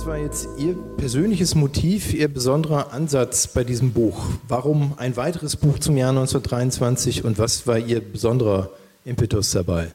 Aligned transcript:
Was 0.00 0.06
war 0.06 0.16
jetzt 0.16 0.48
Ihr 0.56 0.76
persönliches 0.96 1.54
Motiv, 1.54 2.14
Ihr 2.14 2.28
besonderer 2.28 2.94
Ansatz 2.94 3.48
bei 3.48 3.64
diesem 3.64 3.92
Buch? 3.92 4.28
Warum 4.48 4.94
ein 4.96 5.14
weiteres 5.18 5.56
Buch 5.56 5.78
zum 5.78 5.98
Jahr 5.98 6.08
1923 6.08 7.22
und 7.22 7.38
was 7.38 7.66
war 7.66 7.76
Ihr 7.76 8.00
besonderer 8.00 8.70
Impetus 9.04 9.50
dabei? 9.50 9.92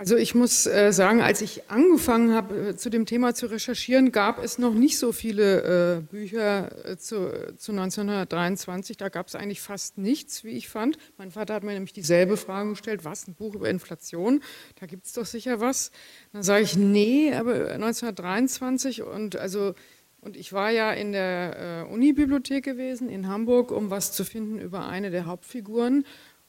Also 0.00 0.14
ich 0.14 0.32
muss 0.32 0.64
äh, 0.68 0.92
sagen, 0.92 1.20
als 1.22 1.40
ich 1.40 1.68
angefangen 1.70 2.32
habe, 2.32 2.68
äh, 2.68 2.76
zu 2.76 2.88
dem 2.88 3.04
Thema 3.04 3.34
zu 3.34 3.46
recherchieren, 3.46 4.12
gab 4.12 4.40
es 4.40 4.56
noch 4.56 4.72
nicht 4.72 4.96
so 4.96 5.10
viele 5.10 5.96
äh, 5.96 6.00
Bücher 6.02 6.70
äh, 6.86 6.96
zu, 6.96 7.32
zu, 7.56 7.72
1923. 7.72 8.96
Da 8.96 9.08
gab 9.08 9.26
es 9.26 9.34
eigentlich 9.34 9.60
fast 9.60 9.98
nichts, 9.98 10.44
wie 10.44 10.50
ich 10.50 10.68
fand. 10.68 10.98
Mein 11.16 11.32
Vater 11.32 11.54
hat 11.54 11.64
mir 11.64 11.72
nämlich 11.72 11.94
dieselbe 11.94 12.36
Frage 12.36 12.70
gestellt, 12.70 13.04
was, 13.04 13.26
ein 13.26 13.34
Buch 13.34 13.56
über 13.56 13.68
Inflation? 13.68 14.40
Da 14.78 14.86
gibt 14.86 15.06
es 15.06 15.14
doch 15.14 15.26
sicher 15.26 15.58
was. 15.58 15.90
Dann 16.32 16.44
sage 16.44 16.62
ich, 16.62 16.76
nee, 16.76 17.34
aber 17.34 17.72
1923 17.72 19.02
und 19.02 19.34
also 19.34 19.74
und 20.20 20.36
ich 20.36 20.52
war 20.52 20.70
ja 20.70 20.92
in 20.92 21.12
der 21.12 21.86
äh, 21.88 21.92
Unibibliothek 21.92 22.64
gewesen 22.64 23.08
in 23.08 23.28
Hamburg, 23.28 23.70
um 23.70 23.90
was 23.90 24.12
zu 24.12 24.24
finden 24.24 24.58
über 24.58 24.86
eine 24.86 25.10
der 25.10 25.26
Hauptfiguren. 25.26 26.04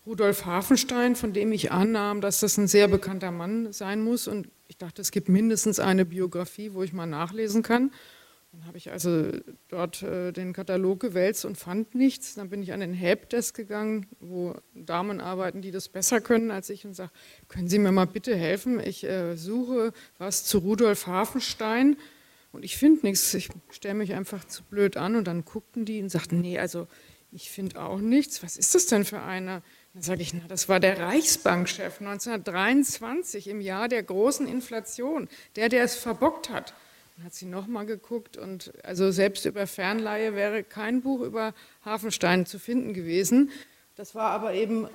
Rudolf 0.09 0.45
Hafenstein, 0.45 1.16
von 1.16 1.34
dem 1.34 1.52
ich 1.52 1.72
annahm, 1.72 2.20
dass 2.20 2.40
das 2.40 2.58
ein 2.58 2.67
sehr 2.67 2.88
bekannter 2.88 3.30
Mann 3.30 3.72
sein 3.72 4.02
muss. 4.02 4.27
Und 4.27 4.50
ich 4.67 4.76
dachte, 4.76 5.04
es 5.04 5.12
gibt 5.12 5.30
mindestens 5.30 5.80
eine 5.80 6.04
Biografie, 6.04 6.73
wo 6.73 6.81
ich 6.81 6.94
mal 6.94 7.05
nachlesen 7.05 7.62
kann. 7.62 7.91
Dann 8.52 8.66
habe 8.66 8.80
ich 8.80 8.90
also 8.90 9.27
dort 9.67 10.02
äh, 10.02 10.31
den 10.31 10.53
Katalog 10.53 11.00
gewälzt 11.00 11.45
und 11.45 11.59
fand 11.59 11.94
nichts. 11.94 12.34
Dann 12.34 12.50
bin 12.50 12.64
ich 12.64 12.73
an 12.73 12.80
den 12.80 12.95
Helpdesk 12.95 13.55
gegangen, 13.55 14.08
wo 14.19 14.56
Damen 14.73 15.22
arbeiten, 15.22 15.61
die 15.61 15.69
das 15.69 15.89
besser 15.89 16.22
können 16.22 16.50
als 16.50 16.72
ich 16.72 16.88
und 16.88 16.95
sage, 16.95 17.12
können 17.47 17.67
Sie 17.67 17.78
mir 17.78 17.91
mal 17.91 18.08
bitte 18.08 18.36
helfen? 18.36 18.80
Ich 18.80 19.03
äh, 19.03 19.36
suche 19.36 19.94
was 20.17 20.44
zu 20.44 20.58
Rudolf 20.58 21.06
Hafenstein 21.06 21.97
und 22.52 22.66
ich 22.66 22.78
finde 22.78 23.06
nichts. 23.06 23.31
Ich 23.36 23.50
stelle 23.69 23.94
mich 23.94 24.16
einfach 24.16 24.44
zu 24.44 24.64
blöd 24.64 24.97
an 24.97 25.16
und 25.16 25.25
dann 25.25 25.45
guckten 25.45 25.86
die 25.86 26.02
und 26.02 26.09
sagten, 26.09 26.41
nee, 26.41 26.58
also 26.58 26.88
ich 27.31 27.52
finde 27.52 27.80
auch 27.80 28.00
nichts. 28.00 28.41
Was 28.41 28.58
ist 28.58 28.73
das 28.73 28.88
denn 28.88 29.06
für 29.06 29.22
einer? 29.22 29.62
Dann 29.94 30.04
sage 30.04 30.22
ich, 30.22 30.34
na, 30.34 30.42
das 30.48 30.70
war 30.70 30.80
der 30.80 31.00
Reichsbankchef 31.00 32.00
1923 32.00 33.48
im 33.48 33.59
Jahr 33.59 33.88
der 33.88 34.04
großen 34.04 34.48
Inflation, 34.48 35.28
der, 35.56 35.70
der 35.70 35.84
es 35.84 35.96
verbockt 35.96 36.50
hat. 36.50 36.73
Dann 37.18 37.26
hat 37.26 37.34
sie 37.34 37.48
nochmal 37.48 37.86
geguckt 37.86 38.38
und 38.38 38.72
also 38.84 39.12
selbst 39.12 39.46
über 39.46 39.68
Fernleihe 39.68 40.36
wäre 40.36 40.64
kein 40.64 41.02
Buch 41.02 41.22
über 41.22 41.54
Hafenstein 41.84 42.46
zu 42.46 42.59
finden 42.59 42.94
gewesen. 42.94 43.52
Das 43.96 44.16
war 44.16 44.31
aber 44.31 44.54
eben 44.54 44.88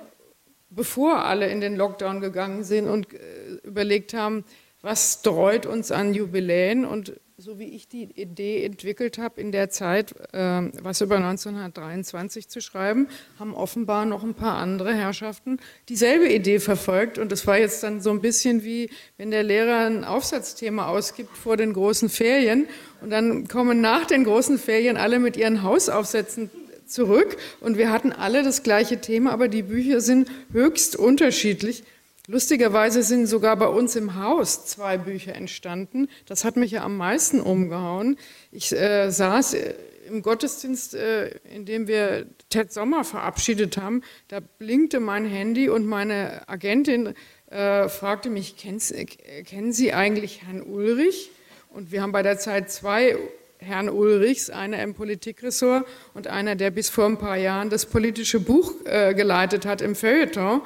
bevor 0.69 1.23
alle 1.23 1.49
in 1.49 1.61
den 1.61 1.75
Lockdown 1.75 2.21
gegangen 2.21 2.63
sind 2.63 2.87
und 2.87 3.13
äh, 3.13 3.59
überlegt 3.63 4.13
haben, 4.13 4.43
was 4.81 5.21
dreut 5.21 5.65
uns 5.65 5.91
an 5.91 6.13
Jubiläen 6.13 6.85
und 6.85 7.19
so 7.37 7.59
wie 7.59 7.65
ich 7.65 7.89
die 7.89 8.03
Idee 8.15 8.63
entwickelt 8.63 9.17
habe, 9.17 9.41
in 9.41 9.51
der 9.51 9.69
Zeit 9.69 10.15
äh, 10.31 10.61
was 10.81 11.01
über 11.01 11.17
1923 11.17 12.47
zu 12.47 12.61
schreiben, 12.61 13.09
haben 13.37 13.53
offenbar 13.53 14.05
noch 14.05 14.23
ein 14.23 14.35
paar 14.35 14.57
andere 14.57 14.93
Herrschaften 14.93 15.59
dieselbe 15.89 16.31
Idee 16.31 16.59
verfolgt. 16.59 17.17
Und 17.17 17.33
es 17.33 17.45
war 17.45 17.57
jetzt 17.57 17.83
dann 17.83 17.99
so 17.99 18.11
ein 18.11 18.21
bisschen 18.21 18.63
wie, 18.63 18.89
wenn 19.17 19.31
der 19.31 19.43
Lehrer 19.43 19.85
ein 19.85 20.05
Aufsatzthema 20.05 20.87
ausgibt 20.87 21.35
vor 21.35 21.57
den 21.57 21.73
großen 21.73 22.07
Ferien 22.07 22.67
und 23.01 23.09
dann 23.09 23.49
kommen 23.49 23.81
nach 23.81 24.05
den 24.05 24.23
großen 24.23 24.57
Ferien 24.57 24.95
alle 24.95 25.19
mit 25.19 25.35
ihren 25.35 25.61
Hausaufsätzen 25.61 26.49
zurück 26.85 27.35
und 27.59 27.77
wir 27.77 27.91
hatten 27.91 28.13
alle 28.13 28.43
das 28.43 28.63
gleiche 28.63 29.01
Thema, 29.01 29.33
aber 29.33 29.49
die 29.49 29.63
Bücher 29.63 29.99
sind 29.99 30.29
höchst 30.53 30.95
unterschiedlich. 30.95 31.83
Lustigerweise 32.27 33.03
sind 33.03 33.27
sogar 33.27 33.55
bei 33.55 33.67
uns 33.67 33.95
im 33.95 34.15
Haus 34.15 34.65
zwei 34.65 34.97
Bücher 34.97 35.35
entstanden. 35.35 36.07
Das 36.25 36.43
hat 36.43 36.57
mich 36.57 36.71
ja 36.71 36.83
am 36.83 36.97
meisten 36.97 37.39
umgehauen. 37.39 38.17
Ich 38.51 38.71
äh, 38.71 39.11
saß 39.11 39.53
äh, 39.53 39.75
im 40.07 40.23
Gottesdienst, 40.23 40.95
äh, 40.95 41.27
in 41.53 41.65
dem 41.65 41.87
wir 41.87 42.25
Ted 42.49 42.73
Sommer 42.73 43.03
verabschiedet 43.03 43.77
haben. 43.77 44.01
Da 44.27 44.39
blinkte 44.39 44.99
mein 44.99 45.25
Handy 45.25 45.69
und 45.69 45.85
meine 45.85 46.49
Agentin 46.49 47.13
äh, 47.51 47.89
fragte 47.89 48.31
mich, 48.31 48.55
kennen 48.57 49.71
Sie 49.71 49.93
eigentlich 49.93 50.41
Herrn 50.43 50.63
Ulrich? 50.63 51.31
Und 51.69 51.91
wir 51.91 52.01
haben 52.01 52.11
bei 52.11 52.23
der 52.23 52.39
Zeit 52.39 52.71
zwei 52.71 53.17
Herrn 53.57 53.89
Ulrichs, 53.89 54.49
einer 54.49 54.81
im 54.81 54.95
Politikressort 54.95 55.85
und 56.13 56.27
einer, 56.27 56.55
der 56.55 56.71
bis 56.71 56.89
vor 56.89 57.05
ein 57.05 57.17
paar 57.17 57.37
Jahren 57.37 57.69
das 57.69 57.85
politische 57.85 58.39
Buch 58.39 58.73
äh, 58.85 59.13
geleitet 59.13 59.65
hat 59.65 59.81
im 59.81 59.95
Feuilleton. 59.95 60.61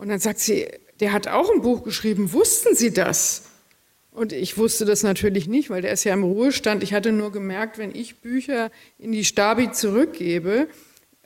Und 0.00 0.08
dann 0.08 0.18
sagt 0.18 0.38
sie, 0.38 0.66
der 1.00 1.12
hat 1.12 1.28
auch 1.28 1.50
ein 1.52 1.60
Buch 1.60 1.82
geschrieben, 1.82 2.32
wussten 2.32 2.74
Sie 2.74 2.90
das? 2.90 3.42
Und 4.10 4.32
ich 4.32 4.56
wusste 4.56 4.86
das 4.86 5.02
natürlich 5.02 5.46
nicht, 5.46 5.68
weil 5.68 5.82
der 5.82 5.92
ist 5.92 6.04
ja 6.04 6.14
im 6.14 6.24
Ruhestand. 6.24 6.82
Ich 6.82 6.94
hatte 6.94 7.12
nur 7.12 7.30
gemerkt, 7.32 7.76
wenn 7.76 7.94
ich 7.94 8.22
Bücher 8.22 8.70
in 8.98 9.12
die 9.12 9.26
Stabi 9.26 9.72
zurückgebe, 9.72 10.68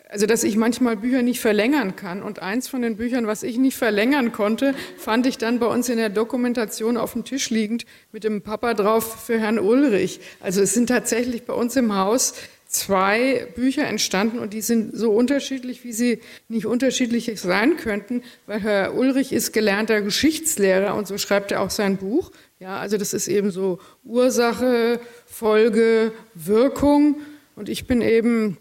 also 0.09 0.27
dass 0.27 0.43
ich 0.43 0.57
manchmal 0.57 0.97
Bücher 0.97 1.23
nicht 1.23 1.41
verlängern 1.41 1.95
kann. 1.95 2.21
Und 2.21 2.41
eins 2.41 2.67
von 2.67 2.83
den 2.83 2.97
Büchern, 2.97 3.29
was 3.29 3.45
ich 3.45 3.59
nicht 3.59 3.77
verlängern 3.77 4.33
konnte, 4.33 4.75
fand 4.99 5.27
ich 5.27 5.39
dann 5.39 5.61
bei 5.61 5.67
uns 5.67 5.89
in 5.89 5.97
der 5.97 6.11
Dokumentation 6.11 6.97
auf 6.97 7.13
dem 7.13 7.25
Tisch 7.25 7.51
liegend 7.51 7.87
mit 8.11 8.25
dem 8.25 8.43
Papa 8.43 8.75
drauf 8.75 9.25
für 9.25 9.39
Herrn 9.39 9.61
Ulrich. 9.61 10.21
Also 10.41 10.61
es 10.63 10.75
sind 10.75 10.89
tatsächlich 10.89 11.45
bei 11.45 11.55
uns 11.55 11.77
im 11.77 11.95
Haus 11.95 12.35
zwei 12.75 13.47
Bücher 13.55 13.87
entstanden 13.87 14.39
und 14.39 14.53
die 14.53 14.61
sind 14.61 14.97
so 14.97 15.13
unterschiedlich, 15.13 15.85
wie 15.85 15.93
sie 15.93 16.21
nicht 16.49 16.67
unterschiedlich 16.67 17.41
sein 17.41 17.77
könnten, 17.77 18.23
weil 18.47 18.61
Herr 18.61 18.95
Ulrich 18.95 19.33
ist 19.33 19.53
gelernter 19.53 20.03
Geschichtslehrer 20.03 20.95
und 20.95 21.07
so 21.07 21.17
schreibt 21.17 21.53
er 21.53 21.61
auch 21.61 21.71
sein 21.71 21.97
Buch. 21.97 22.33
Ja, 22.59 22.79
also 22.79 22.97
das 22.97 23.15
ist 23.15 23.29
eben 23.29 23.51
so 23.51 23.79
Ursache, 24.03 25.01
Folge, 25.27 26.13
Wirkung 26.35 27.21
und 27.55 27.69
ich 27.69 27.87
bin 27.87 28.01
eben 28.01 28.59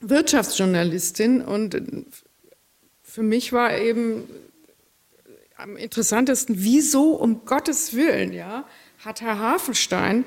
Wirtschaftsjournalistin 0.00 1.42
und 1.42 1.82
für 3.02 3.22
mich 3.22 3.52
war 3.52 3.76
eben 3.76 4.24
am 5.56 5.76
interessantesten, 5.76 6.56
wieso 6.58 7.12
um 7.12 7.44
Gottes 7.44 7.94
Willen, 7.94 8.32
ja, 8.32 8.66
hat 9.04 9.20
Herr 9.20 9.38
Hafenstein 9.38 10.24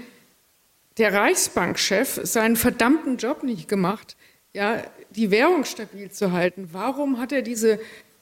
der 0.97 1.13
Reichsbankchef 1.13 2.21
seinen 2.23 2.55
verdammten 2.55 3.17
Job 3.17 3.43
nicht 3.43 3.67
gemacht, 3.67 4.15
ja, 4.53 4.83
die 5.11 5.31
Währung 5.31 5.65
stabil 5.65 6.11
zu 6.11 6.31
halten. 6.31 6.69
Warum 6.71 7.19
hat 7.19 7.31
er 7.31 7.41
diese 7.41 7.79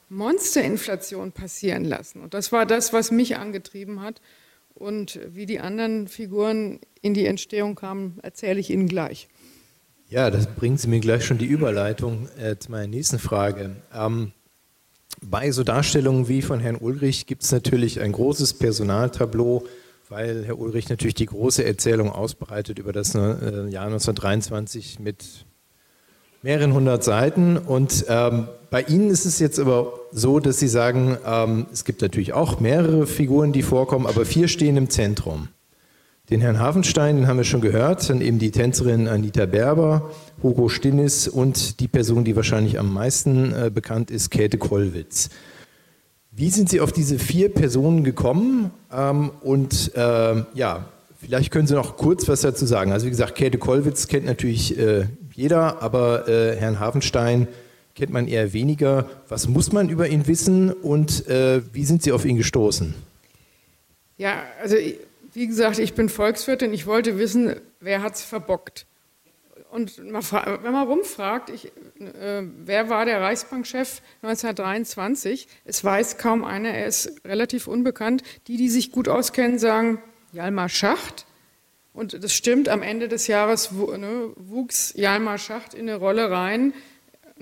Monsterinflation 0.08 1.32
passieren 1.32 1.84
lassen? 1.84 2.20
Und 2.20 2.34
das 2.34 2.52
war 2.52 2.66
das, 2.66 2.92
was 2.92 3.10
mich 3.10 3.36
angetrieben 3.36 4.00
hat. 4.02 4.20
Und 4.74 5.20
wie 5.28 5.46
die 5.46 5.60
anderen 5.60 6.08
Figuren 6.08 6.80
in 7.02 7.14
die 7.14 7.26
Entstehung 7.26 7.74
kamen, 7.74 8.18
erzähle 8.22 8.58
ich 8.58 8.70
Ihnen 8.70 8.88
gleich. 8.88 9.28
Ja, 10.08 10.30
das 10.30 10.46
bringt 10.46 10.80
Sie 10.80 10.88
mir 10.88 11.00
gleich 11.00 11.24
schon 11.24 11.38
die 11.38 11.46
Überleitung 11.46 12.28
äh, 12.38 12.56
zu 12.58 12.70
meiner 12.70 12.86
nächsten 12.86 13.18
Frage. 13.18 13.76
Ähm, 13.94 14.32
bei 15.20 15.50
so 15.52 15.62
Darstellungen 15.62 16.28
wie 16.28 16.42
von 16.42 16.58
Herrn 16.60 16.76
Ulrich 16.76 17.26
gibt 17.26 17.44
es 17.44 17.52
natürlich 17.52 18.00
ein 18.00 18.12
großes 18.12 18.54
Personaltableau 18.54 19.64
weil 20.12 20.44
Herr 20.44 20.58
Ulrich 20.58 20.90
natürlich 20.90 21.14
die 21.14 21.26
große 21.26 21.64
Erzählung 21.64 22.12
ausbreitet 22.12 22.78
über 22.78 22.92
das 22.92 23.14
äh, 23.14 23.18
Jahr 23.18 23.86
1923 23.86 25.00
mit 25.00 25.46
mehreren 26.42 26.74
hundert 26.74 27.02
Seiten. 27.02 27.56
Und 27.56 28.04
ähm, 28.08 28.48
bei 28.70 28.82
Ihnen 28.82 29.08
ist 29.08 29.24
es 29.24 29.38
jetzt 29.38 29.58
aber 29.58 29.94
so, 30.12 30.38
dass 30.38 30.58
Sie 30.58 30.68
sagen, 30.68 31.16
ähm, 31.26 31.66
es 31.72 31.84
gibt 31.84 32.02
natürlich 32.02 32.34
auch 32.34 32.60
mehrere 32.60 33.06
Figuren, 33.06 33.52
die 33.52 33.62
vorkommen, 33.62 34.06
aber 34.06 34.26
vier 34.26 34.48
stehen 34.48 34.76
im 34.76 34.90
Zentrum. 34.90 35.48
Den 36.28 36.42
Herrn 36.42 36.58
Hafenstein, 36.58 37.16
den 37.16 37.26
haben 37.26 37.38
wir 37.38 37.44
schon 37.44 37.62
gehört, 37.62 38.08
dann 38.10 38.20
eben 38.20 38.38
die 38.38 38.50
Tänzerin 38.50 39.08
Anita 39.08 39.46
Berber, 39.46 40.10
Hugo 40.42 40.68
Stinnis 40.68 41.26
und 41.26 41.80
die 41.80 41.88
Person, 41.88 42.24
die 42.24 42.36
wahrscheinlich 42.36 42.78
am 42.78 42.92
meisten 42.92 43.52
äh, 43.52 43.70
bekannt 43.72 44.10
ist, 44.10 44.30
Käthe 44.30 44.58
Kollwitz. 44.58 45.30
Wie 46.34 46.48
sind 46.48 46.70
Sie 46.70 46.80
auf 46.80 46.92
diese 46.92 47.18
vier 47.18 47.52
Personen 47.52 48.04
gekommen? 48.04 48.70
Ähm, 48.90 49.30
und 49.42 49.94
äh, 49.94 50.42
ja, 50.54 50.86
vielleicht 51.20 51.50
können 51.50 51.66
Sie 51.66 51.74
noch 51.74 51.98
kurz 51.98 52.26
was 52.26 52.40
dazu 52.40 52.64
sagen. 52.64 52.90
Also 52.90 53.04
wie 53.04 53.10
gesagt, 53.10 53.34
Käthe 53.34 53.58
Kollwitz 53.58 54.08
kennt 54.08 54.24
natürlich 54.24 54.78
äh, 54.78 55.06
jeder, 55.34 55.82
aber 55.82 56.28
äh, 56.28 56.56
Herrn 56.56 56.80
Hafenstein 56.80 57.48
kennt 57.94 58.12
man 58.12 58.28
eher 58.28 58.54
weniger. 58.54 59.10
Was 59.28 59.46
muss 59.46 59.72
man 59.72 59.90
über 59.90 60.08
ihn 60.08 60.26
wissen 60.26 60.72
und 60.72 61.28
äh, 61.28 61.60
wie 61.74 61.84
sind 61.84 62.02
Sie 62.02 62.12
auf 62.12 62.24
ihn 62.24 62.38
gestoßen? 62.38 62.94
Ja, 64.16 64.42
also 64.62 64.76
wie 65.34 65.46
gesagt, 65.46 65.78
ich 65.78 65.92
bin 65.92 66.08
Volkswirtin. 66.08 66.72
Ich 66.72 66.86
wollte 66.86 67.18
wissen, 67.18 67.56
wer 67.80 68.02
hat 68.02 68.14
es 68.14 68.22
verbockt. 68.22 68.86
Und 69.72 69.96
wenn 69.96 70.72
man 70.72 70.86
rumfragt, 70.86 71.48
ich, 71.48 71.72
äh, 71.98 72.42
wer 72.42 72.90
war 72.90 73.06
der 73.06 73.22
Reichsbankchef 73.22 74.02
1923, 74.20 75.48
es 75.64 75.82
weiß 75.82 76.18
kaum 76.18 76.44
einer, 76.44 76.68
er 76.68 76.84
ist 76.84 77.24
relativ 77.24 77.68
unbekannt. 77.68 78.22
Die, 78.48 78.58
die 78.58 78.68
sich 78.68 78.92
gut 78.92 79.08
auskennen, 79.08 79.58
sagen 79.58 80.02
Jalmar 80.30 80.68
Schacht. 80.68 81.24
Und 81.94 82.22
das 82.22 82.34
stimmt, 82.34 82.68
am 82.68 82.82
Ende 82.82 83.08
des 83.08 83.28
Jahres 83.28 83.72
ne, 83.72 84.34
wuchs 84.36 84.92
Jalmar 84.94 85.38
Schacht 85.38 85.72
in 85.72 85.88
eine 85.88 85.96
Rolle 85.96 86.30
rein. 86.30 86.74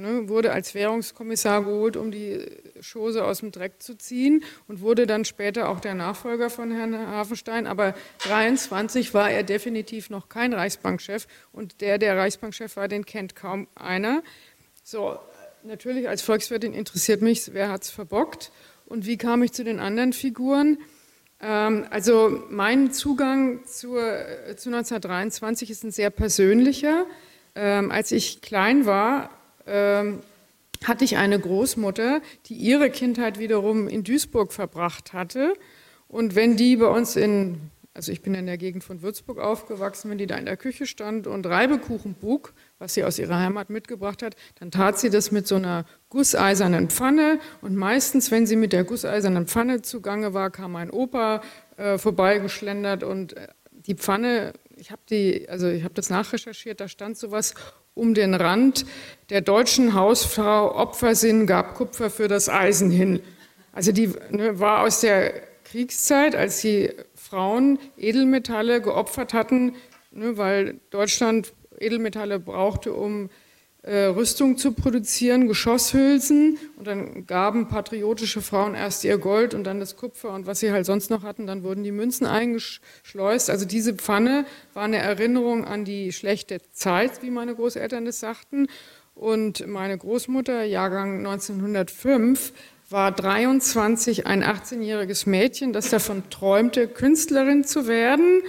Ne, 0.00 0.28
wurde 0.28 0.52
als 0.52 0.74
Währungskommissar 0.74 1.64
geholt, 1.64 1.96
um 1.96 2.10
die 2.10 2.46
Chose 2.80 3.24
aus 3.24 3.40
dem 3.40 3.52
Dreck 3.52 3.82
zu 3.82 3.96
ziehen 3.96 4.42
und 4.66 4.80
wurde 4.80 5.06
dann 5.06 5.24
später 5.24 5.68
auch 5.68 5.80
der 5.80 5.94
Nachfolger 5.94 6.50
von 6.50 6.72
Herrn 6.72 6.96
Hafenstein. 6.96 7.66
Aber 7.66 7.94
23 8.20 9.14
war 9.14 9.30
er 9.30 9.42
definitiv 9.42 10.10
noch 10.10 10.28
kein 10.28 10.52
Reichsbankchef 10.52 11.26
und 11.52 11.80
der, 11.80 11.98
der 11.98 12.16
Reichsbankchef 12.16 12.76
war, 12.76 12.88
den 12.88 13.06
kennt 13.06 13.36
kaum 13.36 13.68
einer. 13.74 14.22
So, 14.82 15.18
natürlich 15.62 16.08
als 16.08 16.22
Volkswirtin 16.22 16.74
interessiert 16.74 17.22
mich, 17.22 17.52
wer 17.52 17.70
hat 17.70 17.84
es 17.84 17.90
verbockt 17.90 18.50
und 18.86 19.06
wie 19.06 19.16
kam 19.16 19.42
ich 19.42 19.52
zu 19.52 19.64
den 19.64 19.78
anderen 19.78 20.12
Figuren. 20.12 20.78
Ähm, 21.40 21.86
also 21.90 22.42
mein 22.50 22.92
Zugang 22.92 23.60
äh, 23.60 23.64
zu 23.64 24.68
1923 24.68 25.70
ist 25.70 25.84
ein 25.84 25.90
sehr 25.90 26.10
persönlicher. 26.10 27.06
Ähm, 27.54 27.90
als 27.90 28.12
ich 28.12 28.42
klein 28.42 28.86
war, 28.86 29.30
ähm, 29.70 30.20
hatte 30.84 31.04
ich 31.04 31.16
eine 31.16 31.38
Großmutter, 31.38 32.20
die 32.46 32.54
ihre 32.54 32.90
Kindheit 32.90 33.38
wiederum 33.38 33.88
in 33.88 34.02
Duisburg 34.02 34.52
verbracht 34.52 35.12
hatte. 35.12 35.54
Und 36.08 36.34
wenn 36.34 36.56
die 36.56 36.76
bei 36.76 36.86
uns 36.86 37.16
in, 37.16 37.70
also 37.92 38.10
ich 38.12 38.22
bin 38.22 38.34
in 38.34 38.46
der 38.46 38.56
Gegend 38.56 38.82
von 38.82 39.02
Würzburg 39.02 39.38
aufgewachsen, 39.38 40.10
wenn 40.10 40.18
die 40.18 40.26
da 40.26 40.36
in 40.36 40.46
der 40.46 40.56
Küche 40.56 40.86
stand 40.86 41.26
und 41.26 41.46
Reibekuchen 41.46 42.14
bug, 42.14 42.54
was 42.78 42.94
sie 42.94 43.04
aus 43.04 43.18
ihrer 43.18 43.38
Heimat 43.38 43.68
mitgebracht 43.68 44.22
hat, 44.22 44.36
dann 44.58 44.70
tat 44.70 44.98
sie 44.98 45.10
das 45.10 45.30
mit 45.30 45.46
so 45.46 45.56
einer 45.56 45.84
gusseisernen 46.08 46.88
Pfanne. 46.88 47.38
Und 47.60 47.76
meistens, 47.76 48.30
wenn 48.30 48.46
sie 48.46 48.56
mit 48.56 48.72
der 48.72 48.84
gusseisernen 48.84 49.46
Pfanne 49.46 49.82
zugange 49.82 50.32
war, 50.32 50.50
kam 50.50 50.72
mein 50.72 50.90
Opa 50.90 51.42
äh, 51.76 51.98
vorbeigeschlendert 51.98 53.04
und 53.04 53.36
äh, 53.36 53.48
die 53.70 53.94
Pfanne, 53.94 54.54
ich 54.76 54.90
habe 54.90 55.02
also 55.48 55.68
ich 55.68 55.84
das 55.94 56.10
nachrecherchiert, 56.10 56.80
da 56.80 56.88
stand 56.88 57.16
sowas 57.16 57.54
um 58.00 58.14
den 58.14 58.34
Rand 58.34 58.86
der 59.28 59.42
deutschen 59.42 59.94
Hausfrau 59.94 60.74
Opfersinn 60.74 61.46
gab 61.46 61.74
Kupfer 61.74 62.08
für 62.10 62.28
das 62.28 62.48
Eisen 62.48 62.90
hin. 62.90 63.20
Also 63.72 63.92
die 63.92 64.12
ne, 64.30 64.58
war 64.58 64.82
aus 64.82 65.00
der 65.00 65.34
Kriegszeit, 65.64 66.34
als 66.34 66.62
die 66.62 66.90
Frauen 67.14 67.78
Edelmetalle 67.96 68.80
geopfert 68.80 69.34
hatten, 69.34 69.74
ne, 70.10 70.36
weil 70.38 70.80
Deutschland 70.90 71.52
Edelmetalle 71.78 72.40
brauchte, 72.40 72.92
um 72.94 73.28
Rüstung 73.82 74.58
zu 74.58 74.72
produzieren, 74.72 75.48
Geschosshülsen. 75.48 76.58
Und 76.76 76.86
dann 76.86 77.26
gaben 77.26 77.68
patriotische 77.68 78.42
Frauen 78.42 78.74
erst 78.74 79.04
ihr 79.04 79.18
Gold 79.18 79.54
und 79.54 79.64
dann 79.64 79.80
das 79.80 79.96
Kupfer 79.96 80.34
und 80.34 80.46
was 80.46 80.60
sie 80.60 80.70
halt 80.70 80.84
sonst 80.86 81.10
noch 81.10 81.22
hatten. 81.22 81.46
Dann 81.46 81.62
wurden 81.62 81.82
die 81.82 81.92
Münzen 81.92 82.26
eingeschleust. 82.26 83.48
Also 83.48 83.64
diese 83.64 83.94
Pfanne 83.94 84.44
war 84.74 84.84
eine 84.84 84.98
Erinnerung 84.98 85.64
an 85.64 85.84
die 85.84 86.12
schlechte 86.12 86.58
Zeit, 86.72 87.22
wie 87.22 87.30
meine 87.30 87.54
Großeltern 87.54 88.04
das 88.04 88.20
sagten. 88.20 88.66
Und 89.14 89.66
meine 89.66 89.96
Großmutter, 89.98 90.64
Jahrgang 90.64 91.18
1905, 91.18 92.52
war 92.90 93.12
23, 93.12 94.26
ein 94.26 94.42
18-jähriges 94.42 95.28
Mädchen, 95.28 95.72
das 95.72 95.90
davon 95.90 96.28
träumte, 96.28 96.88
Künstlerin 96.88 97.64
zu 97.64 97.86
werden. 97.86 98.42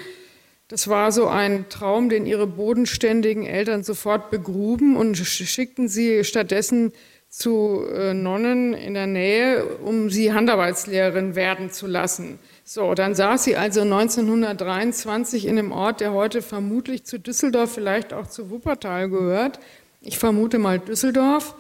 Das 0.71 0.87
war 0.87 1.11
so 1.11 1.27
ein 1.27 1.67
Traum, 1.67 2.07
den 2.07 2.25
ihre 2.25 2.47
bodenständigen 2.47 3.45
Eltern 3.45 3.83
sofort 3.83 4.31
begruben 4.31 4.95
und 4.95 5.17
schickten 5.17 5.89
sie 5.89 6.23
stattdessen 6.23 6.93
zu 7.27 7.83
äh, 7.93 8.13
Nonnen 8.13 8.73
in 8.73 8.93
der 8.93 9.05
Nähe, 9.05 9.65
um 9.65 10.09
sie 10.09 10.31
Handarbeitslehrerin 10.31 11.35
werden 11.35 11.71
zu 11.71 11.87
lassen. 11.87 12.39
So, 12.63 12.93
dann 12.93 13.15
saß 13.15 13.43
sie 13.43 13.57
also 13.57 13.81
1923 13.81 15.45
in 15.45 15.59
einem 15.59 15.73
Ort, 15.73 15.99
der 15.99 16.13
heute 16.13 16.41
vermutlich 16.41 17.03
zu 17.03 17.19
Düsseldorf, 17.19 17.73
vielleicht 17.73 18.13
auch 18.13 18.27
zu 18.27 18.49
Wuppertal 18.49 19.09
gehört. 19.09 19.59
Ich 20.01 20.19
vermute 20.19 20.57
mal 20.57 20.79
Düsseldorf. 20.79 21.53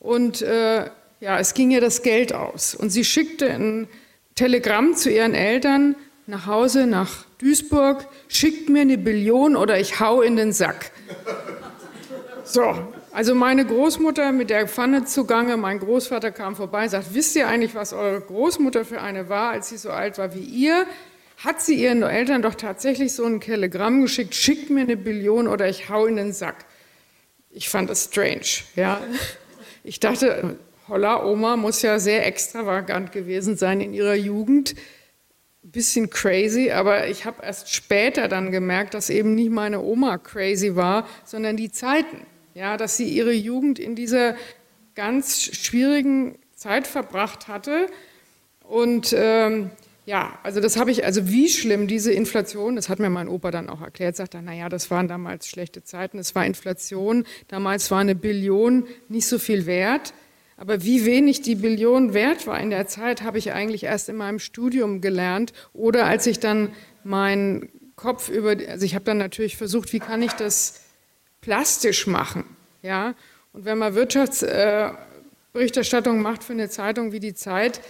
Und 0.00 0.42
äh, 0.42 0.84
ja, 1.20 1.38
es 1.38 1.54
ging 1.54 1.70
ihr 1.70 1.80
das 1.80 2.02
Geld 2.02 2.34
aus. 2.34 2.74
Und 2.74 2.90
sie 2.90 3.06
schickte 3.06 3.50
ein 3.50 3.88
Telegramm 4.34 4.96
zu 4.96 5.10
ihren 5.10 5.32
Eltern 5.32 5.96
nach 6.26 6.44
Hause, 6.44 6.86
nach 6.86 7.24
Duisburg, 7.40 8.06
schickt 8.28 8.68
mir 8.68 8.82
eine 8.82 8.98
Billion 8.98 9.56
oder 9.56 9.80
ich 9.80 9.98
hau 9.98 10.20
in 10.20 10.36
den 10.36 10.52
Sack. 10.52 10.92
So, 12.44 12.74
also 13.12 13.34
meine 13.34 13.64
Großmutter 13.64 14.32
mit 14.32 14.50
der 14.50 14.68
Pfanne 14.68 15.04
zugange, 15.04 15.56
mein 15.56 15.78
Großvater 15.78 16.30
kam 16.32 16.54
vorbei 16.54 16.84
und 16.84 16.90
sagt, 16.90 17.14
wisst 17.14 17.34
ihr 17.36 17.48
eigentlich, 17.48 17.74
was 17.74 17.92
eure 17.92 18.20
Großmutter 18.20 18.84
für 18.84 19.00
eine 19.00 19.28
war, 19.28 19.50
als 19.50 19.70
sie 19.70 19.78
so 19.78 19.90
alt 19.90 20.18
war 20.18 20.34
wie 20.34 20.40
ihr? 20.40 20.86
Hat 21.38 21.62
sie 21.62 21.74
ihren 21.74 22.02
Eltern 22.02 22.42
doch 22.42 22.54
tatsächlich 22.54 23.14
so 23.14 23.24
ein 23.24 23.40
Telegramm 23.40 24.02
geschickt, 24.02 24.34
schickt 24.34 24.68
mir 24.68 24.82
eine 24.82 24.96
Billion 24.96 25.48
oder 25.48 25.68
ich 25.68 25.88
hau 25.88 26.04
in 26.04 26.16
den 26.16 26.32
Sack. 26.32 26.66
Ich 27.50 27.68
fand 27.68 27.88
das 27.88 28.04
strange, 28.04 28.64
ja. 28.76 29.00
Ich 29.82 29.98
dachte, 29.98 30.58
holla, 30.88 31.24
Oma 31.24 31.56
muss 31.56 31.80
ja 31.80 31.98
sehr 31.98 32.26
extravagant 32.26 33.12
gewesen 33.12 33.56
sein 33.56 33.80
in 33.80 33.94
ihrer 33.94 34.14
Jugend 34.14 34.74
bisschen 35.62 36.10
crazy, 36.10 36.70
aber 36.70 37.08
ich 37.08 37.24
habe 37.24 37.42
erst 37.44 37.74
später 37.74 38.28
dann 38.28 38.50
gemerkt, 38.50 38.94
dass 38.94 39.10
eben 39.10 39.34
nicht 39.34 39.50
meine 39.50 39.80
Oma 39.80 40.18
crazy 40.18 40.74
war, 40.74 41.06
sondern 41.24 41.56
die 41.56 41.70
Zeiten. 41.70 42.26
Ja, 42.54 42.76
dass 42.76 42.96
sie 42.96 43.08
ihre 43.08 43.32
Jugend 43.32 43.78
in 43.78 43.94
dieser 43.94 44.34
ganz 44.94 45.42
schwierigen 45.42 46.38
Zeit 46.54 46.86
verbracht 46.86 47.48
hatte. 47.48 47.86
Und 48.62 49.14
ähm, 49.16 49.70
ja, 50.06 50.38
also 50.42 50.60
das 50.60 50.76
habe 50.76 50.90
ich, 50.90 51.04
also 51.04 51.28
wie 51.28 51.48
schlimm 51.48 51.86
diese 51.86 52.12
Inflation, 52.12 52.74
das 52.74 52.88
hat 52.88 52.98
mir 52.98 53.10
mein 53.10 53.28
Opa 53.28 53.50
dann 53.50 53.68
auch 53.68 53.80
erklärt, 53.80 54.16
sagt 54.16 54.34
er, 54.34 54.42
naja, 54.42 54.68
das 54.68 54.90
waren 54.90 55.08
damals 55.08 55.46
schlechte 55.46 55.84
Zeiten, 55.84 56.18
es 56.18 56.34
war 56.34 56.44
Inflation, 56.44 57.24
damals 57.48 57.90
war 57.90 58.00
eine 58.00 58.14
Billion 58.14 58.86
nicht 59.08 59.26
so 59.26 59.38
viel 59.38 59.66
wert. 59.66 60.12
Aber 60.60 60.84
wie 60.84 61.04
wenig 61.06 61.40
die 61.40 61.54
Billion 61.54 62.12
wert 62.12 62.46
war 62.46 62.60
in 62.60 62.68
der 62.68 62.86
Zeit, 62.86 63.22
habe 63.22 63.38
ich 63.38 63.54
eigentlich 63.54 63.84
erst 63.84 64.10
in 64.10 64.16
meinem 64.16 64.38
Studium 64.38 65.00
gelernt 65.00 65.54
oder 65.72 66.04
als 66.04 66.26
ich 66.26 66.38
dann 66.38 66.74
meinen 67.02 67.70
Kopf 67.96 68.28
über, 68.28 68.54
also 68.68 68.84
ich 68.84 68.94
habe 68.94 69.06
dann 69.06 69.16
natürlich 69.16 69.56
versucht, 69.56 69.94
wie 69.94 70.00
kann 70.00 70.20
ich 70.20 70.32
das 70.32 70.82
plastisch 71.40 72.06
machen, 72.06 72.44
ja? 72.82 73.14
Und 73.54 73.64
wenn 73.64 73.78
man 73.78 73.94
Wirtschaftsberichterstattung 73.94 76.18
äh, 76.18 76.22
macht 76.22 76.44
für 76.44 76.52
eine 76.52 76.68
Zeitung 76.68 77.12
wie 77.12 77.20
die 77.20 77.32
Zeit, 77.32 77.80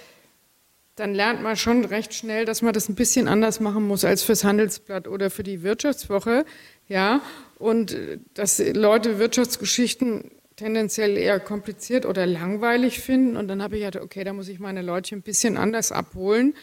dann 0.95 1.13
lernt 1.13 1.43
man 1.43 1.57
schon 1.57 1.85
recht 1.85 2.15
schnell, 2.15 2.45
dass 2.45 2.63
man 2.63 2.73
das 2.73 2.89
ein 2.89 2.95
bisschen 2.95 3.27
anders 3.27 3.59
machen 3.59 3.83
muss 3.83 4.05
als 4.05 4.23
fürs 4.23 4.45
Handelsblatt 4.45 5.09
oder 5.09 5.31
für 5.31 5.43
die 5.43 5.65
Wirtschaftswoche, 5.65 6.45
ja? 6.87 7.21
Und 7.59 7.95
äh, 7.95 8.19
dass 8.35 8.61
Leute 8.61 9.19
Wirtschaftsgeschichten 9.19 10.31
tendenziell 10.61 11.17
eher 11.17 11.40
kompliziert 11.40 12.05
oder 12.05 12.26
langweilig 12.26 13.00
finden. 13.00 13.38
Und 13.38 13.49
dann 13.49 13.62
habe 13.62 13.79
ich 13.79 13.85
gedacht, 13.85 14.05
okay, 14.05 14.25
da 14.25 14.35
muss 14.35 14.49
ich 14.49 14.61
meine 14.61 14.83
Leute 14.83 15.17
ein 15.17 15.23
bisschen 15.23 15.57
anders 15.57 15.90
abholen. 15.90 16.55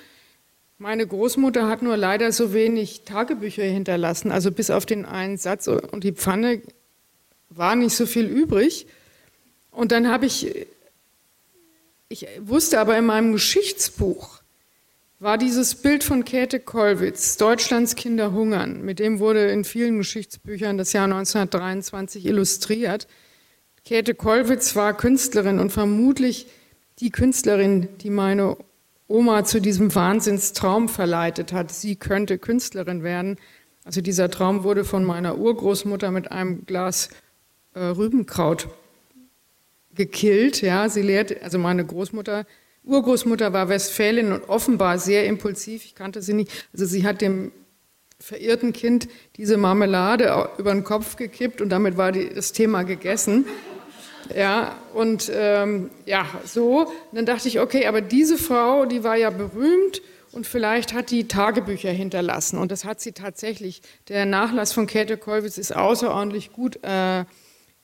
Meine 0.77 1.08
Großmutter 1.08 1.68
hat 1.68 1.82
nur 1.82 1.98
leider 1.98 2.32
so 2.32 2.54
wenig 2.54 3.01
Tagebücher 3.06 3.63
hinterlassen, 3.63 4.32
also 4.32 4.51
bis 4.51 4.70
auf 4.70 4.86
den 4.86 5.06
einen 5.06 5.38
Satz 5.38 5.68
und 5.68 6.04
die 6.04 6.12
Pfanne 6.12 6.62
war 7.50 7.75
nicht 7.75 7.96
so 7.96 8.06
viel 8.06 8.27
übrig. 8.27 8.86
Und 9.72 9.92
dann 9.92 10.08
habe 10.12 10.27
ich, 10.27 10.68
ich 12.10 12.27
wusste 12.39 12.80
aber 12.80 12.96
in 12.96 13.06
meinem 13.08 13.34
Geschichtsbuch, 13.34 14.42
war 15.20 15.39
dieses 15.39 15.74
Bild 15.74 16.04
von 16.04 16.24
Käthe 16.24 16.60
Kollwitz, 16.60 17.38
Deutschlands 17.38 17.96
Kinder 17.96 18.32
hungern, 18.32 18.84
mit 18.84 19.00
dem 19.00 19.18
wurde 19.18 19.50
in 19.50 19.63
vielen 19.63 19.98
Geschichtsbüchern 19.98 20.77
das 20.77 20.94
Jahr 20.94 21.06
1923 21.06 22.27
illustriert. 22.27 23.08
Käthe 23.88 24.15
Kollwitz 24.15 24.75
war 24.75 24.98
Künstlerin 24.98 25.60
und 25.60 25.72
vermutlich 25.72 26.48
die 27.00 27.10
Künstlerin, 27.10 27.88
die 28.01 28.10
meine 28.10 28.58
Oma 29.08 29.46
zu 29.46 29.62
diesem 29.62 29.96
Wahnsinnstraum 29.96 30.89
verleitet 30.89 31.53
hat. 31.53 31.72
Sie 31.72 31.96
könnte 31.96 32.38
Künstlerin 32.38 33.01
werden. 33.01 33.38
Also 33.86 34.01
dieser 34.01 34.29
Traum 34.29 34.65
wurde 34.65 34.84
von 34.84 35.06
meiner 35.06 35.38
Urgroßmutter 35.38 36.12
mit 36.12 36.34
einem 36.34 36.65
Glas 36.65 37.08
äh, 37.75 37.79
Rübenkraut 37.79 38.67
gekillt. 39.96 40.62
Ja, 40.62 40.89
sie 40.89 41.01
lehrt, 41.01 41.41
also 41.41 41.58
meine 41.58 41.86
Großmutter, 41.86 42.46
Urgroßmutter 42.84 43.53
war 43.53 43.70
Westfälin 43.70 44.34
und 44.34 44.50
offenbar 44.50 45.00
sehr 45.00 45.25
impulsiv. 45.27 45.86
Ich 45.86 45.96
kannte 45.96 46.22
sie 46.22 46.34
nicht. 46.34 46.51
Also 46.74 46.86
sie 46.86 47.06
hat 47.06 47.22
dem 47.22 47.53
verirrten 48.20 48.74
Kind 48.74 49.08
diese 49.38 49.56
Marmelade 49.56 50.50
über 50.58 50.74
den 50.74 50.84
Kopf 50.84 51.15
gekippt 51.15 51.62
und 51.62 51.70
damit 51.70 51.96
war 51.96 52.12
die, 52.12 52.34
das 52.34 52.51
Thema 52.51 52.84
gegessen. 52.84 53.46
Ja, 54.36 54.76
und 54.94 55.32
ähm, 55.34 55.90
ja, 56.06 56.26
so. 56.46 56.82
Und 56.82 56.90
dann 57.14 57.26
dachte 57.26 57.48
ich, 57.48 57.60
okay, 57.60 57.88
aber 57.88 58.02
diese 58.02 58.38
Frau, 58.38 58.86
die 58.86 59.04
war 59.04 59.16
ja 59.16 59.30
berühmt 59.30 60.02
und 60.32 60.46
vielleicht 60.46 60.94
hat 60.94 61.12
die 61.12 61.28
Tagebücher 61.28 61.92
hinterlassen. 61.92 62.58
Und 62.58 62.72
das 62.72 62.86
hat 62.86 63.00
sie 63.00 63.14
tatsächlich. 63.14 63.82
Der 64.10 64.26
Nachlass 64.26 64.74
von 64.74 64.88
Käthe 64.88 65.18
Kollwitz 65.18 65.58
ist 65.58 65.76
außerordentlich 65.76 66.52
gut 66.52 66.84
äh, 66.84 67.24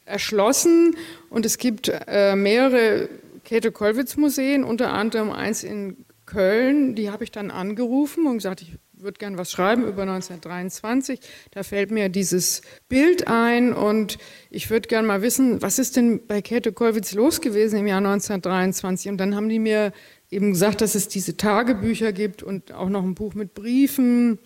erschlossen. 0.06 0.96
Und 1.30 1.46
es 1.46 1.58
gibt 1.58 1.92
äh, 2.08 2.36
mehrere 2.36 3.10
Käthe 3.44 3.72
Kollwitz 3.72 4.18
Museen, 4.18 4.64
unter 4.64 4.94
anderem 4.94 5.32
eins 5.32 5.64
in 5.64 6.06
Köln. 6.26 6.96
Die 6.96 7.10
habe 7.10 7.24
ich 7.24 7.32
dann 7.32 7.52
angerufen 7.52 8.28
und 8.28 8.36
gesagt, 8.36 8.62
ich 8.62 8.74
würde 9.04 9.20
gern 9.20 9.38
was 9.38 9.52
schreiben 9.52 9.84
über 9.84 10.04
1923. 10.04 11.20
Da 11.52 11.64
fällt 11.64 11.92
mir 11.92 12.10
dieses 12.10 12.62
Bild 12.90 13.28
ein 13.28 13.74
und 13.74 14.18
ich 14.50 14.70
würde 14.70 14.88
gern 14.88 15.06
mal 15.06 15.22
wissen, 15.22 15.62
was 15.62 15.80
ist 15.80 15.96
denn 15.96 16.26
bei 16.26 16.42
Käthe 16.42 16.72
Kollwitz 16.72 17.14
los 17.14 17.42
gewesen 17.42 17.80
im 17.80 17.88
Jahr 17.88 18.00
1923? 18.00 19.12
Und 19.12 19.18
dann 19.18 19.36
haben 19.36 19.50
die 19.50 19.60
mir 19.60 19.94
eben 20.30 20.52
gesagt, 20.52 20.82
dass 20.82 20.96
es 20.96 21.08
diese 21.08 21.38
Tagebücher 21.38 22.12
gibt 22.12 22.44
und 22.44 22.74
auch 22.74 22.90
noch 22.90 23.04
ein 23.04 23.16
Buch 23.16 23.34
mit 23.34 23.54
Briefen. 23.54 24.40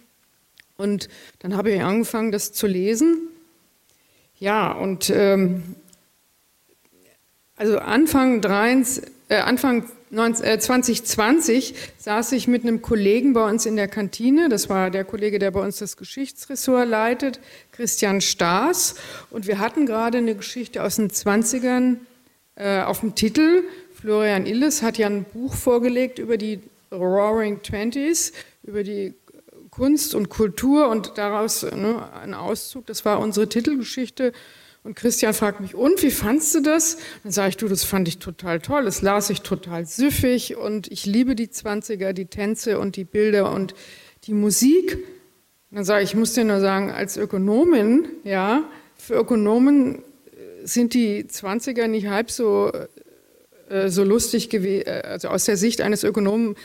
Und 0.75 1.09
dann 1.39 1.55
habe 1.55 1.71
ich 1.71 1.81
angefangen, 1.81 2.31
das 2.31 2.51
zu 2.51 2.67
lesen. 2.67 3.29
Ja, 4.39 4.71
und 4.71 5.09
ähm, 5.09 5.63
also 7.55 7.79
Anfang, 7.79 8.41
23, 8.41 9.11
äh, 9.29 9.37
Anfang 9.37 9.89
2020 10.09 11.71
äh, 11.71 11.75
saß 11.97 12.31
ich 12.31 12.47
mit 12.47 12.63
einem 12.63 12.81
Kollegen 12.81 13.33
bei 13.33 13.47
uns 13.49 13.65
in 13.65 13.75
der 13.75 13.87
Kantine. 13.87 14.47
Das 14.49 14.69
war 14.69 14.89
der 14.89 15.03
Kollege, 15.03 15.37
der 15.39 15.51
bei 15.51 15.61
uns 15.61 15.77
das 15.77 15.97
Geschichtsressort 15.97 16.87
leitet, 16.87 17.39
Christian 17.71 18.21
Staas. 18.21 18.95
Und 19.29 19.47
wir 19.47 19.59
hatten 19.59 19.85
gerade 19.85 20.19
eine 20.19 20.35
Geschichte 20.35 20.83
aus 20.83 20.95
den 20.95 21.09
20ern 21.09 21.97
äh, 22.55 22.81
auf 22.81 23.01
dem 23.01 23.15
Titel. 23.15 23.63
Florian 23.93 24.45
Illes 24.45 24.81
hat 24.81 24.97
ja 24.97 25.07
ein 25.07 25.25
Buch 25.25 25.53
vorgelegt 25.53 26.19
über 26.19 26.37
die 26.37 26.61
Roaring 26.91 27.61
Twenties, 27.61 28.31
über 28.63 28.83
die 28.83 29.13
Kunst 29.71 30.15
und 30.15 30.29
Kultur 30.29 30.87
und 30.89 31.17
daraus 31.17 31.63
ne, 31.63 32.09
ein 32.13 32.33
Auszug. 32.33 32.85
Das 32.85 33.05
war 33.05 33.19
unsere 33.19 33.49
Titelgeschichte. 33.49 34.33
Und 34.87 34.95
Christian 34.95 35.33
fragt 35.33 35.59
mich, 35.59 35.75
und 35.75 36.01
wie 36.01 36.11
fandst 36.11 36.55
du 36.55 36.61
das? 36.61 36.95
Dann 37.23 37.33
sage 37.33 37.49
ich, 37.49 37.57
du, 37.57 37.67
das 37.67 37.83
fand 37.83 38.07
ich 38.07 38.19
total 38.19 38.61
toll. 38.61 38.85
Das 38.85 39.01
las 39.01 39.29
ich 39.29 39.41
total 39.41 39.85
süffig 39.85 40.55
und 40.55 40.89
ich 40.89 41.05
liebe 41.05 41.35
die 41.35 41.47
20er, 41.47 42.13
die 42.13 42.27
Tänze 42.27 42.79
und 42.79 42.95
die 42.95 43.03
Bilder 43.03 43.51
und 43.51 43.75
die 44.23 44.33
Musik. 44.33 44.99
dann 45.71 45.83
sage 45.83 46.05
ich, 46.05 46.11
ich 46.11 46.15
muss 46.15 46.31
dir 46.35 46.45
nur 46.45 46.61
sagen, 46.61 46.89
als 46.89 47.17
Ökonomin, 47.17 48.07
ja, 48.23 48.63
für 48.95 49.15
Ökonomen 49.15 49.95
äh, 49.95 50.65
sind 50.65 50.93
die 50.93 51.25
20er 51.25 51.87
nicht 51.87 52.07
halb 52.07 52.31
so, 52.31 52.71
äh, 53.69 53.89
so 53.89 54.05
lustig 54.05 54.49
gewesen, 54.49 54.87
äh, 54.87 55.01
also 55.03 55.27
aus 55.27 55.43
der 55.43 55.57
Sicht 55.57 55.81
eines 55.81 56.05
Ökonomen 56.05 56.55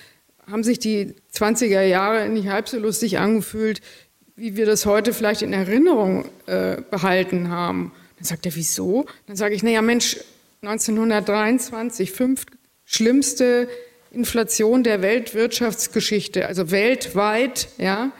haben 0.48 0.62
sich 0.62 0.78
die 0.78 1.16
20er 1.34 1.82
Jahre 1.82 2.28
nicht 2.28 2.46
halb 2.46 2.68
so 2.68 2.78
lustig 2.78 3.18
angefühlt, 3.18 3.80
wie 4.36 4.54
wir 4.56 4.64
das 4.64 4.86
heute 4.86 5.12
vielleicht 5.12 5.42
in 5.42 5.52
Erinnerung 5.52 6.26
äh, 6.46 6.76
behalten 6.88 7.48
haben. 7.48 7.90
Dann 8.22 8.28
sagt 8.28 8.46
er, 8.46 8.54
wieso? 8.54 9.04
Dann 9.26 9.34
sage 9.34 9.56
ich, 9.56 9.64
naja 9.64 9.82
Mensch, 9.82 10.16
1923, 10.60 12.12
fünf 12.12 12.46
schlimmste 12.84 13.68
Inflation 14.12 14.84
der 14.84 15.02
Weltwirtschaftsgeschichte, 15.02 16.46
also 16.46 16.70
weltweit, 16.70 17.66
ja, 17.78 18.12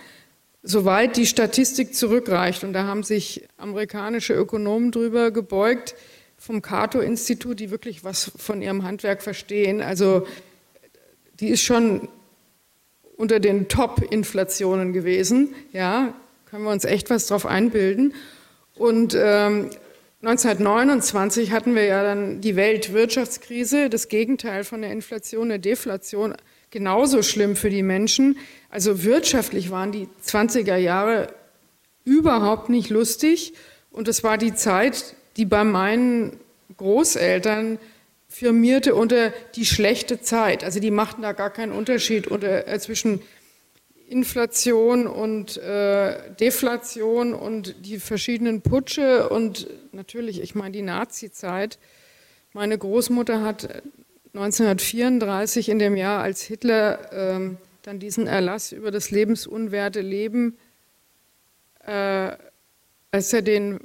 soweit 0.65 1.17
die 1.17 1.27
Statistik 1.27 1.95
zurückreicht. 1.95 2.65
Und 2.65 2.73
da 2.73 2.83
haben 2.83 3.05
sich 3.05 3.47
amerikanische 3.59 4.35
Ökonomen 4.35 4.91
drüber 4.91 5.31
gebeugt 5.31 5.95
vom 6.37 6.63
Cato-Institut, 6.63 7.61
die 7.61 7.71
wirklich 7.71 8.03
was 8.03 8.33
von 8.37 8.61
ihrem 8.61 8.83
Handwerk 8.83 9.23
verstehen. 9.23 9.81
Also 9.81 10.27
die 11.39 11.51
ist 11.51 11.63
schon 11.63 12.09
unter 13.17 13.39
den 13.39 13.69
Top-Inflationen 13.69 14.93
gewesen. 14.93 15.55
Ja, 15.73 16.13
können 16.51 16.65
wir 16.65 16.73
uns 16.73 16.85
echt 16.85 17.09
was 17.09 17.29
drauf 17.29 17.47
einbilden. 17.47 18.15
Und 18.75 19.17
ähm, 19.17 19.71
1929 20.23 21.50
hatten 21.50 21.75
wir 21.75 21.85
ja 21.85 22.05
dann 22.05 22.41
die 22.41 22.55
Weltwirtschaftskrise, 22.55 23.91
das 23.91 24.07
Gegenteil 24.07 24.62
von 24.62 24.83
der 24.83 24.93
Inflation, 24.93 25.50
eine 25.50 25.59
Deflation, 25.59 26.35
genauso 26.71 27.25
schlimm 27.25 27.57
für 27.57 27.71
die 27.71 27.83
Menschen. 27.83 28.38
Also 28.71 29.02
wirtschaftlich 29.02 29.73
waren 29.73 29.91
die 29.91 30.07
20er 30.25 30.76
Jahre 30.76 31.35
überhaupt 32.05 32.69
nicht 32.69 32.88
lustig 32.88 33.55
und 33.91 34.07
es 34.07 34.23
war 34.23 34.38
die 34.38 34.55
Zeit, 34.55 35.17
die 35.37 35.45
bei 35.45 35.64
meinen 35.64 36.38
Großeltern 36.76 37.79
firmierte 38.29 38.95
unter 38.95 39.31
die 39.57 39.67
schlechte 39.67 40.21
Zeit. 40.21 40.62
Also 40.62 40.79
die 40.79 40.93
machten 40.93 41.23
da 41.23 41.33
gar 41.33 41.50
keinen 41.50 41.73
Unterschied 41.73 42.29
unter, 42.29 42.69
äh, 42.69 42.79
zwischen 42.79 43.23
Inflation 44.12 45.07
und 45.07 45.57
äh, 45.57 46.35
Deflation 46.38 47.33
und 47.33 47.75
die 47.87 47.99
verschiedenen 47.99 48.61
Putsche 48.61 49.31
und 49.31 49.66
natürlich, 49.92 50.42
ich 50.42 50.54
meine, 50.54 50.73
die 50.73 50.83
Nazi-Zeit. 50.83 51.78
Meine 52.52 52.76
Großmutter 52.76 53.42
hat 53.42 53.83
1934 54.35 55.71
in 55.71 55.78
dem 55.78 55.97
Jahr, 55.97 56.23
als 56.23 56.42
Hitler 56.42 57.11
ähm, 57.12 57.57
dann 57.83 57.99
diesen 57.99 58.26
Erlass 58.26 58.73
über 58.73 58.90
das 58.90 59.11
lebensunwerte 59.11 60.02
Leben, 60.02 60.59
äh, 61.87 62.33
als 63.11 63.33
er 63.33 63.42
den 63.42 63.81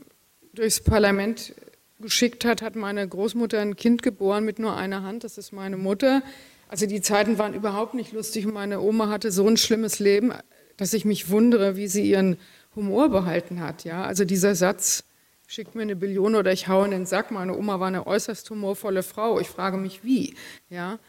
durchs 0.53 0.81
Parlament 0.81 1.53
geschickt 1.99 2.45
hat, 2.45 2.61
hat 2.61 2.75
meine 2.75 3.07
Großmutter 3.07 3.59
ein 3.59 3.75
Kind 3.75 4.03
geboren 4.03 4.43
mit 4.43 4.59
nur 4.59 4.75
einer 4.75 5.03
Hand, 5.03 5.23
das 5.23 5.37
ist 5.37 5.53
meine 5.53 5.77
Mutter. 5.77 6.21
Also 6.69 6.85
die 6.85 7.01
Zeiten 7.01 7.37
waren 7.37 7.53
überhaupt 7.53 7.93
nicht 7.93 8.11
lustig 8.11 8.45
und 8.45 8.53
meine 8.53 8.81
Oma 8.81 9.09
hatte 9.09 9.31
so 9.31 9.47
ein 9.47 9.57
schlimmes 9.57 9.99
Leben, 9.99 10.33
dass 10.75 10.93
ich 10.93 11.05
mich 11.05 11.29
wundere, 11.29 11.75
wie 11.75 11.87
sie 11.87 12.09
ihren 12.09 12.37
Humor 12.75 13.09
behalten 13.09 13.61
hat. 13.61 13.83
Ja, 13.83 14.03
also 14.03 14.25
dieser 14.25 14.53
Satz, 14.53 15.03
schickt 15.47 15.75
mir 15.75 15.83
eine 15.83 15.95
Billion 15.95 16.35
oder 16.35 16.51
ich 16.51 16.67
haue 16.67 16.85
in 16.85 16.91
den 16.91 17.05
Sack. 17.05 17.31
Meine 17.31 17.57
Oma 17.57 17.79
war 17.79 17.87
eine 17.87 18.05
äußerst 18.05 18.49
humorvolle 18.49 19.01
Frau. 19.01 19.39
Ich 19.39 19.47
frage 19.47 19.77
mich, 19.77 20.03
wie. 20.03 20.35
Ja, 20.69 20.99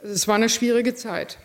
also 0.00 0.14
es 0.14 0.28
war 0.28 0.36
eine 0.36 0.48
schwierige 0.48 0.94
Zeit. 0.94 1.38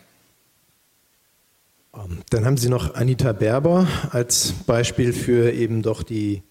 Ähm, 1.96 2.22
dann 2.30 2.46
haben 2.46 2.58
Sie 2.58 2.70
noch 2.70 2.94
Anita 2.94 3.34
Berber 3.34 3.88
als 4.12 4.54
Beispiel 4.66 5.12
für 5.12 5.52
eben 5.52 5.82
doch 5.82 6.04
die, 6.04 6.44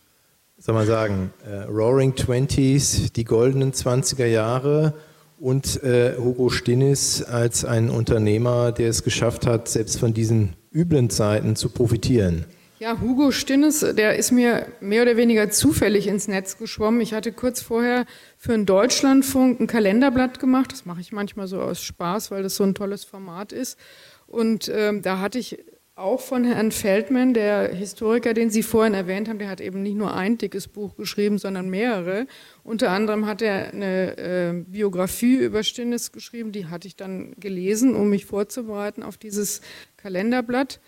soll 0.58 0.74
man 0.74 0.86
sagen, 0.86 1.32
äh, 1.46 1.62
Roaring 1.62 2.16
Twenties, 2.16 3.12
die 3.12 3.24
goldenen 3.24 3.72
20er 3.72 4.26
Jahre 4.26 4.94
und 5.44 5.82
äh, 5.82 6.14
Hugo 6.16 6.48
Stinnes 6.48 7.22
als 7.22 7.66
ein 7.66 7.90
Unternehmer, 7.90 8.72
der 8.72 8.88
es 8.88 9.04
geschafft 9.04 9.46
hat, 9.46 9.68
selbst 9.68 10.00
von 10.00 10.14
diesen 10.14 10.54
üblen 10.72 11.10
Zeiten 11.10 11.54
zu 11.54 11.68
profitieren. 11.68 12.46
Ja, 12.78 12.98
Hugo 12.98 13.30
Stinnes, 13.30 13.80
der 13.80 14.16
ist 14.16 14.32
mir 14.32 14.66
mehr 14.80 15.02
oder 15.02 15.18
weniger 15.18 15.50
zufällig 15.50 16.06
ins 16.06 16.28
Netz 16.28 16.56
geschwommen. 16.56 17.02
Ich 17.02 17.12
hatte 17.12 17.30
kurz 17.30 17.60
vorher 17.60 18.06
für 18.38 18.54
einen 18.54 18.64
Deutschlandfunk 18.64 19.60
ein 19.60 19.66
Kalenderblatt 19.66 20.40
gemacht. 20.40 20.72
Das 20.72 20.86
mache 20.86 21.02
ich 21.02 21.12
manchmal 21.12 21.46
so 21.46 21.60
aus 21.60 21.82
Spaß, 21.82 22.30
weil 22.30 22.42
das 22.42 22.56
so 22.56 22.64
ein 22.64 22.74
tolles 22.74 23.04
Format 23.04 23.52
ist. 23.52 23.78
Und 24.26 24.72
ähm, 24.74 25.02
da 25.02 25.20
hatte 25.20 25.38
ich 25.38 25.58
auch 25.96 26.20
von 26.20 26.44
Herrn 26.44 26.72
Feldman, 26.72 27.34
der 27.34 27.68
Historiker, 27.68 28.34
den 28.34 28.50
Sie 28.50 28.64
vorhin 28.64 28.94
erwähnt 28.94 29.28
haben, 29.28 29.38
der 29.38 29.48
hat 29.48 29.60
eben 29.60 29.82
nicht 29.82 29.96
nur 29.96 30.14
ein 30.14 30.38
dickes 30.38 30.66
Buch 30.66 30.96
geschrieben, 30.96 31.38
sondern 31.38 31.70
mehrere. 31.70 32.26
Unter 32.64 32.90
anderem 32.90 33.26
hat 33.26 33.42
er 33.42 33.72
eine 33.72 34.16
äh, 34.16 34.52
Biografie 34.66 35.36
über 35.36 35.62
Stinnes 35.62 36.10
geschrieben, 36.10 36.50
die 36.50 36.66
hatte 36.66 36.88
ich 36.88 36.96
dann 36.96 37.34
gelesen, 37.38 37.94
um 37.94 38.10
mich 38.10 38.26
vorzubereiten 38.26 39.04
auf 39.04 39.16
dieses 39.18 39.60
Kalenderblatt. 39.96 40.80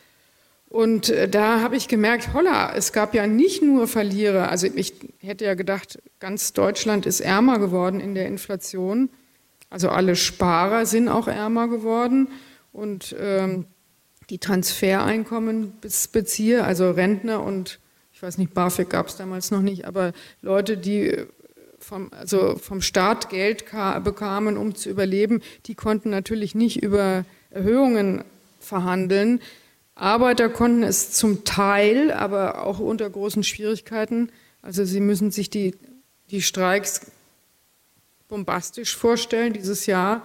Und 0.68 1.10
äh, 1.10 1.28
da 1.28 1.60
habe 1.60 1.76
ich 1.76 1.86
gemerkt, 1.86 2.34
holla, 2.34 2.74
es 2.74 2.92
gab 2.92 3.14
ja 3.14 3.28
nicht 3.28 3.62
nur 3.62 3.86
Verlierer. 3.86 4.50
Also 4.50 4.66
ich 4.66 4.94
hätte 5.20 5.44
ja 5.44 5.54
gedacht, 5.54 6.00
ganz 6.18 6.52
Deutschland 6.52 7.06
ist 7.06 7.20
ärmer 7.20 7.60
geworden 7.60 8.00
in 8.00 8.16
der 8.16 8.26
Inflation. 8.26 9.10
Also 9.70 9.88
alle 9.88 10.16
Sparer 10.16 10.84
sind 10.84 11.08
auch 11.08 11.28
ärmer 11.28 11.68
geworden. 11.68 12.28
Und 12.72 13.14
ähm, 13.20 13.66
die 14.30 14.38
Transfereinkommen 14.38 15.74
beziehe, 16.12 16.64
also 16.64 16.90
Rentner 16.90 17.42
und 17.42 17.78
ich 18.12 18.22
weiß 18.22 18.38
nicht, 18.38 18.54
BAföG 18.54 18.88
gab 18.88 19.08
es 19.08 19.16
damals 19.16 19.50
noch 19.50 19.60
nicht, 19.60 19.84
aber 19.84 20.12
Leute, 20.40 20.78
die 20.78 21.26
vom, 21.78 22.10
also 22.12 22.56
vom 22.56 22.80
Staat 22.80 23.28
Geld 23.28 23.66
bekamen, 24.02 24.56
um 24.56 24.74
zu 24.74 24.88
überleben, 24.88 25.42
die 25.66 25.74
konnten 25.74 26.10
natürlich 26.10 26.54
nicht 26.54 26.82
über 26.82 27.24
Erhöhungen 27.50 28.24
verhandeln. 28.58 29.40
Arbeiter 29.94 30.48
konnten 30.48 30.82
es 30.82 31.12
zum 31.12 31.44
Teil, 31.44 32.10
aber 32.10 32.64
auch 32.66 32.80
unter 32.80 33.08
großen 33.08 33.44
Schwierigkeiten. 33.44 34.30
Also 34.62 34.84
sie 34.84 35.00
müssen 35.00 35.30
sich 35.30 35.48
die, 35.48 35.74
die 36.30 36.42
Streiks 36.42 37.12
bombastisch 38.28 38.96
vorstellen. 38.96 39.52
Dieses 39.52 39.86
Jahr 39.86 40.22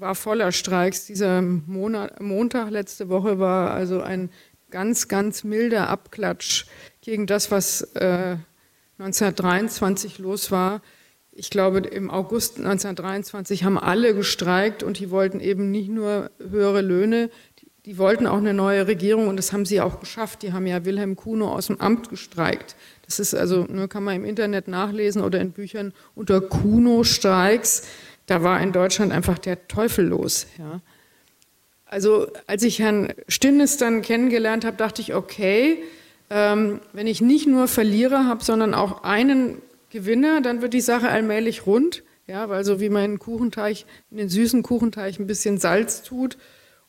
war 0.00 0.14
voller 0.14 0.52
Streiks. 0.52 1.06
Dieser 1.06 1.42
Monat, 1.42 2.20
Montag 2.20 2.70
letzte 2.70 3.08
Woche 3.08 3.38
war 3.38 3.72
also 3.72 4.00
ein 4.00 4.30
ganz, 4.70 5.08
ganz 5.08 5.44
milder 5.44 5.88
Abklatsch 5.88 6.66
gegen 7.00 7.26
das, 7.26 7.50
was 7.50 7.82
äh, 7.94 8.36
1923 8.98 10.18
los 10.18 10.50
war. 10.50 10.82
Ich 11.32 11.50
glaube, 11.50 11.78
im 11.80 12.10
August 12.10 12.58
1923 12.58 13.64
haben 13.64 13.78
alle 13.78 14.14
gestreikt 14.14 14.82
und 14.82 14.98
die 14.98 15.10
wollten 15.10 15.40
eben 15.40 15.70
nicht 15.70 15.88
nur 15.88 16.30
höhere 16.38 16.80
Löhne, 16.80 17.30
die, 17.60 17.70
die 17.86 17.98
wollten 17.98 18.26
auch 18.26 18.38
eine 18.38 18.54
neue 18.54 18.88
Regierung 18.88 19.28
und 19.28 19.36
das 19.36 19.52
haben 19.52 19.64
sie 19.64 19.80
auch 19.80 20.00
geschafft. 20.00 20.42
Die 20.42 20.52
haben 20.52 20.66
ja 20.66 20.84
Wilhelm 20.84 21.14
Kuno 21.14 21.52
aus 21.52 21.68
dem 21.68 21.80
Amt 21.80 22.10
gestreikt. 22.10 22.74
Das 23.06 23.20
ist 23.20 23.34
also, 23.34 23.64
nur 23.70 23.88
kann 23.88 24.04
man 24.04 24.16
im 24.16 24.24
Internet 24.24 24.68
nachlesen 24.68 25.22
oder 25.22 25.40
in 25.40 25.52
Büchern 25.52 25.94
unter 26.14 26.40
Kuno-Streiks 26.40 27.84
da 28.28 28.42
war 28.42 28.60
in 28.60 28.72
Deutschland 28.72 29.10
einfach 29.10 29.38
der 29.38 29.66
Teufel 29.68 30.06
los. 30.06 30.46
Ja. 30.58 30.80
Also 31.86 32.28
als 32.46 32.62
ich 32.62 32.78
Herrn 32.78 33.12
Stinnes 33.26 33.78
dann 33.78 34.02
kennengelernt 34.02 34.64
habe, 34.64 34.76
dachte 34.76 35.00
ich, 35.00 35.14
okay, 35.14 35.82
ähm, 36.30 36.80
wenn 36.92 37.06
ich 37.06 37.22
nicht 37.22 37.46
nur 37.46 37.66
Verlierer 37.66 38.26
habe, 38.26 38.44
sondern 38.44 38.74
auch 38.74 39.02
einen 39.02 39.62
Gewinner, 39.90 40.42
dann 40.42 40.60
wird 40.60 40.74
die 40.74 40.82
Sache 40.82 41.08
allmählich 41.08 41.66
rund. 41.66 42.04
Ja, 42.26 42.50
weil 42.50 42.62
so 42.62 42.78
wie 42.78 42.90
man 42.90 43.04
in 43.04 43.18
Kuchenteig, 43.18 43.86
in 44.10 44.18
den 44.18 44.28
süßen 44.28 44.62
Kuchenteig 44.62 45.18
ein 45.18 45.26
bisschen 45.26 45.56
Salz 45.56 46.02
tut 46.02 46.36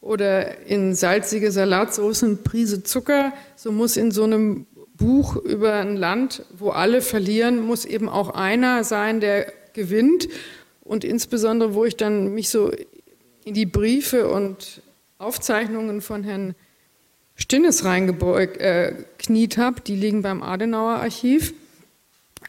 oder 0.01 0.65
in 0.65 0.93
salzige 0.93 1.53
Salatsoßen 1.53 2.43
Prise 2.43 2.83
Zucker, 2.83 3.31
so 3.55 3.71
muss 3.71 3.95
in 3.95 4.11
so 4.11 4.25
einem 4.25 4.65
Buch 4.95 5.37
über 5.37 5.75
ein 5.75 5.95
Land, 5.95 6.43
wo 6.57 6.71
alle 6.71 7.01
verlieren, 7.01 7.61
muss 7.61 7.85
eben 7.85 8.09
auch 8.09 8.31
einer 8.31 8.83
sein, 8.83 9.21
der 9.21 9.53
gewinnt. 9.71 10.27
Und 10.89 11.03
insbesondere, 11.03 11.75
wo 11.75 11.85
ich 11.85 11.97
dann 11.97 12.33
mich 12.33 12.49
so 12.49 12.71
in 13.45 13.53
die 13.53 13.67
Briefe 13.67 14.27
und 14.27 14.81
Aufzeichnungen 15.19 16.01
von 16.01 16.23
Herrn 16.23 16.55
Stinnes 17.35 17.85
reingekniet 17.85 19.57
äh, 19.57 19.61
habe, 19.61 19.81
die 19.81 19.95
liegen 19.95 20.23
beim 20.23 20.41
Adenauer 20.41 20.93
Archiv, 20.93 21.53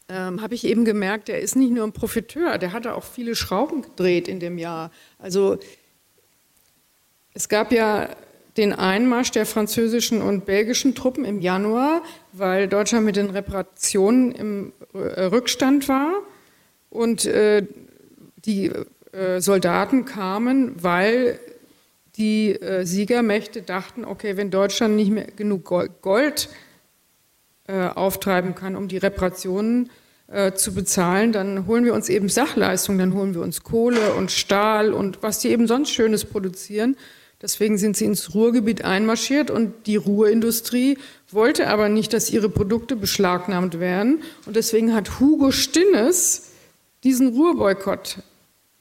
ähm, 0.08 0.40
habe 0.40 0.54
ich 0.54 0.64
eben 0.64 0.86
gemerkt, 0.86 1.28
er 1.28 1.40
ist 1.40 1.54
nicht 1.54 1.70
nur 1.70 1.84
ein 1.84 1.92
Profiteur, 1.92 2.56
der 2.56 2.72
hatte 2.72 2.94
auch 2.94 3.04
viele 3.04 3.34
Schrauben 3.34 3.82
gedreht 3.82 4.26
in 4.26 4.40
dem 4.40 4.56
Jahr. 4.56 4.90
Also 5.18 5.58
es 7.34 7.50
gab 7.50 7.72
ja 7.72 8.08
den 8.56 8.72
Einmarsch 8.72 9.32
der 9.32 9.44
französischen 9.44 10.22
und 10.22 10.46
belgischen 10.46 10.94
Truppen 10.94 11.26
im 11.26 11.42
Januar, 11.42 12.00
weil 12.32 12.68
Deutschland 12.68 13.04
mit 13.04 13.16
den 13.16 13.28
Reparationen 13.28 14.32
im 14.32 14.72
äh, 14.94 15.24
Rückstand 15.24 15.88
war 15.88 16.14
und 16.88 17.26
äh, 17.26 17.66
die 18.44 18.72
äh, 19.12 19.40
Soldaten 19.40 20.04
kamen, 20.04 20.82
weil 20.82 21.38
die 22.16 22.52
äh, 22.52 22.84
Siegermächte 22.84 23.62
dachten, 23.62 24.04
okay, 24.04 24.36
wenn 24.36 24.50
Deutschland 24.50 24.96
nicht 24.96 25.10
mehr 25.10 25.26
genug 25.26 25.64
Gold 26.02 26.48
äh, 27.66 27.86
auftreiben 27.86 28.54
kann, 28.54 28.76
um 28.76 28.88
die 28.88 28.98
Reparationen 28.98 29.90
äh, 30.26 30.52
zu 30.52 30.74
bezahlen, 30.74 31.32
dann 31.32 31.66
holen 31.66 31.84
wir 31.84 31.94
uns 31.94 32.08
eben 32.08 32.28
Sachleistungen, 32.28 32.98
dann 32.98 33.14
holen 33.14 33.34
wir 33.34 33.42
uns 33.42 33.62
Kohle 33.62 34.14
und 34.14 34.30
Stahl 34.30 34.92
und 34.92 35.22
was 35.22 35.38
die 35.38 35.48
eben 35.48 35.66
sonst 35.66 35.90
Schönes 35.90 36.24
produzieren. 36.24 36.96
Deswegen 37.42 37.78
sind 37.78 37.96
sie 37.96 38.04
ins 38.04 38.34
Ruhrgebiet 38.34 38.84
einmarschiert 38.84 39.50
und 39.50 39.86
die 39.86 39.96
Ruhrindustrie 39.96 40.98
wollte 41.30 41.68
aber 41.68 41.88
nicht, 41.88 42.12
dass 42.12 42.30
ihre 42.30 42.50
Produkte 42.50 42.96
beschlagnahmt 42.96 43.80
werden. 43.80 44.22
Und 44.44 44.56
deswegen 44.56 44.94
hat 44.94 45.20
Hugo 45.20 45.50
Stinnes 45.50 46.50
diesen 47.02 47.28
Ruhrboykott 47.28 48.18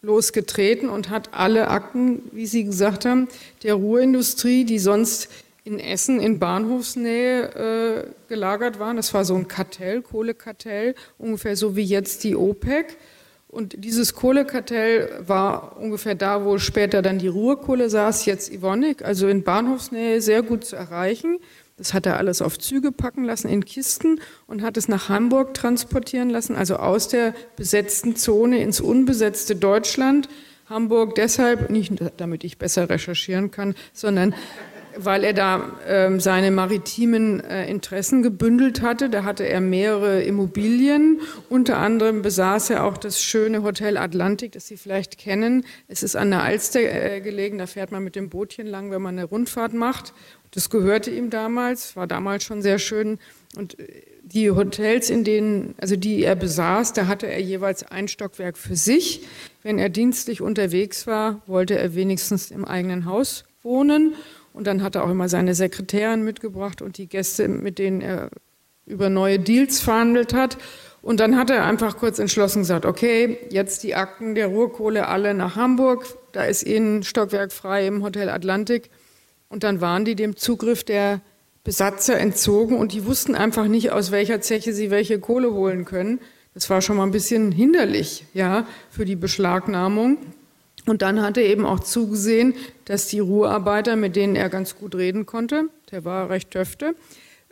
losgetreten 0.01 0.89
und 0.89 1.09
hat 1.09 1.33
alle 1.33 1.67
Akten, 1.67 2.23
wie 2.31 2.45
Sie 2.45 2.63
gesagt 2.63 3.05
haben, 3.05 3.27
der 3.63 3.75
Ruhrindustrie, 3.75 4.63
die 4.63 4.79
sonst 4.79 5.29
in 5.63 5.79
Essen 5.79 6.19
in 6.19 6.39
Bahnhofsnähe 6.39 7.43
äh, 7.43 8.27
gelagert 8.27 8.79
waren. 8.79 8.97
Das 8.97 9.13
war 9.13 9.25
so 9.25 9.35
ein 9.35 9.47
Kartell, 9.47 10.01
Kohlekartell, 10.01 10.95
ungefähr 11.17 11.55
so 11.55 11.75
wie 11.75 11.83
jetzt 11.83 12.23
die 12.23 12.35
OPEC. 12.35 12.97
Und 13.49 13.83
dieses 13.83 14.13
Kohlekartell 14.13 15.23
war 15.25 15.77
ungefähr 15.77 16.15
da, 16.15 16.45
wo 16.45 16.59
später 16.59 17.01
dann 17.01 17.17
die 17.17 17.27
Ruhrkohle 17.27 17.89
saß, 17.89 18.25
jetzt 18.25 18.53
Ivonik, 18.53 19.03
also 19.03 19.27
in 19.27 19.43
Bahnhofsnähe 19.43 20.21
sehr 20.21 20.43
gut 20.43 20.65
zu 20.65 20.75
erreichen. 20.75 21.39
Das 21.79 21.93
hat 21.93 22.05
er 22.05 22.17
alles 22.17 22.41
auf 22.41 22.59
Züge 22.59 22.91
packen 22.91 23.23
lassen 23.23 23.47
in 23.47 23.63
Kisten 23.63 24.19
und 24.47 24.61
hat 24.61 24.75
es 24.75 24.89
nach 24.89 25.07
Hamburg 25.07 25.53
transportieren 25.53 26.29
lassen, 26.29 26.55
also 26.55 26.75
aus 26.75 27.07
der 27.07 27.33
besetzten 27.55 28.17
Zone 28.17 28.61
ins 28.61 28.81
unbesetzte 28.81 29.55
Deutschland. 29.55 30.27
Hamburg 30.65 31.15
deshalb, 31.15 31.69
nicht 31.71 31.93
damit 32.17 32.43
ich 32.43 32.57
besser 32.57 32.89
recherchieren 32.89 33.49
kann, 33.49 33.75
sondern 33.93 34.35
weil 34.95 35.23
er 35.23 35.33
da 35.33 35.71
äh, 35.87 36.19
seine 36.19 36.51
maritimen 36.51 37.39
äh, 37.39 37.69
Interessen 37.69 38.23
gebündelt 38.23 38.81
hatte. 38.81 39.09
Da 39.09 39.23
hatte 39.23 39.47
er 39.47 39.61
mehrere 39.61 40.21
Immobilien. 40.23 41.21
Unter 41.47 41.77
anderem 41.77 42.21
besaß 42.21 42.71
er 42.71 42.83
auch 42.83 42.97
das 42.97 43.21
schöne 43.21 43.63
Hotel 43.63 43.97
Atlantik, 43.97 44.51
das 44.51 44.67
Sie 44.67 44.77
vielleicht 44.77 45.17
kennen. 45.17 45.65
Es 45.87 46.03
ist 46.03 46.15
an 46.15 46.31
der 46.31 46.43
Alster 46.43 46.81
äh, 46.81 47.21
gelegen. 47.21 47.57
Da 47.57 47.67
fährt 47.67 47.91
man 47.91 48.03
mit 48.03 48.15
dem 48.15 48.29
Bootchen 48.29 48.67
lang, 48.67 48.91
wenn 48.91 49.01
man 49.01 49.17
eine 49.17 49.25
Rundfahrt 49.25 49.73
macht. 49.73 50.13
Das 50.51 50.69
gehörte 50.69 51.11
ihm 51.11 51.29
damals, 51.29 51.95
war 51.95 52.07
damals 52.07 52.43
schon 52.43 52.61
sehr 52.61 52.79
schön. 52.79 53.19
Und 53.55 53.79
äh, 53.79 54.03
die 54.23 54.51
Hotels, 54.51 55.09
in 55.09 55.23
denen, 55.23 55.75
also 55.77 55.95
die 55.95 56.23
er 56.23 56.35
besaß, 56.35 56.93
da 56.93 57.07
hatte 57.07 57.27
er 57.27 57.41
jeweils 57.41 57.83
ein 57.83 58.07
Stockwerk 58.07 58.57
für 58.57 58.75
sich. 58.75 59.27
Wenn 59.63 59.79
er 59.79 59.89
dienstlich 59.89 60.41
unterwegs 60.41 61.07
war, 61.07 61.41
wollte 61.47 61.77
er 61.77 61.95
wenigstens 61.95 62.51
im 62.51 62.63
eigenen 62.65 63.05
Haus 63.05 63.43
wohnen. 63.63 64.13
Und 64.53 64.67
dann 64.67 64.83
hat 64.83 64.95
er 64.95 65.03
auch 65.03 65.09
immer 65.09 65.29
seine 65.29 65.55
Sekretärin 65.55 66.23
mitgebracht 66.23 66.81
und 66.81 66.97
die 66.97 67.07
Gäste, 67.07 67.47
mit 67.47 67.79
denen 67.79 68.01
er 68.01 68.29
über 68.85 69.09
neue 69.09 69.39
Deals 69.39 69.79
verhandelt 69.79 70.33
hat. 70.33 70.57
Und 71.01 71.19
dann 71.19 71.37
hat 71.37 71.49
er 71.49 71.65
einfach 71.65 71.97
kurz 71.97 72.19
entschlossen 72.19 72.59
gesagt, 72.59 72.85
okay, 72.85 73.37
jetzt 73.51 73.83
die 73.83 73.95
Akten 73.95 74.35
der 74.35 74.47
Ruhrkohle 74.47 75.07
alle 75.07 75.33
nach 75.33 75.55
Hamburg. 75.55 76.05
Da 76.33 76.43
ist 76.43 76.67
eh 76.67 76.77
ein 76.77 77.03
Stockwerk 77.03 77.51
frei 77.51 77.87
im 77.87 78.03
Hotel 78.03 78.29
Atlantik. 78.29 78.89
Und 79.49 79.63
dann 79.63 79.81
waren 79.81 80.05
die 80.05 80.15
dem 80.15 80.35
Zugriff 80.37 80.83
der 80.83 81.21
Besatzer 81.63 82.17
entzogen 82.17 82.77
und 82.77 82.93
die 82.93 83.05
wussten 83.05 83.35
einfach 83.35 83.67
nicht, 83.67 83.91
aus 83.91 84.11
welcher 84.11 84.41
Zeche 84.41 84.73
sie 84.73 84.91
welche 84.91 85.19
Kohle 85.19 85.51
holen 85.51 85.85
können. 85.85 86.19
Das 86.53 86.69
war 86.69 86.81
schon 86.81 86.97
mal 86.97 87.03
ein 87.03 87.11
bisschen 87.11 87.51
hinderlich, 87.51 88.25
ja, 88.33 88.65
für 88.89 89.05
die 89.05 89.15
Beschlagnahmung. 89.15 90.17
Und 90.85 91.01
dann 91.01 91.21
hat 91.21 91.37
er 91.37 91.45
eben 91.45 91.65
auch 91.65 91.81
zugesehen, 91.81 92.55
dass 92.85 93.07
die 93.07 93.19
Ruhrarbeiter, 93.19 93.95
mit 93.95 94.15
denen 94.15 94.35
er 94.35 94.49
ganz 94.49 94.75
gut 94.75 94.95
reden 94.95 95.25
konnte, 95.25 95.65
der 95.91 96.05
war 96.05 96.29
recht 96.29 96.51
töfte, 96.51 96.95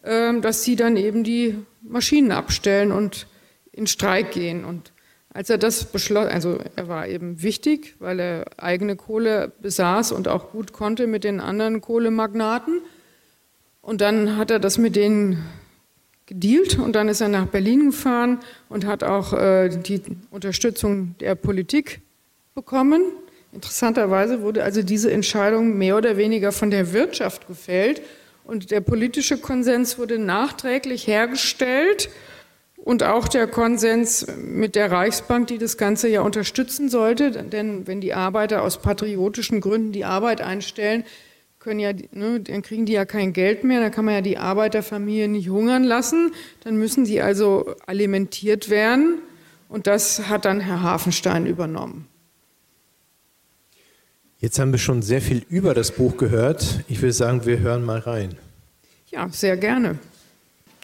ähm, 0.03 0.41
dass 0.41 0.63
sie 0.63 0.75
dann 0.75 0.97
eben 0.97 1.23
die 1.23 1.55
Maschinen 1.81 2.31
abstellen 2.31 2.91
und 2.91 3.27
in 3.71 3.85
Streik 3.85 4.31
gehen. 4.31 4.65
Und 4.65 4.91
als 5.37 5.51
er 5.51 5.59
das 5.59 5.85
beschloss, 5.85 6.25
also 6.25 6.57
er 6.75 6.87
war 6.87 7.07
eben 7.07 7.43
wichtig, 7.43 7.93
weil 7.99 8.19
er 8.19 8.45
eigene 8.57 8.95
Kohle 8.95 9.51
besaß 9.61 10.11
und 10.11 10.27
auch 10.27 10.49
gut 10.49 10.73
konnte 10.73 11.05
mit 11.05 11.23
den 11.23 11.39
anderen 11.39 11.79
Kohlemagnaten. 11.79 12.81
Und 13.83 14.01
dann 14.01 14.35
hat 14.37 14.49
er 14.49 14.57
das 14.57 14.79
mit 14.79 14.95
denen 14.95 15.45
gedealt 16.25 16.79
und 16.79 16.93
dann 16.93 17.07
ist 17.07 17.21
er 17.21 17.27
nach 17.27 17.45
Berlin 17.45 17.91
gefahren 17.91 18.39
und 18.67 18.87
hat 18.87 19.03
auch 19.03 19.33
äh, 19.33 19.69
die 19.69 20.01
Unterstützung 20.31 21.13
der 21.19 21.35
Politik 21.35 22.01
bekommen. 22.55 23.03
Interessanterweise 23.53 24.41
wurde 24.41 24.63
also 24.63 24.81
diese 24.81 25.11
Entscheidung 25.11 25.77
mehr 25.77 25.97
oder 25.97 26.17
weniger 26.17 26.51
von 26.51 26.71
der 26.71 26.93
Wirtschaft 26.93 27.47
gefällt 27.47 28.01
und 28.43 28.71
der 28.71 28.81
politische 28.81 29.37
Konsens 29.37 29.99
wurde 29.99 30.17
nachträglich 30.17 31.05
hergestellt 31.05 32.09
und 32.87 33.03
auch 33.03 33.27
der 33.27 33.47
Konsens 33.47 34.25
mit 34.37 34.75
der 34.75 34.89
Reichsbank, 34.89 35.47
die 35.47 35.57
das 35.57 35.75
Ganze 35.75 36.07
ja 36.07 36.21
unterstützen 36.21 36.87
sollte, 36.87 37.31
denn 37.31 37.85
wenn 37.85 37.99
die 37.99 38.13
Arbeiter 38.13 38.61
aus 38.61 38.81
patriotischen 38.81 39.59
Gründen 39.59 39.91
die 39.91 40.05
Arbeit 40.05 40.39
einstellen, 40.39 41.03
können 41.59 41.81
ja, 41.81 41.91
ne, 41.91 42.39
dann 42.39 42.61
kriegen 42.61 42.85
die 42.85 42.93
ja 42.93 43.03
kein 43.03 43.33
Geld 43.33 43.65
mehr, 43.65 43.81
dann 43.81 43.91
kann 43.91 44.05
man 44.05 44.13
ja 44.13 44.21
die 44.21 44.37
Arbeiterfamilie 44.37 45.27
nicht 45.27 45.49
hungern 45.49 45.83
lassen, 45.83 46.31
dann 46.63 46.77
müssen 46.77 47.03
die 47.03 47.21
also 47.21 47.75
alimentiert 47.87 48.69
werden 48.69 49.19
und 49.67 49.85
das 49.85 50.29
hat 50.29 50.45
dann 50.45 50.61
Herr 50.61 50.81
Hafenstein 50.81 51.45
übernommen. 51.45 52.07
Jetzt 54.39 54.59
haben 54.59 54.71
wir 54.71 54.79
schon 54.79 55.01
sehr 55.01 55.21
viel 55.21 55.45
über 55.49 55.73
das 55.73 55.91
Buch 55.91 56.15
gehört. 56.15 56.85
Ich 56.87 57.01
will 57.01 57.11
sagen, 57.11 57.45
wir 57.45 57.59
hören 57.59 57.83
mal 57.83 57.99
rein. 57.99 58.37
Ja, 59.11 59.27
sehr 59.27 59.57
gerne. 59.57 59.99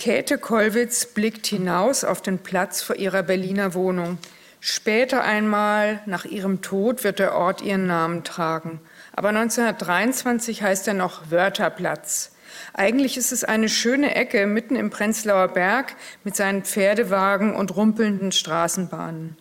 Käthe 0.04 0.38
Kollwitz 0.38 1.06
blickt 1.06 1.48
hinaus 1.48 2.04
auf 2.04 2.22
den 2.22 2.40
Platz 2.40 2.82
vor 2.82 2.98
ihrer 2.98 3.24
Berliner 3.24 3.74
Wohnung. 3.74 4.18
Später 4.60 5.24
einmal, 5.24 6.02
nach 6.06 6.26
ihrem 6.26 6.62
Tod, 6.62 7.06
wird 7.06 7.20
der 7.20 7.36
Ort 7.36 7.62
ihren 7.62 7.88
Namen 7.88 8.26
tragen. 8.26 8.82
Aber 9.16 9.30
1923 9.30 10.62
heißt 10.62 10.90
er 10.90 10.94
noch 10.94 11.32
Wörterplatz. 11.32 12.34
Eigentlich 12.74 13.16
ist 13.16 13.32
es 13.32 13.46
eine 13.46 13.70
schöne 13.70 14.14
Ecke 14.14 14.46
mitten 14.46 14.76
im 14.76 14.90
Prenzlauer 14.90 15.48
Berg 15.48 15.96
mit 16.26 16.36
seinen 16.36 16.66
Pferdewagen 16.66 17.56
und 17.56 17.74
rumpelnden 17.74 18.34
Straßenbahnen. 18.34 19.38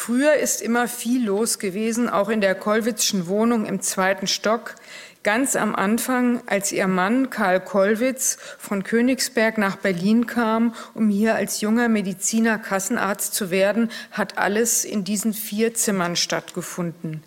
Früher 0.00 0.34
ist 0.34 0.62
immer 0.62 0.86
viel 0.86 1.26
los 1.26 1.58
gewesen, 1.58 2.08
auch 2.08 2.28
in 2.28 2.40
der 2.40 2.54
Kollwitzschen 2.54 3.26
Wohnung 3.26 3.66
im 3.66 3.80
zweiten 3.80 4.28
Stock. 4.28 4.76
Ganz 5.24 5.56
am 5.56 5.74
Anfang, 5.74 6.42
als 6.46 6.70
ihr 6.70 6.86
Mann 6.86 7.28
Karl 7.28 7.60
Kollwitz 7.60 8.38
von 8.58 8.84
Königsberg 8.84 9.58
nach 9.58 9.74
Berlin 9.76 10.26
kam, 10.26 10.74
um 10.94 11.08
hier 11.08 11.34
als 11.34 11.60
junger 11.60 11.88
Mediziner 11.88 12.56
Kassenarzt 12.56 13.34
zu 13.34 13.50
werden, 13.50 13.90
hat 14.12 14.38
alles 14.38 14.84
in 14.84 15.02
diesen 15.02 15.34
vier 15.34 15.74
Zimmern 15.74 16.14
stattgefunden. 16.14 17.24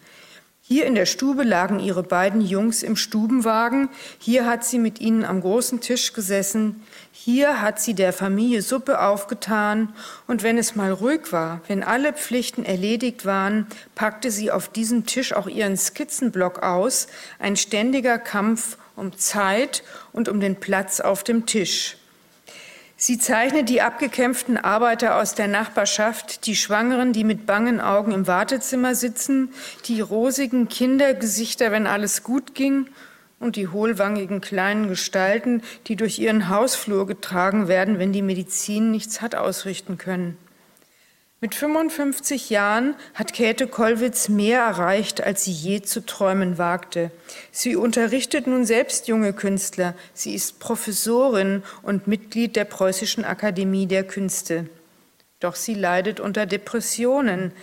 Hier 0.62 0.86
in 0.86 0.96
der 0.96 1.06
Stube 1.06 1.44
lagen 1.44 1.82
ihre 1.82 2.02
beiden 2.02 2.40
Jungs 2.40 2.82
im 2.82 2.96
Stubenwagen. 2.96 3.90
Hier 4.20 4.46
hat 4.46 4.64
sie 4.64 4.80
mit 4.80 5.02
ihnen 5.02 5.26
am 5.26 5.42
großen 5.42 5.82
Tisch 5.82 6.14
gesessen. 6.14 6.84
Hier 7.12 7.62
hat 7.62 7.80
sie 7.82 7.93
der 7.93 8.13
Familie 8.13 8.62
Suppe 8.62 9.02
aufgetan. 9.02 9.93
Und 10.28 10.43
wenn 10.43 10.58
es 10.58 10.76
mal 10.76 10.91
ruhig 10.91 11.32
war, 11.32 11.62
wenn 11.67 11.84
alle 11.84 12.13
Pflichten 12.13 12.63
erledigt 12.63 13.26
waren, 13.26 13.67
packte 13.95 14.32
sie 14.32 14.50
auf 14.50 14.69
diesem 14.69 15.06
Tisch 15.06 15.34
auch 15.34 15.47
ihren 15.47 15.78
Skizzenblock 15.78 16.63
aus. 16.63 17.08
Ein 17.38 17.58
ständiger 17.58 18.17
Kampf 18.17 18.78
um 18.95 19.17
Zeit 19.17 19.84
und 20.13 20.30
um 20.30 20.39
den 20.39 20.56
Platz 20.56 21.00
auf 21.00 21.24
dem 21.24 21.45
Tisch. 21.45 21.97
Sie 22.95 23.17
zeichnet 23.17 23.67
die 23.67 23.82
abgekämpften 23.82 24.58
Arbeiter 24.58 25.15
aus 25.15 25.34
der 25.34 25.47
Nachbarschaft, 25.47 26.45
die 26.45 26.56
Schwangeren, 26.56 27.13
die 27.13 27.24
mit 27.24 27.47
bangen 27.47 27.82
Augen 27.82 28.12
im 28.12 28.28
Wartezimmer 28.28 28.93
sitzen, 28.93 29.52
die 29.86 30.02
rosigen 30.02 30.69
Kindergesichter, 30.69 31.71
wenn 31.71 31.88
alles 31.88 32.21
gut 32.21 32.54
ging, 32.54 32.88
und 33.42 33.56
die 33.58 33.68
hohlwangigen 33.68 34.40
kleinen 34.40 34.88
Gestalten, 34.88 35.64
die 35.88 35.96
durch 35.96 36.20
ihren 36.20 36.48
Hausflur 36.48 37.08
getragen 37.08 37.68
werden, 37.68 38.00
wenn 38.00 38.14
die 38.14 38.22
Medizin 38.22 38.92
nichts 38.92 39.22
hat 39.22 39.36
ausrichten 39.36 39.98
können. 39.98 40.38
Mit 41.44 41.56
55 41.56 42.52
Jahren 42.52 42.94
hat 43.16 43.34
Käthe 43.34 43.66
Kollwitz 43.66 44.30
mehr 44.30 44.60
erreicht, 44.60 45.24
als 45.24 45.44
sie 45.44 45.52
je 45.52 45.82
zu 45.82 46.06
träumen 46.06 46.60
wagte. 46.60 47.10
Sie 47.52 47.76
unterrichtet 47.76 48.46
nun 48.46 48.64
selbst 48.64 49.08
junge 49.08 49.34
Künstler. 49.34 49.96
Sie 50.14 50.36
ist 50.36 50.60
Professorin 50.60 51.64
und 51.82 52.06
Mitglied 52.06 52.56
der 52.56 52.66
Preußischen 52.66 53.26
Akademie 53.26 53.88
der 53.88 54.04
Künste. 54.04 54.70
Doch 55.40 55.56
sie 55.56 55.74
leidet 55.74 56.20
unter 56.20 56.46
Depressionen. 56.46 57.54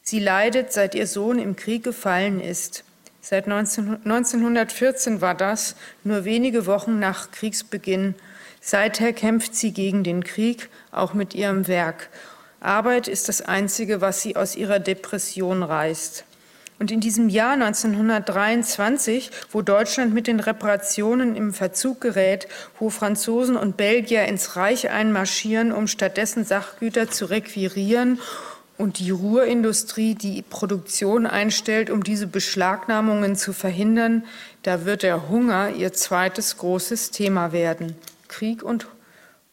Sie 0.00 0.18
leidet, 0.18 0.72
seit 0.72 0.94
ihr 0.94 1.06
Sohn 1.06 1.38
im 1.38 1.56
Krieg 1.56 1.84
gefallen 1.84 2.40
ist. 2.40 2.84
Seit 3.26 3.46
1914 3.46 5.22
war 5.22 5.34
das, 5.34 5.76
nur 6.02 6.26
wenige 6.26 6.66
Wochen 6.66 6.98
nach 6.98 7.30
Kriegsbeginn. 7.30 8.16
Seither 8.60 9.14
kämpft 9.14 9.54
sie 9.54 9.72
gegen 9.72 10.04
den 10.04 10.24
Krieg, 10.24 10.68
auch 10.92 11.14
mit 11.14 11.34
ihrem 11.34 11.66
Werk. 11.66 12.10
Arbeit 12.60 13.08
ist 13.08 13.30
das 13.30 13.40
Einzige, 13.40 14.02
was 14.02 14.20
sie 14.20 14.36
aus 14.36 14.56
ihrer 14.56 14.78
Depression 14.78 15.62
reißt. 15.62 16.26
Und 16.78 16.90
in 16.90 17.00
diesem 17.00 17.30
Jahr 17.30 17.54
1923, 17.54 19.30
wo 19.50 19.62
Deutschland 19.62 20.12
mit 20.12 20.26
den 20.26 20.40
Reparationen 20.40 21.34
im 21.34 21.54
Verzug 21.54 22.02
gerät, 22.02 22.46
wo 22.78 22.90
Franzosen 22.90 23.56
und 23.56 23.78
Belgier 23.78 24.26
ins 24.26 24.56
Reich 24.56 24.90
einmarschieren, 24.90 25.72
um 25.72 25.86
stattdessen 25.86 26.44
Sachgüter 26.44 27.08
zu 27.08 27.24
requirieren 27.24 28.18
und 28.76 28.98
die 28.98 29.10
Ruhrindustrie 29.10 30.14
die 30.14 30.42
Produktion 30.42 31.26
einstellt, 31.26 31.90
um 31.90 32.02
diese 32.02 32.26
Beschlagnahmungen 32.26 33.36
zu 33.36 33.52
verhindern, 33.52 34.24
da 34.62 34.84
wird 34.84 35.02
der 35.02 35.28
Hunger 35.28 35.70
ihr 35.70 35.92
zweites 35.92 36.56
großes 36.56 37.10
Thema 37.10 37.52
werden. 37.52 37.96
Krieg 38.28 38.62
und 38.62 38.86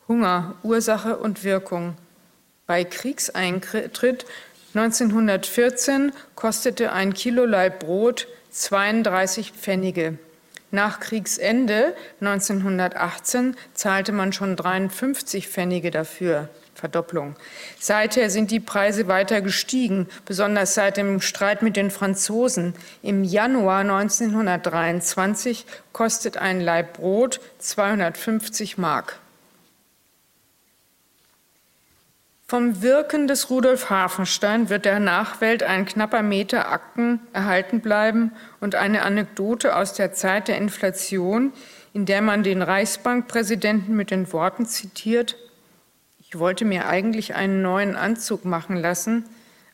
Hunger, 0.08 0.56
Ursache 0.64 1.18
und 1.18 1.44
Wirkung. 1.44 1.96
Bei 2.66 2.84
Kriegseintritt 2.84 4.26
1914 4.74 6.14
kostete 6.36 6.92
ein 6.92 7.14
Kilo 7.14 7.46
Leib 7.46 7.82
Brot 7.82 8.28
32 8.52 9.52
Pfennige. 9.52 10.18
Nach 10.72 11.02
Kriegsende 11.02 11.96
1918 12.22 13.58
zahlte 13.74 14.14
man 14.14 14.32
schon 14.32 14.56
53 14.56 15.48
Pfennige 15.50 15.92
dafür. 15.92 16.50
Verdopplung. 16.82 17.36
Seither 17.80 18.30
sind 18.32 18.52
die 18.52 18.60
Preise 18.60 19.08
weiter 19.08 19.42
gestiegen, 19.42 20.08
besonders 20.26 20.74
seit 20.74 20.98
dem 20.98 21.22
Streit 21.22 21.62
mit 21.62 21.78
den 21.78 21.92
Franzosen. 21.92 22.74
Im 23.04 23.24
Januar 23.24 23.82
1923 23.82 25.66
kostet 25.94 26.38
ein 26.38 26.60
Leib 26.60 26.98
Brot 26.98 27.40
250 27.60 28.80
Mark. 28.80 29.20
Vom 32.48 32.82
Wirken 32.82 33.28
des 33.28 33.50
Rudolf 33.50 33.90
Hafenstein 33.90 34.70
wird 34.70 34.84
der 34.84 35.00
Nachwelt 35.00 35.64
ein 35.64 35.86
knapper 35.86 36.22
Meter 36.22 36.70
Akten 36.70 37.22
erhalten 37.32 37.80
bleiben 37.80 38.34
und 38.60 38.76
eine 38.76 39.04
Anekdote 39.04 39.74
aus 39.76 39.94
der 39.94 40.12
Zeit 40.12 40.50
der 40.50 40.58
Inflation, 40.58 41.54
in 41.94 42.06
der 42.06 42.22
man 42.22 42.44
den 42.44 42.62
Reichsbankpräsidenten 42.62 43.96
mit 43.96 44.12
den 44.12 44.34
Worten 44.34 44.66
zitiert, 44.66 45.38
ich 46.34 46.40
wollte 46.40 46.64
mir 46.64 46.88
eigentlich 46.88 47.36
einen 47.36 47.62
neuen 47.62 47.98
Anzug 47.98 48.46
machen 48.46 48.78
lassen, 48.78 49.26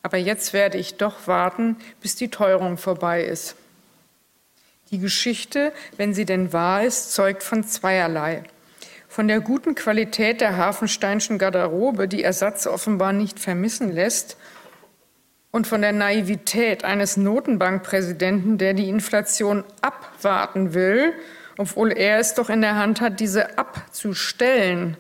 aber 0.02 0.18
jetzt 0.18 0.54
werde 0.54 0.80
ich 0.80 0.96
doch 0.96 1.28
warten, 1.28 1.78
bis 2.02 2.16
die 2.16 2.30
Teuerung 2.30 2.78
vorbei 2.78 3.24
ist. 3.24 3.56
Die 4.90 4.98
Geschichte, 4.98 5.72
wenn 5.98 6.16
sie 6.16 6.26
denn 6.26 6.54
wahr 6.54 6.84
ist, 6.84 7.14
zeugt 7.14 7.44
von 7.44 7.64
zweierlei. 7.64 8.42
Von 9.08 9.28
der 9.28 9.40
guten 9.40 9.76
Qualität 9.76 10.42
der 10.42 10.58
Hafensteinschen 10.58 11.38
Garderobe, 11.38 12.08
die 12.08 12.24
Ersatz 12.24 12.66
offenbar 12.66 13.14
nicht 13.14 13.40
vermissen 13.40 13.92
lässt, 13.92 14.36
und 15.52 15.68
von 15.68 15.82
der 15.82 15.94
Naivität 15.94 16.84
eines 16.84 17.18
Notenbankpräsidenten, 17.18 18.58
der 18.58 18.74
die 18.74 18.90
Inflation 18.90 19.64
abwarten 19.82 20.74
will, 20.74 21.14
obwohl 21.58 21.92
er 21.92 22.18
es 22.18 22.34
doch 22.34 22.50
in 22.50 22.62
der 22.62 22.76
Hand 22.76 23.00
hat, 23.00 23.20
diese 23.20 23.60
abzustellen. 23.60 24.98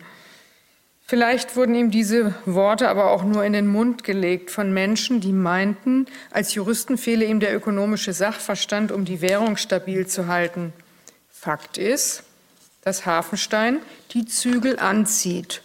Vielleicht 1.09 1.55
wurden 1.55 1.73
ihm 1.73 1.89
diese 1.89 2.35
Worte 2.45 2.89
aber 2.89 3.11
auch 3.11 3.23
nur 3.23 3.45
in 3.45 3.53
den 3.53 3.65
Mund 3.65 4.03
gelegt 4.03 4.51
von 4.51 4.73
Menschen, 4.73 5.21
die 5.21 5.31
meinten, 5.31 6.05
als 6.31 6.53
Juristen 6.53 6.97
fehle 6.97 7.23
ihm 7.23 7.39
der 7.39 7.55
ökonomische 7.55 8.11
Sachverstand, 8.11 8.91
um 8.91 9.05
die 9.05 9.21
Währung 9.21 9.55
stabil 9.55 10.05
zu 10.05 10.27
halten. 10.27 10.73
Fakt 11.29 11.77
ist, 11.77 12.23
dass 12.81 13.05
Hafenstein 13.05 13.79
die 14.11 14.25
Zügel 14.25 14.79
anzieht. 14.79 15.61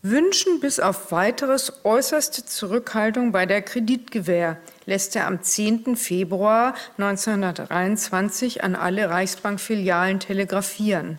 Wünschen 0.00 0.60
bis 0.60 0.80
auf 0.80 1.12
weiteres 1.12 1.84
äußerste 1.84 2.46
Zurückhaltung 2.46 3.32
bei 3.32 3.44
der 3.44 3.60
Kreditgewähr 3.60 4.56
lässt 4.86 5.14
er 5.14 5.26
am 5.26 5.42
10. 5.42 5.94
Februar 5.96 6.74
1923 6.96 8.64
an 8.64 8.76
alle 8.76 9.10
Reichsbankfilialen 9.10 10.20
telegrafieren. 10.20 11.18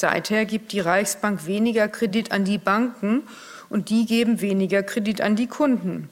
Seither 0.00 0.46
gibt 0.46 0.72
die 0.72 0.80
Reichsbank 0.80 1.46
weniger 1.46 1.86
Kredit 1.86 2.32
an 2.32 2.44
die 2.44 2.56
Banken 2.56 3.24
und 3.68 3.90
die 3.90 4.06
geben 4.06 4.40
weniger 4.40 4.82
Kredit 4.82 5.20
an 5.20 5.36
die 5.36 5.46
Kunden. 5.46 6.08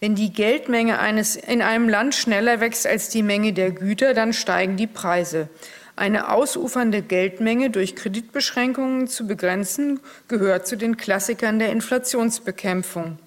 Wenn 0.00 0.14
die 0.14 0.32
Geldmenge 0.32 0.98
eines 0.98 1.36
in 1.36 1.60
einem 1.60 1.86
Land 1.86 2.14
schneller 2.14 2.60
wächst 2.60 2.86
als 2.86 3.10
die 3.10 3.22
Menge 3.22 3.52
der 3.52 3.72
Güter, 3.72 4.14
dann 4.14 4.32
steigen 4.32 4.78
die 4.78 4.86
Preise. 4.86 5.50
Eine 5.96 6.32
ausufernde 6.32 7.02
Geldmenge 7.02 7.68
durch 7.68 7.94
Kreditbeschränkungen 7.94 9.06
zu 9.06 9.26
begrenzen, 9.26 10.00
gehört 10.28 10.66
zu 10.66 10.76
den 10.76 10.96
Klassikern 10.96 11.58
der 11.58 11.72
Inflationsbekämpfung. 11.72 13.18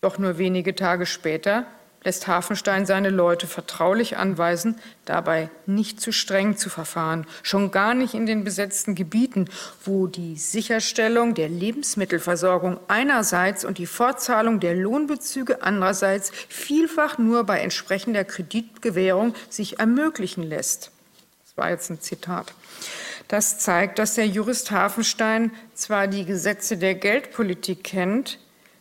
Doch 0.00 0.18
nur 0.18 0.38
wenige 0.38 0.74
Tage 0.74 1.04
später 1.04 1.66
lässt 2.02 2.26
Hafenstein 2.26 2.86
seine 2.86 3.10
Leute 3.10 3.46
vertraulich 3.46 4.16
anweisen, 4.16 4.76
dabei 5.04 5.50
nicht 5.66 6.00
zu 6.00 6.12
streng 6.12 6.56
zu 6.56 6.70
verfahren, 6.70 7.26
schon 7.42 7.70
gar 7.70 7.94
nicht 7.94 8.14
in 8.14 8.26
den 8.26 8.44
besetzten 8.44 8.94
Gebieten, 8.94 9.48
wo 9.84 10.06
die 10.06 10.36
Sicherstellung 10.36 11.34
der 11.34 11.48
Lebensmittelversorgung 11.48 12.80
einerseits 12.88 13.64
und 13.64 13.78
die 13.78 13.86
Fortzahlung 13.86 14.60
der 14.60 14.74
Lohnbezüge 14.74 15.62
andererseits 15.62 16.32
vielfach 16.48 17.18
nur 17.18 17.44
bei 17.44 17.60
entsprechender 17.60 18.24
Kreditgewährung 18.24 19.34
sich 19.48 19.78
ermöglichen 19.78 20.42
lässt 20.42 20.90
war 21.60 21.70
jetzt 21.70 21.90
ein 21.90 22.00
Zitat. 22.00 22.52
Das 23.28 23.58
zeigt, 23.58 24.00
dass 24.00 24.14
der 24.14 24.26
Jurist 24.26 24.72
Hafenstein 24.72 25.52
zwar 25.74 26.08
die 26.08 26.24
Gesetze 26.24 26.76
der 26.76 26.96
Geldpolitik 26.96 27.84
kennt, 27.84 28.38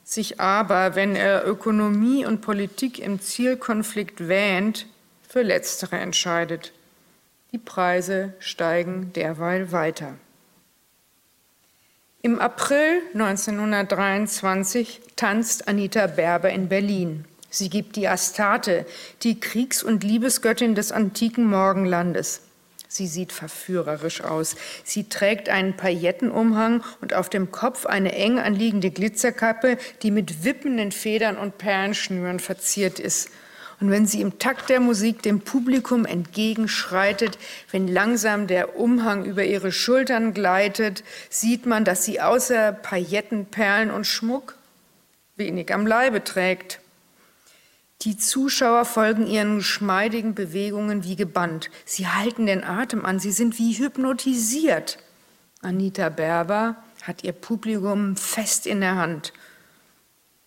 sich 0.10 0.40
aber, 0.40 0.96
wenn 0.96 1.16
er 1.16 1.48
Ökonomie 1.48 2.26
und 2.26 2.42
Politik 2.42 2.98
im 2.98 3.22
Zielkonflikt 3.22 4.28
wähnt, 4.28 4.88
für 5.28 5.44
letztere 5.44 5.98
entscheidet. 5.98 6.74
Die 7.52 7.60
Preise 7.60 8.34
steigen 8.40 9.14
derweil 9.14 9.72
weiter. 9.72 10.16
Im 12.24 12.40
April 12.40 13.02
1923 13.14 15.00
tanzt 15.16 15.68
Anita 15.68 16.08
Berber 16.08 16.50
in 16.50 16.68
Berlin. 16.68 17.26
Sie 17.52 17.70
gibt 17.70 17.96
die 17.96 18.08
Astarte, 18.08 18.88
die 19.22 19.40
Kriegs- 19.40 19.84
und 19.84 20.04
Liebesgöttin 20.04 20.74
des 20.74 20.92
antiken 20.92 21.46
Morgenlandes. 21.46 22.42
Sie 22.92 23.06
sieht 23.06 23.32
verführerisch 23.32 24.22
aus. 24.22 24.56
Sie 24.84 25.10
trägt 25.10 25.48
einen 25.48 25.78
Paillettenumhang 25.78 26.84
und 27.02 27.14
auf 27.14 27.30
dem 27.30 27.52
Kopf 27.52 27.86
eine 27.86 28.14
eng 28.14 28.40
anliegende 28.40 28.90
Glitzerkappe, 28.90 29.78
die 30.02 30.10
mit 30.10 30.44
wippenden 30.44 30.92
Federn 30.92 31.38
und 31.38 31.60
Perlenschnüren 31.60 32.40
verziert 32.40 33.00
ist. 33.00 33.30
Und 33.80 33.92
wenn 33.92 34.08
sie 34.08 34.22
im 34.22 34.40
Takt 34.40 34.70
der 34.70 34.80
Musik 34.80 35.22
dem 35.22 35.42
Publikum 35.42 36.06
entgegenschreitet, 36.06 37.38
wenn 37.72 37.88
langsam 37.88 38.48
der 38.48 38.78
Umhang 38.80 39.24
über 39.24 39.44
ihre 39.44 39.72
Schultern 39.72 40.34
gleitet, 40.34 41.04
sieht 41.30 41.68
man, 41.68 41.86
dass 41.86 42.04
sie 42.04 42.20
außer 42.20 42.74
Pailletten, 42.74 43.46
Perlen 43.46 43.92
und 43.92 44.08
Schmuck 44.08 44.56
wenig 45.36 45.72
am 45.72 45.86
Leibe 45.86 46.24
trägt. 46.24 46.82
Die 48.04 48.16
Zuschauer 48.16 48.86
folgen 48.86 49.28
ihren 49.28 49.58
geschmeidigen 49.58 50.34
Bewegungen 50.34 51.04
wie 51.04 51.18
gebannt. 51.18 51.70
Sie 51.84 52.08
halten 52.08 52.46
den 52.46 52.64
Atem 52.64 53.06
an, 53.06 53.20
sie 53.20 53.34
sind 53.34 53.60
wie 53.60 53.74
hypnotisiert. 53.74 55.00
Anita 55.62 56.08
Berber 56.08 56.78
hat 57.04 57.26
ihr 57.26 57.34
Publikum 57.34 58.16
fest 58.16 58.68
in 58.68 58.80
der 58.80 58.96
Hand. 58.96 59.34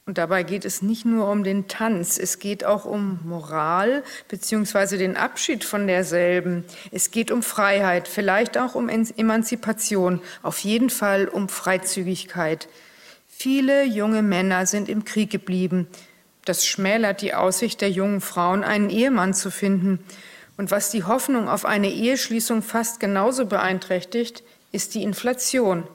Und 0.07 0.17
dabei 0.17 0.45
geht 0.45 0.65
es 0.65 0.81
nicht 0.81 1.05
nur 1.05 1.31
um 1.31 1.45
den 1.45 1.69
Tanz, 1.69 2.19
es 2.19 2.38
geht 2.38 2.65
auch 2.65 2.87
um 2.87 3.21
Moral 3.23 4.03
bzw. 4.29 4.97
den 4.97 5.19
Abschied 5.19 5.62
von 5.62 5.87
derselben. 5.87 6.65
Es 6.91 7.11
geht 7.11 7.31
um 7.31 7.43
Freiheit, 7.43 8.09
vielleicht 8.09 8.57
auch 8.57 8.75
um 8.75 8.88
Emanzipation, 8.88 10.23
auf 10.43 10.61
jeden 10.61 10.88
Fall 10.88 11.29
um 11.29 11.51
Freizügigkeit. 11.51 12.67
Viele 13.29 13.85
junge 13.85 14.23
Männer 14.23 14.65
sind 14.65 14.88
im 14.88 15.05
Krieg 15.05 15.31
geblieben. 15.31 15.87
Das 16.44 16.66
schmälert 16.66 17.22
die 17.22 17.35
Aussicht 17.35 17.81
der 17.81 17.90
jungen 17.90 18.20
Frauen, 18.20 18.64
einen 18.64 18.90
Ehemann 18.90 19.35
zu 19.35 19.50
finden. 19.50 20.05
Und 20.57 20.70
was 20.70 20.90
die 20.90 21.05
Hoffnung 21.05 21.48
auf 21.48 21.64
eine 21.64 21.90
Eheschließung 21.90 22.62
fast 22.62 23.00
genauso 23.00 23.46
beeinträchtigt, 23.46 24.42
ist 24.72 24.94
die 24.94 25.02
Inflation. 25.02 25.87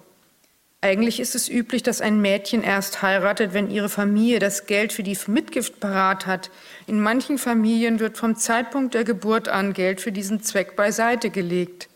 Eigentlich 0.80 1.20
ist 1.20 1.34
es 1.36 1.50
üblich, 1.50 1.82
dass 1.82 2.02
ein 2.02 2.22
Mädchen 2.22 2.64
erst 2.64 3.02
heiratet, 3.02 3.54
wenn 3.54 3.72
ihre 3.72 3.90
Familie 3.90 4.40
das 4.40 4.68
Geld 4.68 4.94
für 4.94 5.04
die 5.04 5.18
Mitgift 5.28 5.80
parat 5.80 6.28
hat. 6.28 6.52
In 6.86 7.02
manchen 7.02 7.40
Familien 7.40 8.00
wird 8.00 8.18
vom 8.18 8.36
Zeitpunkt 8.36 8.94
der 8.94 9.04
Geburt 9.04 9.50
an 9.50 9.74
Geld 9.74 10.02
für 10.02 10.12
diesen 10.12 10.44
Zweck 10.44 10.76
beiseite 10.76 11.32
gelegt. 11.32 11.90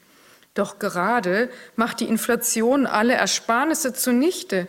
Doch 0.56 0.80
gerade 0.80 1.50
macht 1.76 2.00
die 2.00 2.10
Inflation 2.10 2.88
alle 2.88 3.14
Ersparnisse 3.14 3.94
zunichte. 3.94 4.68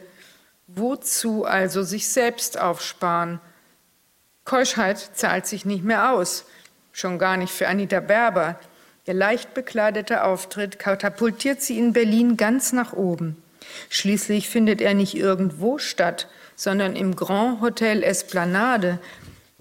Wozu 0.67 1.45
also 1.45 1.83
sich 1.83 2.09
selbst 2.09 2.61
aufsparen? 2.61 3.41
Keuschheit 4.45 4.99
zahlt 5.15 5.47
sich 5.47 5.65
nicht 5.65 5.85
mehr 5.85 6.13
aus, 6.13 6.45
schon 6.93 7.19
gar 7.19 7.37
nicht 7.37 7.53
für 7.53 7.69
Anita 7.69 8.01
Berber. 8.01 8.59
Ihr 9.07 9.15
leicht 9.15 9.55
bekleideter 9.55 10.25
Auftritt 10.27 10.79
katapultiert 10.79 11.63
sie 11.63 11.79
in 11.79 11.93
Berlin 11.93 12.37
ganz 12.37 12.73
nach 12.73 12.93
oben. 12.93 13.43
Schließlich 13.89 14.49
findet 14.49 14.81
er 14.81 14.95
nicht 14.95 15.17
irgendwo 15.17 15.79
statt, 15.79 16.29
sondern 16.57 16.97
im 16.97 17.17
Grand 17.17 17.61
Hotel 17.61 18.03
Esplanade. 18.03 18.99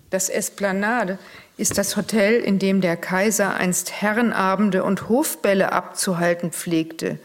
Das 0.09 0.29
Esplanade 0.29 1.17
ist 1.57 1.77
das 1.77 1.95
Hotel, 1.95 2.41
in 2.41 2.59
dem 2.59 2.81
der 2.81 2.97
Kaiser 2.97 3.53
einst 3.53 4.01
Herrenabende 4.01 4.83
und 4.83 5.09
Hofbälle 5.09 5.71
abzuhalten 5.71 6.51
pflegte. 6.51 7.19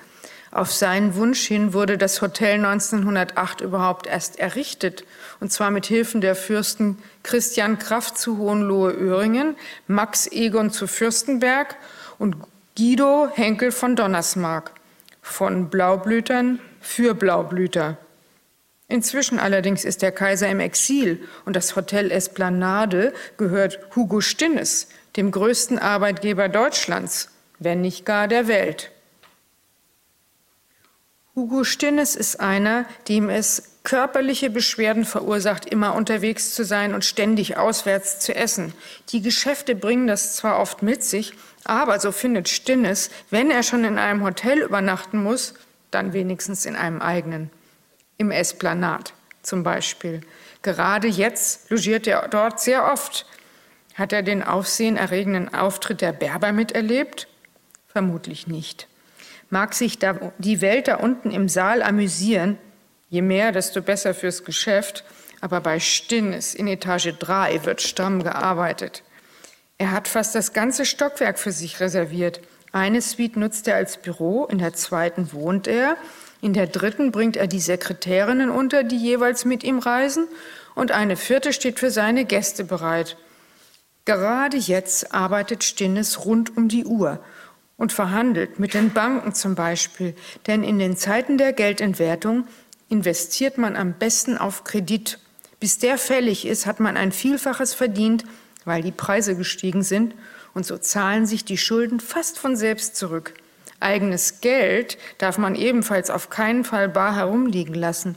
Auf 0.57 0.73
seinen 0.73 1.17
Wunsch 1.17 1.47
hin 1.47 1.75
wurde 1.75 1.99
das 1.99 2.23
Hotel 2.23 2.55
1908 2.55 3.61
überhaupt 3.61 4.07
erst 4.07 4.39
errichtet, 4.39 5.05
und 5.39 5.53
zwar 5.53 5.71
mit 5.71 5.85
Hilfen 5.85 6.23
der 6.23 6.35
Fürsten 6.35 6.97
Christian 7.23 7.79
Kraft 7.79 8.17
zu 8.17 8.39
Hohenlohe-Öhringen, 8.39 9.55
Max 9.87 10.27
Egon 10.33 10.71
zu 10.71 10.87
Fürstenberg 10.87 11.77
und 12.19 12.37
Guido 12.75 13.29
Henkel 13.35 13.71
von 13.71 13.97
Donnersmarck. 13.97 14.71
Von 15.21 15.69
Blaublütern 15.69 16.59
für 16.81 17.13
Blaublüter. 17.15 17.99
Inzwischen 18.89 19.39
allerdings 19.39 19.85
ist 19.85 20.01
der 20.01 20.13
Kaiser 20.13 20.49
im 20.49 20.61
Exil 20.61 21.23
und 21.45 21.55
das 21.55 21.77
Hotel 21.77 22.11
Esplanade 22.11 23.13
gehört 23.37 23.79
Hugo 23.95 24.23
Stinnes, 24.23 24.89
dem 25.19 25.33
größten 25.33 25.79
Arbeitgeber 25.79 26.49
Deutschlands, 26.49 27.29
wenn 27.59 27.83
nicht 27.83 28.07
gar 28.07 28.27
der 28.27 28.49
Welt. 28.49 28.91
Hugo 31.39 31.65
Stinnes 31.65 32.17
ist 32.17 32.41
einer, 32.41 32.87
dem 33.09 33.29
es 33.29 33.81
körperliche 33.83 34.49
Beschwerden 34.49 35.05
verursacht, 35.05 35.67
immer 35.67 35.95
unterwegs 35.95 36.55
zu 36.55 36.65
sein 36.65 36.95
und 36.95 37.05
ständig 37.05 37.59
auswärts 37.59 38.21
zu 38.21 38.35
essen. 38.35 38.73
Die 39.11 39.21
Geschäfte 39.21 39.75
bringen 39.75 40.07
das 40.07 40.35
zwar 40.35 40.59
oft 40.59 40.83
mit 40.83 41.05
sich, 41.05 41.35
aber 41.63 42.01
so 42.01 42.11
findet 42.11 42.49
Stinnes, 42.49 43.11
wenn 43.29 43.51
er 43.51 43.63
schon 43.63 43.85
in 43.85 43.99
einem 43.99 44.25
Hotel 44.25 44.63
übernachten 44.63 45.23
muss, 45.23 45.53
dann 45.91 46.15
wenigstens 46.15 46.65
in 46.65 46.75
einem 46.75 47.03
eigenen. 47.03 47.51
Im 48.17 48.31
Esplanat 48.31 49.13
zum 49.43 49.63
Beispiel. 49.63 50.23
Gerade 50.63 51.07
jetzt 51.07 51.69
logiert 51.71 52.07
er 52.07 52.29
dort 52.29 52.61
sehr 52.61 52.91
oft. 52.91 53.27
Hat 53.95 54.15
er 54.15 54.23
den 54.23 54.43
aufsehenerregenden 54.43 55.53
Auftritt 55.53 56.01
der 56.01 56.13
Berber 56.13 56.53
miterlebt? 56.53 57.29
Vermutlich 57.89 58.47
nicht 58.47 58.89
mag 59.51 59.75
sich 59.75 59.99
da 59.99 60.33
die 60.39 60.61
Welt 60.61 60.89
da 60.89 60.97
unten 60.97 61.31
im 61.31 61.49
Saal 61.49 61.83
amüsieren, 61.83 62.59
je 63.09 63.23
mehr, 63.23 63.53
desto 63.53 63.83
besser 63.83 64.15
fürs 64.15 64.45
Geschäft, 64.45 65.05
aber 65.41 65.61
bei 65.61 65.81
Stinnes 65.81 66.55
in 66.55 66.67
Etage 66.67 67.15
3 67.19 67.65
wird 67.65 67.83
stramm 67.83 68.23
gearbeitet. 68.23 69.03
Er 69.79 69.93
hat 69.93 70.09
fast 70.09 70.35
das 70.35 70.53
ganze 70.53 70.87
Stockwerk 70.87 71.39
für 71.39 71.53
sich 71.53 71.81
reserviert. 71.81 72.41
Eine 72.73 73.03
Suite 73.03 73.37
nutzt 73.37 73.69
er 73.69 73.77
als 73.77 73.99
Büro, 73.99 74.47
in 74.47 74.59
der 74.59 74.73
zweiten 74.73 75.33
wohnt 75.33 75.67
er, 75.67 75.97
in 76.41 76.53
der 76.53 76.67
dritten 76.67 77.13
bringt 77.13 77.37
er 77.37 77.47
die 77.47 77.61
Sekretärinnen 77.61 78.51
unter, 78.51 78.85
die 78.85 78.99
jeweils 78.99 79.45
mit 79.45 79.65
ihm 79.65 79.79
reisen, 79.79 80.29
und 80.75 80.93
eine 80.93 81.17
vierte 81.17 81.53
steht 81.53 81.79
für 81.79 81.91
seine 81.91 82.25
Gäste 82.25 82.65
bereit. 82.65 83.17
Gerade 84.05 84.57
jetzt 84.57 85.15
arbeitet 85.15 85.65
Stinnes 85.65 86.25
rund 86.25 86.57
um 86.57 86.69
die 86.69 86.85
Uhr 86.85 87.19
und 87.77 87.93
verhandelt 87.93 88.59
mit 88.59 88.75
den 88.75 88.93
Banken 88.93 89.35
zum 89.35 89.55
Beispiel, 89.55 90.15
denn 90.47 90.63
in 90.63 90.79
den 90.79 90.97
Zeiten 90.97 91.39
der 91.39 91.53
Geldentwertung 91.53 92.47
investiert 92.89 93.59
man 93.59 93.77
am 93.77 93.95
besten 93.95 94.39
auf 94.39 94.65
Kredit. 94.65 95.19
Bis 95.61 95.79
der 95.79 95.99
fällig 95.99 96.47
ist, 96.47 96.67
hat 96.67 96.81
man 96.81 96.97
ein 96.97 97.13
Vielfaches 97.13 97.75
verdient, 97.75 98.25
weil 98.65 98.83
die 98.83 98.93
Preise 98.93 99.37
gestiegen 99.37 99.83
sind 99.83 100.15
und 100.55 100.67
so 100.67 100.79
zahlen 100.79 101.27
sich 101.27 101.45
die 101.45 101.59
Schulden 101.59 102.01
fast 102.01 102.39
von 102.39 102.57
selbst 102.57 102.97
zurück. 102.97 103.35
Eigenes 103.79 104.41
Geld 104.41 104.97
darf 105.19 105.37
man 105.39 105.55
ebenfalls 105.55 106.09
auf 106.11 106.31
keinen 106.31 106.65
Fall 106.65 106.89
bar 106.89 107.15
herumliegen 107.15 107.75
lassen. 107.75 108.17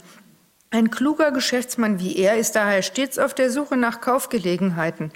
Ein 0.70 0.90
kluger 0.90 1.32
Geschäftsmann 1.32 1.98
wie 1.98 2.16
er 2.16 2.36
ist 2.36 2.52
daher 2.52 2.82
stets 2.82 3.18
auf 3.18 3.34
der 3.34 3.50
Suche 3.50 3.76
nach 3.76 4.00
Kaufgelegenheiten. 4.00 5.10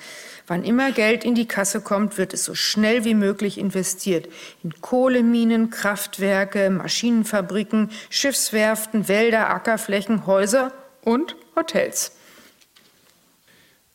Wann 0.47 0.63
immer 0.63 0.93
Geld 0.93 1.25
in 1.25 1.35
die 1.35 1.49
Kasse 1.49 1.81
kommt, 1.81 2.19
wird 2.19 2.35
es 2.35 2.45
so 2.45 2.55
schnell 2.55 3.07
wie 3.07 3.15
möglich 3.15 3.57
investiert. 3.57 4.29
In 4.63 4.75
Kohleminen, 4.83 5.71
Kraftwerke, 5.71 6.69
Maschinenfabriken, 6.69 7.89
Schiffswerften, 8.11 9.09
Wälder, 9.09 9.49
Ackerflächen, 9.49 10.27
Häuser 10.27 10.73
und 11.03 11.35
Hotels. 11.57 12.13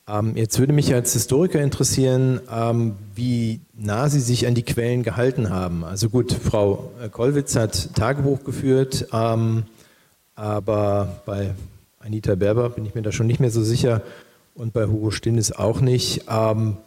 Ähm, 0.07 0.35
jetzt 0.35 0.57
würde 0.57 0.73
mich 0.73 0.91
als 0.91 1.13
Historiker 1.13 1.61
interessieren, 1.61 2.41
ähm, 2.51 2.95
wie 3.13 3.61
nah 3.75 4.09
Sie 4.09 4.19
sich 4.19 4.47
an 4.47 4.55
die 4.55 4.63
Quellen 4.63 5.03
gehalten 5.03 5.51
haben. 5.51 5.83
Also 5.83 6.09
gut, 6.09 6.33
Frau 6.33 6.91
Kollwitz 7.11 7.55
hat 7.55 7.93
Tagebuch 7.93 8.43
geführt, 8.43 9.05
ähm, 9.13 9.65
aber 10.33 11.21
bei 11.27 11.53
Anita 11.99 12.33
Berber 12.33 12.71
bin 12.71 12.87
ich 12.87 12.95
mir 12.95 13.03
da 13.03 13.11
schon 13.11 13.27
nicht 13.27 13.39
mehr 13.39 13.51
so 13.51 13.61
sicher 13.61 14.01
und 14.59 14.73
bei 14.73 14.85
Hugo 14.85 15.09
Stinnes 15.09 15.51
auch 15.53 15.79
nicht. 15.79 16.25
Ähm, 16.29 16.77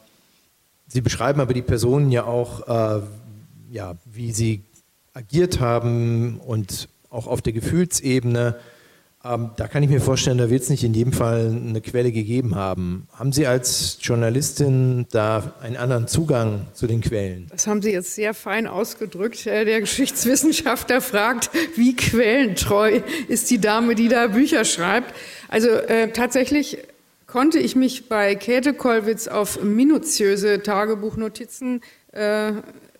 sie 0.87 1.01
beschreiben 1.01 1.41
aber 1.41 1.55
die 1.55 1.63
Personen 1.63 2.13
ja 2.13 2.25
auch, 2.25 2.69
äh, 2.69 3.03
ja, 3.71 3.97
wie 4.05 4.33
sie 4.33 4.63
agiert 5.15 5.59
haben 5.59 6.39
und 6.39 6.89
auch 7.09 7.27
auf 7.27 7.41
der 7.41 7.55
Gefühlsebene. 7.55 8.57
Ähm, 9.25 9.51
da 9.57 9.69
kann 9.69 9.83
ich 9.83 9.89
mir 9.89 10.01
vorstellen, 10.01 10.37
da 10.37 10.51
wird 10.51 10.63
es 10.63 10.69
nicht 10.69 10.85
in 10.85 10.93
jedem 10.93 11.13
Fall 11.13 11.47
eine 11.47 11.81
Quelle 11.81 12.13
gegeben 12.13 12.57
haben. 12.57 13.07
Haben 13.13 13.33
Sie 13.33 13.47
als 13.47 13.99
Journalistin 14.03 15.07
da 15.11 15.55
einen 15.63 15.77
anderen 15.77 16.09
Zugang 16.09 16.67
zu 16.75 16.87
den 16.87 17.01
Quellen? 17.01 17.47
Das 17.51 17.67
haben 17.67 17.81
Sie 17.81 17.93
jetzt 17.93 18.15
sehr 18.17 18.35
fein 18.35 18.67
ausgedrückt. 18.67 19.47
Der 19.47 19.81
Geschichtswissenschaftler 19.81 21.01
fragt, 21.01 21.51
wie 21.77 21.95
quellentreu 21.97 23.01
ist 23.29 23.51
die 23.51 23.61
Dame, 23.61 23.95
die 23.95 24.09
da 24.09 24.27
Bücher 24.27 24.65
schreibt. 24.65 25.15
Also 25.49 25.69
äh, 25.69 26.11
tatsächlich 26.13 26.79
konnte 27.33 27.59
ich 27.59 27.77
mich 27.77 28.11
bei 28.11 28.35
Käthe 28.35 28.75
Kollwitz 28.75 29.27
auf 29.27 29.63
minutiöse 29.63 30.63
Tagebuchnotizen 30.63 31.81
äh, 32.13 32.51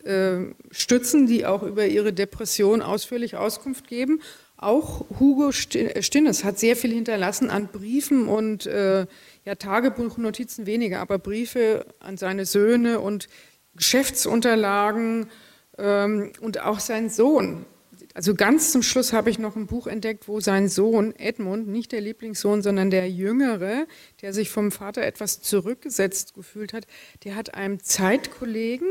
äh, 0.05 0.55
stützen, 0.71 1.27
die 1.27 1.45
auch 1.45 1.63
über 1.63 1.85
ihre 1.85 2.15
Depression 2.15 2.81
ausführlich 2.81 3.37
Auskunft 3.37 3.89
geben. 3.89 4.23
Auch 4.57 5.05
Hugo 5.21 5.53
Stinnes 5.53 6.45
hat 6.45 6.59
sehr 6.59 6.77
viel 6.77 6.95
hinterlassen 6.95 7.51
an 7.51 7.69
Briefen 7.69 8.27
und 8.27 8.65
äh, 8.65 9.07
ja, 9.45 9.55
Tagebuchnotizen 9.55 10.65
weniger, 10.65 11.01
aber 11.01 11.19
Briefe 11.19 11.85
an 12.01 12.17
seine 12.17 12.47
Söhne 12.47 13.01
und 13.01 13.29
Geschäftsunterlagen 13.77 15.29
ähm, 15.77 16.33
und 16.41 16.59
auch 16.59 16.81
sein 16.81 17.11
Sohn 17.11 17.67
also 18.15 18.35
ganz 18.35 18.73
zum 18.73 18.83
Schluss 18.83 19.13
habe 19.13 19.31
ich 19.31 19.39
noch 19.39 19.57
ein 19.57 19.67
Buch 19.67 19.87
entdeckt, 19.87 20.29
wo 20.29 20.41
sein 20.41 20.69
Sohn 20.69 21.15
Edmund, 21.17 21.69
nicht 21.69 21.93
der 21.93 22.01
Lieblingssohn, 22.01 22.63
sondern 22.63 22.91
der 22.91 23.09
Jüngere, 23.11 23.87
der 24.21 24.33
sich 24.33 24.51
vom 24.51 24.71
Vater 24.71 25.03
etwas 25.03 25.41
zurückgesetzt 25.41 26.35
gefühlt 26.35 26.73
hat, 26.73 26.87
der 27.25 27.37
hat 27.37 27.55
einem 27.55 27.81
Zeitkollegen 27.81 28.89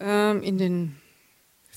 ähm, 0.00 0.42
in 0.42 0.58
den 0.58 0.96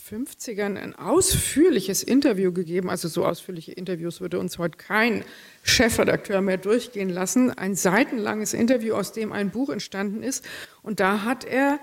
50ern 0.10 0.78
ein 0.78 0.94
ausführliches 0.96 2.04
Interview 2.04 2.52
gegeben. 2.52 2.90
Also 2.90 3.08
so 3.08 3.26
ausführliche 3.26 3.72
Interviews 3.72 4.22
würde 4.22 4.38
uns 4.38 4.60
heute 4.60 4.78
kein 4.78 5.24
Chefredakteur 5.64 6.42
mehr 6.42 6.58
durchgehen 6.58 7.10
lassen. 7.10 7.52
Ein 7.52 7.76
seitenlanges 7.76 8.54
Interview, 8.54 8.96
aus 8.96 9.14
dem 9.14 9.32
ein 9.32 9.50
Buch 9.50 9.70
entstanden 9.70 10.22
ist. 10.22 10.46
Und 10.84 11.00
da 11.00 11.24
hat 11.24 11.44
er 11.44 11.80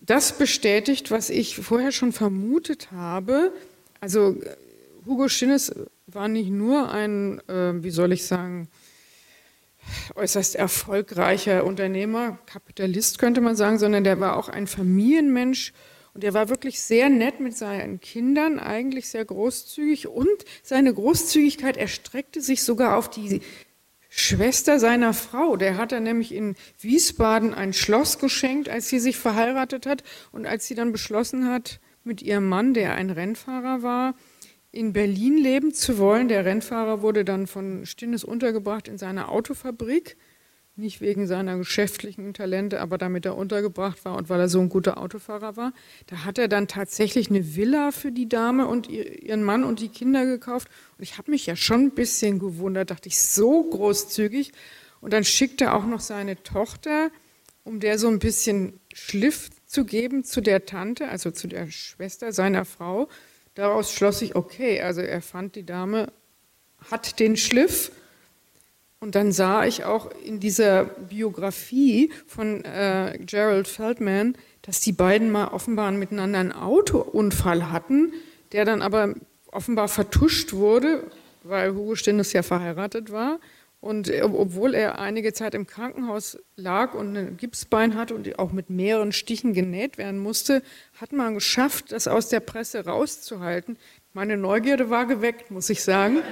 das 0.00 0.38
bestätigt, 0.38 1.10
was 1.10 1.30
ich 1.30 1.56
vorher 1.56 1.92
schon 1.92 2.12
vermutet 2.12 2.92
habe. 2.92 3.52
Also 4.02 4.36
Hugo 5.06 5.28
Schinnes 5.28 5.72
war 6.08 6.26
nicht 6.26 6.50
nur 6.50 6.90
ein, 6.90 7.38
äh, 7.48 7.84
wie 7.84 7.92
soll 7.92 8.10
ich 8.10 8.26
sagen, 8.26 8.68
äußerst 10.16 10.56
erfolgreicher 10.56 11.64
Unternehmer, 11.64 12.36
Kapitalist 12.46 13.20
könnte 13.20 13.40
man 13.40 13.54
sagen, 13.54 13.78
sondern 13.78 14.02
der 14.02 14.18
war 14.18 14.36
auch 14.36 14.48
ein 14.48 14.66
Familienmensch. 14.66 15.72
Und 16.14 16.24
er 16.24 16.34
war 16.34 16.48
wirklich 16.48 16.80
sehr 16.80 17.10
nett 17.10 17.38
mit 17.38 17.56
seinen 17.56 18.00
Kindern, 18.00 18.58
eigentlich 18.58 19.08
sehr 19.08 19.24
großzügig. 19.24 20.08
Und 20.08 20.44
seine 20.64 20.92
Großzügigkeit 20.92 21.76
erstreckte 21.76 22.40
sich 22.40 22.64
sogar 22.64 22.96
auf 22.96 23.08
die 23.08 23.40
Schwester 24.08 24.80
seiner 24.80 25.14
Frau. 25.14 25.56
Der 25.56 25.76
hat 25.76 25.92
er 25.92 26.00
nämlich 26.00 26.34
in 26.34 26.56
Wiesbaden 26.80 27.54
ein 27.54 27.72
Schloss 27.72 28.18
geschenkt, 28.18 28.68
als 28.68 28.88
sie 28.88 28.98
sich 28.98 29.16
verheiratet 29.16 29.86
hat. 29.86 30.02
Und 30.32 30.44
als 30.44 30.66
sie 30.66 30.74
dann 30.74 30.90
beschlossen 30.90 31.48
hat, 31.48 31.78
mit 32.04 32.22
ihrem 32.22 32.48
Mann, 32.48 32.74
der 32.74 32.94
ein 32.94 33.10
Rennfahrer 33.10 33.82
war, 33.82 34.14
in 34.72 34.92
Berlin 34.92 35.36
leben 35.36 35.74
zu 35.74 35.98
wollen. 35.98 36.28
Der 36.28 36.44
Rennfahrer 36.44 37.02
wurde 37.02 37.24
dann 37.24 37.46
von 37.46 37.84
Stinnes 37.84 38.24
untergebracht 38.24 38.88
in 38.88 38.98
seiner 38.98 39.30
Autofabrik. 39.30 40.16
Nicht 40.74 41.02
wegen 41.02 41.26
seiner 41.26 41.58
geschäftlichen 41.58 42.32
Talente, 42.32 42.80
aber 42.80 42.96
damit 42.96 43.26
er 43.26 43.36
untergebracht 43.36 44.06
war 44.06 44.16
und 44.16 44.30
weil 44.30 44.40
er 44.40 44.48
so 44.48 44.58
ein 44.58 44.70
guter 44.70 44.96
Autofahrer 44.96 45.54
war. 45.58 45.74
Da 46.06 46.24
hat 46.24 46.38
er 46.38 46.48
dann 46.48 46.66
tatsächlich 46.66 47.28
eine 47.28 47.54
Villa 47.54 47.90
für 47.90 48.10
die 48.10 48.26
Dame 48.26 48.66
und 48.66 48.88
ihren 48.88 49.42
Mann 49.42 49.64
und 49.64 49.80
die 49.80 49.90
Kinder 49.90 50.24
gekauft. 50.24 50.68
Und 50.96 51.02
ich 51.02 51.18
habe 51.18 51.30
mich 51.30 51.44
ja 51.44 51.56
schon 51.56 51.82
ein 51.82 51.90
bisschen 51.90 52.38
gewundert, 52.38 52.90
dachte 52.90 53.10
ich, 53.10 53.20
so 53.20 53.62
großzügig. 53.64 54.52
Und 55.02 55.12
dann 55.12 55.24
schickt 55.24 55.60
er 55.60 55.74
auch 55.74 55.84
noch 55.84 56.00
seine 56.00 56.42
Tochter, 56.42 57.10
um 57.64 57.78
der 57.78 57.98
so 57.98 58.08
ein 58.08 58.18
bisschen 58.18 58.80
Schliff 58.94 59.50
zu 59.72 59.86
geben 59.86 60.22
zu 60.22 60.42
der 60.42 60.66
Tante, 60.66 61.08
also 61.08 61.30
zu 61.30 61.48
der 61.48 61.70
Schwester 61.70 62.32
seiner 62.32 62.66
Frau. 62.66 63.08
Daraus 63.54 63.90
schloss 63.90 64.20
ich, 64.20 64.36
okay, 64.36 64.82
also 64.82 65.00
er 65.00 65.22
fand, 65.22 65.56
die 65.56 65.64
Dame 65.64 66.12
hat 66.90 67.18
den 67.18 67.38
Schliff 67.38 67.90
und 69.00 69.14
dann 69.14 69.32
sah 69.32 69.64
ich 69.64 69.84
auch 69.84 70.10
in 70.24 70.40
dieser 70.40 70.84
Biografie 70.84 72.12
von 72.26 72.62
äh, 72.64 73.18
Gerald 73.24 73.66
Feldman, 73.66 74.36
dass 74.60 74.80
die 74.80 74.92
beiden 74.92 75.30
mal 75.30 75.48
offenbar 75.48 75.90
miteinander 75.90 76.40
einen 76.40 76.52
Autounfall 76.52 77.72
hatten, 77.72 78.12
der 78.52 78.66
dann 78.66 78.82
aber 78.82 79.14
offenbar 79.50 79.88
vertuscht 79.88 80.52
wurde, 80.52 81.10
weil 81.44 81.74
Hugo 81.74 81.94
Stinnes 81.94 82.34
ja 82.34 82.42
verheiratet 82.42 83.10
war. 83.10 83.40
Und 83.82 84.12
obwohl 84.22 84.76
er 84.76 85.00
einige 85.00 85.32
Zeit 85.32 85.56
im 85.56 85.66
Krankenhaus 85.66 86.38
lag 86.54 86.94
und 86.94 87.16
ein 87.16 87.36
Gipsbein 87.36 87.96
hatte 87.96 88.14
und 88.14 88.38
auch 88.38 88.52
mit 88.52 88.70
mehreren 88.70 89.10
Stichen 89.10 89.54
genäht 89.54 89.98
werden 89.98 90.20
musste, 90.20 90.62
hat 91.00 91.10
man 91.10 91.34
geschafft, 91.34 91.90
das 91.90 92.06
aus 92.06 92.28
der 92.28 92.38
Presse 92.38 92.84
rauszuhalten. 92.84 93.76
Meine 94.12 94.36
Neugierde 94.36 94.88
war 94.88 95.06
geweckt, 95.06 95.50
muss 95.50 95.68
ich 95.68 95.82
sagen. 95.82 96.22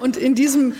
Und 0.00 0.16
in 0.16 0.34
diesem 0.34 0.74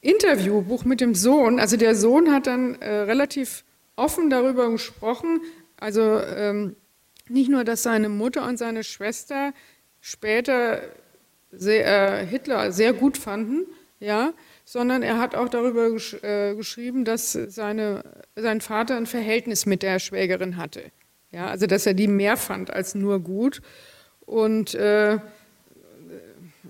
Interviewbuch 0.00 0.84
mit 0.84 1.00
dem 1.00 1.14
Sohn, 1.14 1.60
also 1.60 1.76
der 1.76 1.94
Sohn 1.94 2.32
hat 2.32 2.48
dann 2.48 2.74
äh, 2.82 2.92
relativ 2.92 3.62
offen 3.94 4.28
darüber 4.28 4.68
gesprochen, 4.72 5.40
also 5.76 6.18
ähm, 6.18 6.74
nicht 7.28 7.48
nur, 7.48 7.62
dass 7.62 7.84
seine 7.84 8.08
Mutter 8.08 8.44
und 8.48 8.56
seine 8.56 8.82
Schwester 8.82 9.54
später 10.00 10.80
sehr, 11.52 12.22
äh, 12.22 12.26
Hitler 12.26 12.72
sehr 12.72 12.92
gut 12.92 13.16
fanden, 13.16 13.66
ja, 14.02 14.34
sondern 14.64 15.02
er 15.02 15.18
hat 15.18 15.34
auch 15.34 15.48
darüber 15.48 15.90
gesch 15.90 16.14
äh, 16.22 16.54
geschrieben, 16.54 17.04
dass 17.04 17.32
seine, 17.32 18.02
sein 18.34 18.60
Vater 18.60 18.96
ein 18.96 19.06
Verhältnis 19.06 19.64
mit 19.64 19.82
der 19.82 20.00
Schwägerin 20.00 20.56
hatte, 20.56 20.82
ja, 21.30 21.46
also 21.46 21.66
dass 21.66 21.86
er 21.86 21.94
die 21.94 22.08
mehr 22.08 22.36
fand 22.36 22.70
als 22.70 22.94
nur 22.94 23.20
gut. 23.20 23.62
Und 24.26 24.74
äh, 24.74 25.18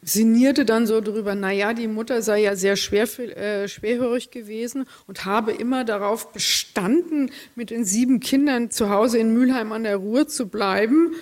sinnierte 0.02 0.64
dann 0.64 0.86
so 0.86 1.00
drüber, 1.00 1.34
naja, 1.34 1.74
die 1.74 1.86
Mutter 1.86 2.22
sei 2.22 2.42
ja 2.42 2.56
sehr 2.56 2.76
schwer, 2.76 3.06
äh, 3.18 3.68
schwerhörig 3.68 4.30
gewesen 4.30 4.84
und 5.06 5.24
habe 5.24 5.52
immer 5.52 5.84
darauf 5.84 6.32
bestanden, 6.32 7.30
mit 7.54 7.70
den 7.70 7.84
sieben 7.84 8.18
Kindern 8.20 8.70
zu 8.70 8.90
Hause 8.90 9.18
in 9.18 9.32
Mülheim 9.32 9.70
an 9.70 9.84
der 9.84 9.96
Ruhr 9.96 10.26
zu 10.26 10.48
bleiben. 10.48 11.14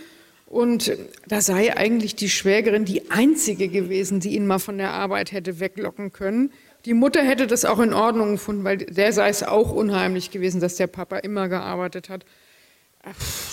Und 0.50 0.90
da 1.28 1.40
sei 1.40 1.76
eigentlich 1.76 2.16
die 2.16 2.28
Schwägerin 2.28 2.84
die 2.84 3.12
einzige 3.12 3.68
gewesen, 3.68 4.18
die 4.18 4.34
ihn 4.34 4.48
mal 4.48 4.58
von 4.58 4.78
der 4.78 4.90
Arbeit 4.90 5.30
hätte 5.30 5.60
weglocken 5.60 6.12
können. 6.12 6.52
Die 6.86 6.92
Mutter 6.92 7.22
hätte 7.22 7.46
das 7.46 7.64
auch 7.64 7.78
in 7.78 7.92
Ordnung 7.92 8.32
gefunden, 8.32 8.64
weil 8.64 8.78
der 8.78 9.12
sei 9.12 9.28
es 9.28 9.44
auch 9.44 9.70
unheimlich 9.70 10.32
gewesen, 10.32 10.60
dass 10.60 10.74
der 10.74 10.88
Papa 10.88 11.18
immer 11.18 11.48
gearbeitet 11.48 12.08
hat. 12.08 12.24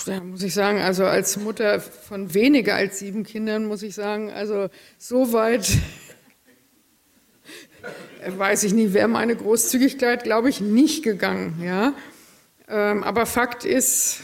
Da 0.06 0.20
muss 0.24 0.42
ich 0.42 0.52
sagen, 0.52 0.80
also 0.80 1.04
als 1.04 1.36
Mutter 1.36 1.78
von 1.78 2.34
weniger 2.34 2.74
als 2.74 2.98
sieben 2.98 3.22
Kindern 3.22 3.66
muss 3.66 3.84
ich 3.84 3.94
sagen, 3.94 4.32
also 4.32 4.68
so 4.98 5.32
weit 5.32 5.68
weiß 8.26 8.64
ich 8.64 8.74
nicht, 8.74 8.92
wäre 8.92 9.06
meine 9.06 9.36
Großzügigkeit, 9.36 10.24
glaube 10.24 10.48
ich, 10.48 10.60
nicht 10.60 11.04
gegangen. 11.04 11.62
Ja? 11.64 11.94
Ähm, 12.68 13.04
aber 13.04 13.24
Fakt 13.24 13.64
ist, 13.64 14.20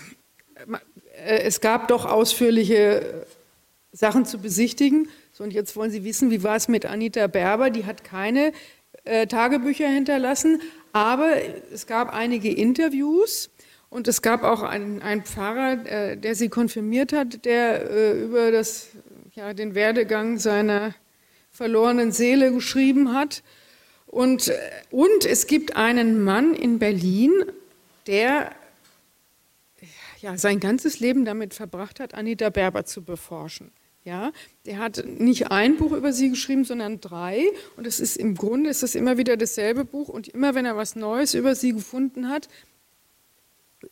es 1.24 1.60
gab 1.60 1.88
doch 1.88 2.04
ausführliche 2.04 3.26
Sachen 3.92 4.26
zu 4.26 4.38
besichtigen. 4.38 5.08
So, 5.32 5.44
und 5.44 5.52
jetzt 5.52 5.76
wollen 5.76 5.90
Sie 5.90 6.04
wissen, 6.04 6.30
wie 6.30 6.42
war 6.42 6.56
es 6.56 6.68
mit 6.68 6.87
Anita 6.87 7.26
Berber? 7.26 7.70
Die 7.70 7.87
hat 7.87 8.04
keine 8.04 8.52
äh, 9.04 9.26
Tagebücher 9.26 9.88
hinterlassen, 9.88 10.60
aber 10.92 11.34
es 11.72 11.87
gab 11.87 12.12
einige 12.12 12.50
Interviews 12.50 13.50
und 13.90 14.08
es 14.08 14.22
gab 14.22 14.42
auch 14.42 14.62
einen, 14.62 15.02
einen 15.02 15.22
Pfarrer, 15.22 15.87
äh, 15.87 16.16
der 16.16 16.34
sie 16.34 16.48
konfirmiert 16.48 17.12
hat, 17.12 17.44
der 17.44 17.90
äh, 17.90 18.22
über 18.22 18.50
das, 18.50 18.88
ja, 19.34 19.54
den 19.54 19.74
Werdegang 19.74 20.38
seiner 20.38 20.94
verlorenen 21.52 22.10
Seele 22.10 22.52
geschrieben 22.52 23.14
hat. 23.14 23.42
Und, 24.06 24.48
äh, 24.48 24.56
und 24.90 25.24
es 25.24 25.46
gibt 25.46 25.76
einen 25.76 26.24
Mann 26.24 26.54
in 26.54 26.80
Berlin, 26.80 27.32
der 28.08 28.50
ja, 30.24 30.38
sein 30.38 30.58
ganzes 30.58 31.00
Leben 31.00 31.26
damit 31.26 31.52
verbracht 31.52 32.00
hat, 32.00 32.14
Anita 32.14 32.48
Berber 32.48 32.87
zu 32.87 33.02
beforschen. 33.02 33.70
Ja, 34.04 34.32
der 34.64 34.78
hat 34.78 35.04
nicht 35.06 35.50
ein 35.50 35.76
Buch 35.76 35.92
über 35.92 36.14
sie 36.14 36.30
geschrieben, 36.30 36.64
sondern 36.64 37.00
drei. 37.00 37.44
Und 37.76 37.87
es 37.87 38.00
ist 38.00 38.16
im 38.16 38.34
Grunde 38.34 38.70
ist 38.70 38.82
es 38.82 38.94
immer 38.94 39.18
wieder 39.18 39.37
dasselbe 39.37 39.84
Buch. 39.84 40.08
Und 40.08 40.28
immer 40.28 40.54
wenn 40.54 40.64
er 40.64 40.78
was 40.78 40.96
Neues 40.96 41.34
über 41.34 41.54
sie 41.54 41.72
gefunden 41.72 42.28
hat, 42.30 42.48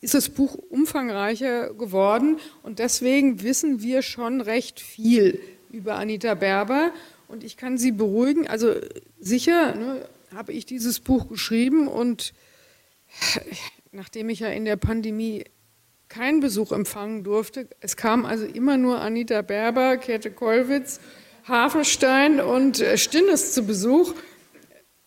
ist 0.01 0.15
das 0.15 0.29
Buch 0.29 0.55
umfangreicher 0.55 1.71
geworden 1.75 2.39
und 2.63 2.79
deswegen 2.79 3.43
wissen 3.43 3.83
wir 3.83 4.01
schon 4.01 4.41
recht 4.41 4.79
viel 4.79 5.39
über 5.71 5.95
Anita 5.95 6.33
Berber 6.33 6.91
und 7.27 7.43
ich 7.43 7.57
kann 7.57 7.77
Sie 7.77 7.91
beruhigen, 7.91 8.47
also 8.47 8.73
sicher 9.19 9.75
ne, 9.75 10.07
habe 10.33 10.51
ich 10.51 10.65
dieses 10.65 10.99
Buch 10.99 11.29
geschrieben 11.29 11.87
und 11.87 12.33
nachdem 13.91 14.29
ich 14.29 14.39
ja 14.39 14.47
in 14.47 14.65
der 14.65 14.77
Pandemie 14.77 15.43
keinen 16.09 16.39
Besuch 16.39 16.71
empfangen 16.71 17.23
durfte, 17.23 17.67
es 17.79 17.97
kam 17.97 18.25
also 18.25 18.45
immer 18.45 18.77
nur 18.77 19.01
Anita 19.01 19.41
Berber, 19.41 19.97
Käthe 19.97 20.31
Kollwitz, 20.31 20.99
Hafenstein 21.47 22.39
und 22.39 22.79
äh, 22.79 22.97
Stinnes 22.97 23.53
zu 23.53 23.65
Besuch 23.65 24.13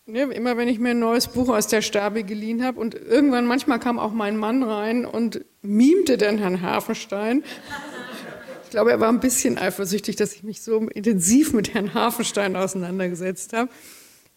Ne, 0.09 0.21
immer 0.21 0.55
wenn 0.55 0.69
ich 0.69 0.79
mir 0.79 0.91
ein 0.91 0.99
neues 0.99 1.27
Buch 1.27 1.49
aus 1.49 1.67
der 1.67 1.81
Stabe 1.81 2.23
geliehen 2.23 2.63
habe 2.63 2.79
und 2.79 2.95
irgendwann 2.95 3.45
manchmal 3.45 3.77
kam 3.77 3.99
auch 3.99 4.13
mein 4.13 4.37
Mann 4.37 4.63
rein 4.63 5.05
und 5.05 5.43
mimte 5.61 6.17
dann 6.17 6.37
Herrn 6.37 6.61
Hafenstein. 6.61 7.43
Ich 8.63 8.69
glaube, 8.69 8.91
er 8.91 9.01
war 9.01 9.09
ein 9.09 9.19
bisschen 9.19 9.57
eifersüchtig, 9.57 10.15
dass 10.15 10.33
ich 10.33 10.43
mich 10.43 10.61
so 10.61 10.77
intensiv 10.79 11.51
mit 11.51 11.73
Herrn 11.73 11.93
Hafenstein 11.93 12.55
auseinandergesetzt 12.55 13.51
habe. 13.51 13.69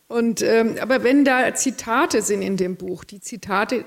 Und, 0.08 0.42
ähm, 0.42 0.74
aber 0.80 1.04
wenn 1.04 1.24
da 1.24 1.54
Zitate 1.54 2.22
sind 2.22 2.42
in 2.42 2.56
dem 2.56 2.74
Buch, 2.74 3.04
die 3.04 3.20
Zitate 3.20 3.84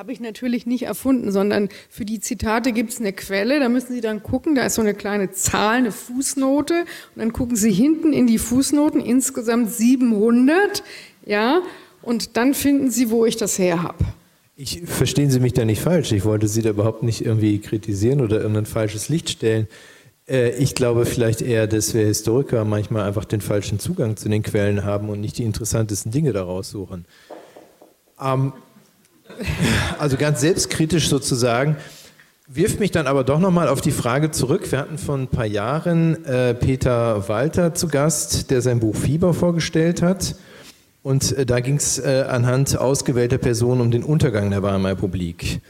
habe 0.00 0.12
ich 0.12 0.20
natürlich 0.20 0.64
nicht 0.64 0.84
erfunden, 0.84 1.30
sondern 1.30 1.68
für 1.90 2.06
die 2.06 2.20
Zitate 2.20 2.72
gibt 2.72 2.90
es 2.90 3.00
eine 3.00 3.12
Quelle, 3.12 3.60
da 3.60 3.68
müssen 3.68 3.92
Sie 3.92 4.00
dann 4.00 4.22
gucken, 4.22 4.54
da 4.54 4.64
ist 4.64 4.76
so 4.76 4.80
eine 4.80 4.94
kleine 4.94 5.30
Zahl, 5.32 5.76
eine 5.76 5.92
Fußnote 5.92 6.72
und 7.14 7.20
dann 7.20 7.34
gucken 7.34 7.54
Sie 7.54 7.70
hinten 7.70 8.14
in 8.14 8.26
die 8.26 8.38
Fußnoten, 8.38 9.02
insgesamt 9.02 9.70
700, 9.70 10.82
ja, 11.26 11.60
und 12.00 12.38
dann 12.38 12.54
finden 12.54 12.90
Sie, 12.90 13.10
wo 13.10 13.26
ich 13.26 13.36
das 13.36 13.58
her 13.58 13.82
habe. 13.82 14.02
Ich 14.56 14.80
verstehen 14.86 15.30
Sie 15.30 15.38
mich 15.38 15.52
da 15.52 15.66
nicht 15.66 15.82
falsch. 15.82 16.12
Ich 16.12 16.24
wollte 16.24 16.48
Sie 16.48 16.62
da 16.62 16.70
überhaupt 16.70 17.02
nicht 17.02 17.22
irgendwie 17.22 17.58
kritisieren 17.58 18.22
oder 18.22 18.38
irgendein 18.38 18.64
falsches 18.64 19.10
Licht 19.10 19.28
stellen. 19.28 19.68
Äh, 20.26 20.56
ich 20.56 20.74
glaube 20.74 21.04
vielleicht 21.04 21.42
eher, 21.42 21.66
dass 21.66 21.92
wir 21.92 22.06
Historiker 22.06 22.64
manchmal 22.64 23.06
einfach 23.06 23.26
den 23.26 23.42
falschen 23.42 23.78
Zugang 23.78 24.16
zu 24.16 24.30
den 24.30 24.42
Quellen 24.42 24.82
haben 24.82 25.10
und 25.10 25.20
nicht 25.20 25.36
die 25.36 25.44
interessantesten 25.44 26.10
Dinge 26.10 26.32
daraus 26.32 26.70
suchen. 26.70 27.04
Ähm, 28.18 28.54
also 29.98 30.16
ganz 30.16 30.40
selbstkritisch 30.40 31.08
sozusagen, 31.08 31.76
wirft 32.48 32.80
mich 32.80 32.90
dann 32.90 33.06
aber 33.06 33.24
doch 33.24 33.38
nochmal 33.38 33.68
auf 33.68 33.80
die 33.80 33.92
Frage 33.92 34.30
zurück. 34.30 34.70
Wir 34.72 34.80
hatten 34.80 34.98
vor 34.98 35.16
ein 35.16 35.28
paar 35.28 35.46
Jahren 35.46 36.24
äh, 36.24 36.54
Peter 36.54 37.28
Walter 37.28 37.74
zu 37.74 37.88
Gast, 37.88 38.50
der 38.50 38.60
sein 38.60 38.80
Buch 38.80 38.96
Fieber 38.96 39.34
vorgestellt 39.34 40.02
hat. 40.02 40.34
Und 41.02 41.32
äh, 41.32 41.46
da 41.46 41.60
ging 41.60 41.76
es 41.76 41.98
äh, 41.98 42.24
anhand 42.28 42.76
ausgewählter 42.76 43.38
Personen 43.38 43.80
um 43.80 43.90
den 43.90 44.02
Untergang 44.02 44.50
der 44.50 44.62
Weimarer 44.62 44.92
Republik. 44.92 45.60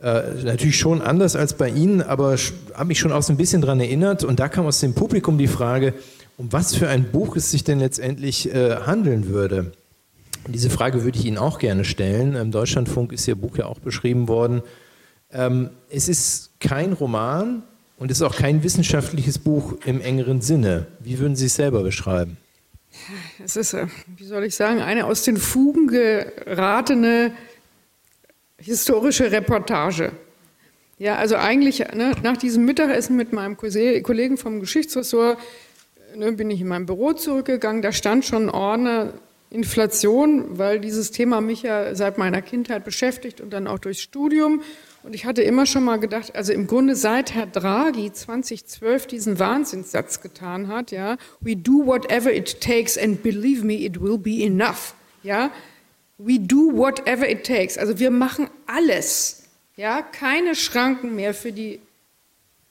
Äh, 0.00 0.22
natürlich 0.44 0.78
schon 0.78 1.02
anders 1.02 1.36
als 1.36 1.54
bei 1.54 1.68
Ihnen, 1.68 2.02
aber 2.02 2.36
habe 2.74 2.86
mich 2.86 2.98
schon 2.98 3.12
auch 3.12 3.22
so 3.22 3.32
ein 3.32 3.36
bisschen 3.36 3.60
daran 3.60 3.80
erinnert. 3.80 4.24
Und 4.24 4.40
da 4.40 4.48
kam 4.48 4.64
aus 4.64 4.80
dem 4.80 4.94
Publikum 4.94 5.38
die 5.38 5.48
Frage, 5.48 5.94
um 6.36 6.52
was 6.52 6.74
für 6.74 6.88
ein 6.88 7.10
Buch 7.10 7.36
es 7.36 7.50
sich 7.50 7.64
denn 7.64 7.80
letztendlich 7.80 8.52
äh, 8.54 8.76
handeln 8.86 9.28
würde. 9.28 9.72
Diese 10.48 10.70
Frage 10.70 11.04
würde 11.04 11.18
ich 11.18 11.26
Ihnen 11.26 11.36
auch 11.36 11.58
gerne 11.58 11.84
stellen. 11.84 12.34
Im 12.34 12.50
Deutschlandfunk 12.50 13.12
ist 13.12 13.28
Ihr 13.28 13.34
Buch 13.34 13.58
ja 13.58 13.66
auch 13.66 13.80
beschrieben 13.80 14.28
worden. 14.28 14.62
Ähm, 15.30 15.70
es 15.90 16.08
ist 16.08 16.58
kein 16.58 16.94
Roman 16.94 17.62
und 17.98 18.10
es 18.10 18.18
ist 18.18 18.22
auch 18.22 18.34
kein 18.34 18.62
wissenschaftliches 18.62 19.38
Buch 19.38 19.74
im 19.84 20.00
engeren 20.00 20.40
Sinne. 20.40 20.86
Wie 21.00 21.18
würden 21.18 21.36
Sie 21.36 21.46
es 21.46 21.54
selber 21.56 21.82
beschreiben? 21.82 22.38
Es 23.44 23.56
ist, 23.56 23.74
äh, 23.74 23.88
wie 24.16 24.24
soll 24.24 24.44
ich 24.44 24.54
sagen, 24.54 24.80
eine 24.80 25.04
aus 25.04 25.22
den 25.22 25.36
Fugen 25.36 25.86
geratene 25.86 27.32
historische 28.56 29.30
Reportage. 29.30 30.12
Ja, 30.98 31.16
also 31.16 31.36
eigentlich 31.36 31.80
ne, 31.94 32.12
nach 32.22 32.38
diesem 32.38 32.64
Mittagessen 32.64 33.16
mit 33.16 33.34
meinem 33.34 33.58
Kollegen 33.58 34.38
vom 34.38 34.60
Geschichtsressort 34.60 35.38
ne, 36.16 36.32
bin 36.32 36.50
ich 36.50 36.62
in 36.62 36.68
mein 36.68 36.86
Büro 36.86 37.12
zurückgegangen. 37.12 37.82
Da 37.82 37.92
stand 37.92 38.24
schon 38.24 38.44
ein 38.44 38.50
Ordner 38.50 39.12
Inflation, 39.50 40.58
weil 40.58 40.80
dieses 40.80 41.10
Thema 41.10 41.40
mich 41.40 41.62
ja 41.62 41.94
seit 41.94 42.18
meiner 42.18 42.42
Kindheit 42.42 42.84
beschäftigt 42.84 43.40
und 43.40 43.50
dann 43.50 43.66
auch 43.66 43.78
durchs 43.78 44.00
Studium. 44.00 44.62
Und 45.02 45.14
ich 45.14 45.24
hatte 45.24 45.42
immer 45.42 45.64
schon 45.64 45.84
mal 45.84 45.98
gedacht, 45.98 46.34
also 46.36 46.52
im 46.52 46.66
Grunde 46.66 46.94
seit 46.94 47.34
Herr 47.34 47.46
Draghi 47.46 48.12
2012 48.12 49.06
diesen 49.06 49.38
Wahnsinnssatz 49.38 50.20
getan 50.20 50.68
hat, 50.68 50.90
ja, 50.90 51.16
we 51.40 51.56
do 51.56 51.86
whatever 51.86 52.32
it 52.32 52.60
takes 52.60 52.98
and 52.98 53.22
believe 53.22 53.64
me, 53.64 53.74
it 53.74 54.00
will 54.02 54.18
be 54.18 54.44
enough, 54.44 54.94
ja, 55.22 55.50
we 56.18 56.38
do 56.38 56.76
whatever 56.76 57.28
it 57.28 57.46
takes, 57.46 57.78
also 57.78 57.98
wir 57.98 58.10
machen 58.10 58.50
alles, 58.66 59.44
ja, 59.76 60.02
keine 60.02 60.56
Schranken 60.56 61.14
mehr 61.14 61.32
für 61.32 61.52
die 61.52 61.80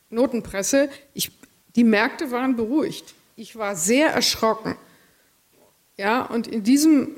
Notenpresse. 0.09 0.89
Ich, 1.13 1.31
die 1.75 1.83
Märkte 1.83 2.31
waren 2.31 2.55
beruhigt. 2.55 3.13
Ich 3.35 3.55
war 3.55 3.75
sehr 3.75 4.09
erschrocken. 4.09 4.75
Ja, 5.97 6.23
und 6.23 6.47
in 6.47 6.63
diesem 6.63 7.09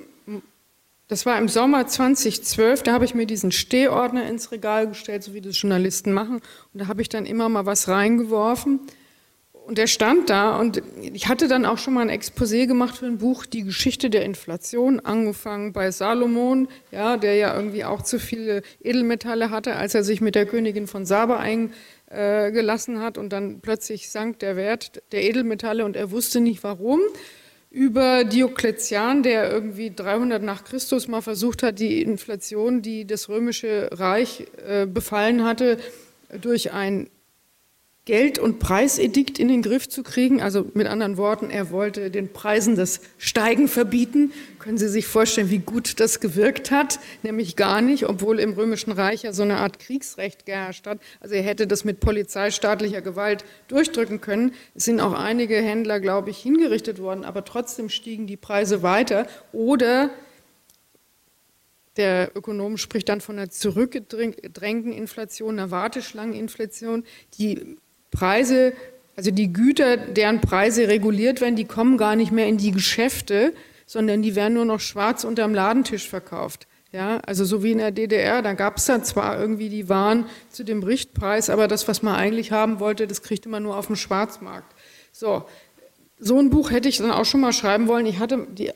das 1.09 1.25
war 1.25 1.39
im 1.39 1.49
Sommer 1.49 1.87
2012, 1.87 2.83
da 2.83 2.93
habe 2.93 3.03
ich 3.03 3.15
mir 3.15 3.25
diesen 3.25 3.51
Stehordner 3.51 4.29
ins 4.29 4.51
Regal 4.51 4.87
gestellt, 4.87 5.23
so 5.23 5.33
wie 5.33 5.41
das 5.41 5.59
Journalisten 5.59 6.13
machen. 6.13 6.35
Und 6.35 6.81
da 6.81 6.87
habe 6.87 7.01
ich 7.01 7.09
dann 7.09 7.25
immer 7.25 7.49
mal 7.49 7.65
was 7.65 7.87
reingeworfen. 7.87 8.79
Und 9.65 9.79
der 9.79 9.87
stand 9.87 10.29
da 10.29 10.55
und 10.57 10.83
ich 11.01 11.27
hatte 11.27 11.47
dann 11.47 11.65
auch 11.65 11.79
schon 11.79 11.95
mal 11.95 12.07
ein 12.07 12.09
Exposé 12.09 12.67
gemacht 12.67 12.97
für 12.97 13.07
ein 13.07 13.17
Buch, 13.17 13.47
die 13.47 13.63
Geschichte 13.63 14.11
der 14.11 14.23
Inflation, 14.23 14.99
angefangen 14.99 15.73
bei 15.73 15.91
Salomon, 15.91 16.67
ja, 16.91 17.17
der 17.17 17.35
ja 17.35 17.55
irgendwie 17.55 17.85
auch 17.85 18.03
zu 18.03 18.19
viele 18.19 18.61
Edelmetalle 18.81 19.49
hatte, 19.49 19.75
als 19.75 19.93
er 19.95 20.03
sich 20.03 20.21
mit 20.21 20.33
der 20.33 20.45
Königin 20.45 20.87
von 20.87 21.05
Saba 21.05 21.37
eingelassen 21.37 22.99
hat 22.99 23.19
und 23.19 23.29
dann 23.29 23.61
plötzlich 23.61 24.09
sank 24.09 24.39
der 24.39 24.55
Wert 24.55 25.03
der 25.11 25.23
Edelmetalle 25.23 25.85
und 25.85 25.95
er 25.95 26.09
wusste 26.11 26.39
nicht 26.39 26.63
warum 26.63 26.99
über 27.71 28.23
Diokletian, 28.23 29.21
der 29.21 29.51
irgendwie 29.51 29.93
300 29.93 30.41
nach 30.41 30.63
Christus 30.63 31.07
mal 31.07 31.21
versucht 31.21 31.61
hat, 31.61 31.79
die 31.79 32.01
Inflation, 32.01 32.81
die 32.81 33.05
das 33.05 33.29
römische 33.29 33.89
Reich 33.91 34.47
äh, 34.65 34.87
befallen 34.87 35.43
hatte, 35.43 35.77
durch 36.41 36.73
ein 36.73 37.09
Geld- 38.09 38.39
und 38.39 38.57
Preisedikt 38.57 39.37
in 39.37 39.49
den 39.49 39.61
Griff 39.61 39.87
zu 39.87 40.01
kriegen. 40.01 40.41
Also 40.41 40.65
mit 40.73 40.87
anderen 40.87 41.15
Worten, 41.17 41.51
er 41.51 41.69
wollte 41.69 42.09
den 42.09 42.33
Preisen 42.33 42.75
das 42.75 43.01
Steigen 43.19 43.67
verbieten. 43.67 44.33
Können 44.57 44.79
Sie 44.79 44.87
sich 44.87 45.05
vorstellen, 45.05 45.51
wie 45.51 45.59
gut 45.59 45.99
das 45.99 46.19
gewirkt 46.19 46.71
hat? 46.71 46.99
Nämlich 47.21 47.55
gar 47.55 47.81
nicht, 47.81 48.09
obwohl 48.09 48.39
im 48.39 48.53
Römischen 48.53 48.91
Reich 48.91 49.21
ja 49.21 49.31
so 49.31 49.43
eine 49.43 49.57
Art 49.57 49.77
Kriegsrecht 49.77 50.47
geherrscht 50.47 50.87
hat. 50.87 50.97
Also 51.19 51.35
er 51.35 51.43
hätte 51.43 51.67
das 51.67 51.85
mit 51.85 51.99
polizeistaatlicher 51.99 53.03
Gewalt 53.03 53.45
durchdrücken 53.67 54.21
können. 54.21 54.55
Es 54.73 54.85
sind 54.85 55.01
auch 55.01 55.13
einige 55.13 55.57
Händler, 55.57 55.99
glaube 55.99 56.31
ich, 56.31 56.39
hingerichtet 56.39 56.97
worden, 56.97 57.23
aber 57.23 57.45
trotzdem 57.45 57.89
stiegen 57.89 58.25
die 58.25 58.37
Preise 58.37 58.81
weiter. 58.81 59.27
Oder 59.51 60.09
der 61.95 62.31
Ökonom 62.35 62.77
spricht 62.77 63.07
dann 63.07 63.21
von 63.21 63.37
einer 63.37 63.51
zurückgedrängten 63.51 64.93
Inflation, 64.93 65.59
einer 65.59 65.69
Warteschlangeninflation, 65.69 67.03
die 67.37 67.77
Preise, 68.11 68.73
also 69.15 69.31
die 69.31 69.51
Güter, 69.51 69.97
deren 69.97 70.41
Preise 70.41 70.87
reguliert 70.87 71.41
werden, 71.41 71.55
die 71.55 71.65
kommen 71.65 71.97
gar 71.97 72.15
nicht 72.15 72.31
mehr 72.31 72.47
in 72.47 72.57
die 72.57 72.71
Geschäfte, 72.71 73.53
sondern 73.85 74.21
die 74.21 74.35
werden 74.35 74.53
nur 74.53 74.65
noch 74.65 74.79
schwarz 74.79 75.23
unterm 75.23 75.53
Ladentisch 75.53 76.07
verkauft. 76.07 76.67
Ja, 76.91 77.19
also 77.25 77.45
so 77.45 77.61
wie 77.63 77.71
in 77.71 77.77
der 77.77 77.91
DDR, 77.91 78.41
da 78.41 78.53
gab 78.53 78.77
es 78.77 78.85
dann 78.85 79.03
zwar 79.03 79.39
irgendwie 79.39 79.69
die 79.69 79.89
Waren 79.89 80.25
zu 80.49 80.63
dem 80.63 80.81
Richtpreis, 80.81 81.51
aber 81.51 81.67
das, 81.67 81.87
was 81.87 82.01
man 82.01 82.15
eigentlich 82.15 82.51
haben 82.51 82.79
wollte, 82.79 83.05
das 83.05 83.21
kriegte 83.21 83.47
man 83.47 83.61
nur 83.61 83.77
auf 83.77 83.87
dem 83.87 83.95
Schwarzmarkt. 83.95 84.73
So, 85.11 85.45
so 86.17 86.39
ein 86.39 86.49
Buch 86.49 86.71
hätte 86.71 86.89
ich 86.89 86.97
dann 86.97 87.11
auch 87.11 87.25
schon 87.25 87.41
mal 87.41 87.53
schreiben 87.53 87.87
wollen. 87.87 88.07
Ich 88.07 88.17
hatte 88.17 88.47
die 88.51 88.71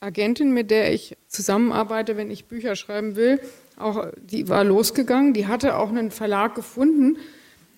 Agentin, 0.00 0.52
mit 0.52 0.70
der 0.70 0.94
ich 0.94 1.16
zusammenarbeite, 1.28 2.16
wenn 2.16 2.30
ich 2.30 2.46
Bücher 2.46 2.76
schreiben 2.76 3.14
will, 3.16 3.40
auch 3.76 4.06
die 4.16 4.48
war 4.48 4.64
losgegangen, 4.64 5.34
die 5.34 5.46
hatte 5.46 5.76
auch 5.76 5.88
einen 5.88 6.10
Verlag 6.10 6.54
gefunden, 6.54 7.18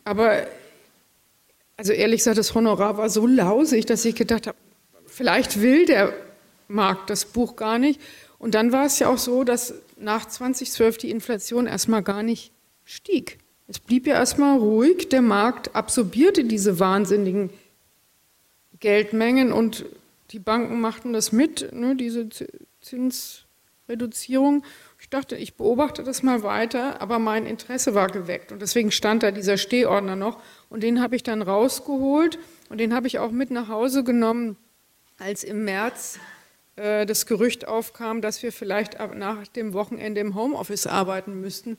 aber 0.05 0.47
also 1.77 1.93
ehrlich 1.93 2.21
gesagt, 2.21 2.39
das 2.39 2.55
Honorar 2.55 2.97
war 2.97 3.11
so 3.11 3.27
lausig, 3.27 3.87
dass 3.87 4.05
ich 4.05 4.15
gedacht 4.15 4.47
habe, 4.47 4.57
vielleicht 5.07 5.61
will 5.61 5.87
der 5.87 6.15
Markt 6.69 7.11
das 7.11 7.25
Buch 7.25 7.57
gar 7.57 7.79
nicht. 7.79 8.01
Und 8.39 8.55
dann 8.55 8.73
war 8.73 8.87
es 8.87 8.99
ja 8.99 9.09
auch 9.09 9.19
so, 9.19 9.45
dass 9.45 9.75
nach 9.99 10.27
2012 10.27 10.99
die 10.99 11.11
Inflation 11.11 11.67
erstmal 11.67 12.03
gar 12.03 12.23
nicht 12.23 12.53
stieg. 12.85 13.39
Es 13.69 13.79
blieb 13.79 14.07
ja 14.07 14.15
erstmal 14.15 14.59
ruhig, 14.59 15.09
der 15.09 15.23
Markt 15.23 15.75
absorbierte 15.75 16.45
diese 16.45 16.79
wahnsinnigen 16.79 17.51
Geldmengen 18.79 19.53
und 19.53 19.87
die 20.31 20.39
Banken 20.39 20.81
machten 20.81 21.13
das 21.13 21.33
mit, 21.33 21.73
ne, 21.73 21.97
diese 21.97 22.29
Zinsreduzierung. 22.81 24.65
Ich 25.07 25.11
dachte, 25.11 25.37
ich 25.37 25.55
beobachte 25.55 26.03
das 26.03 26.25
mal 26.25 26.43
weiter, 26.43 27.01
aber 27.01 27.21
mein 27.21 27.47
Interesse 27.47 27.95
war 27.95 28.09
geweckt. 28.09 28.51
Und 28.51 28.61
deswegen 28.61 28.91
stand 28.91 29.23
da 29.23 29.31
dieser 29.31 29.57
Stehordner 29.57 30.17
noch. 30.17 30.43
Und 30.69 30.83
den 30.83 31.01
habe 31.01 31.15
ich 31.15 31.23
dann 31.23 31.43
rausgeholt. 31.43 32.41
Und 32.71 32.79
den 32.79 32.93
habe 32.93 33.07
ich 33.07 33.21
auch 33.21 33.31
mit 33.31 33.53
nach 33.53 33.69
Hause 33.69 34.03
genommen, 34.03 34.57
als 35.17 35.45
im 35.45 35.65
März 35.65 36.19
äh, 36.75 37.07
das 37.07 37.27
Gerücht 37.27 37.69
aufkam, 37.69 38.21
dass 38.21 38.43
wir 38.43 38.51
vielleicht 38.51 38.99
nach 39.15 39.47
dem 39.47 39.75
Wochenende 39.75 40.21
im 40.21 40.35
Homeoffice 40.35 40.89
arbeiten 40.89 41.41
müssten. 41.41 41.79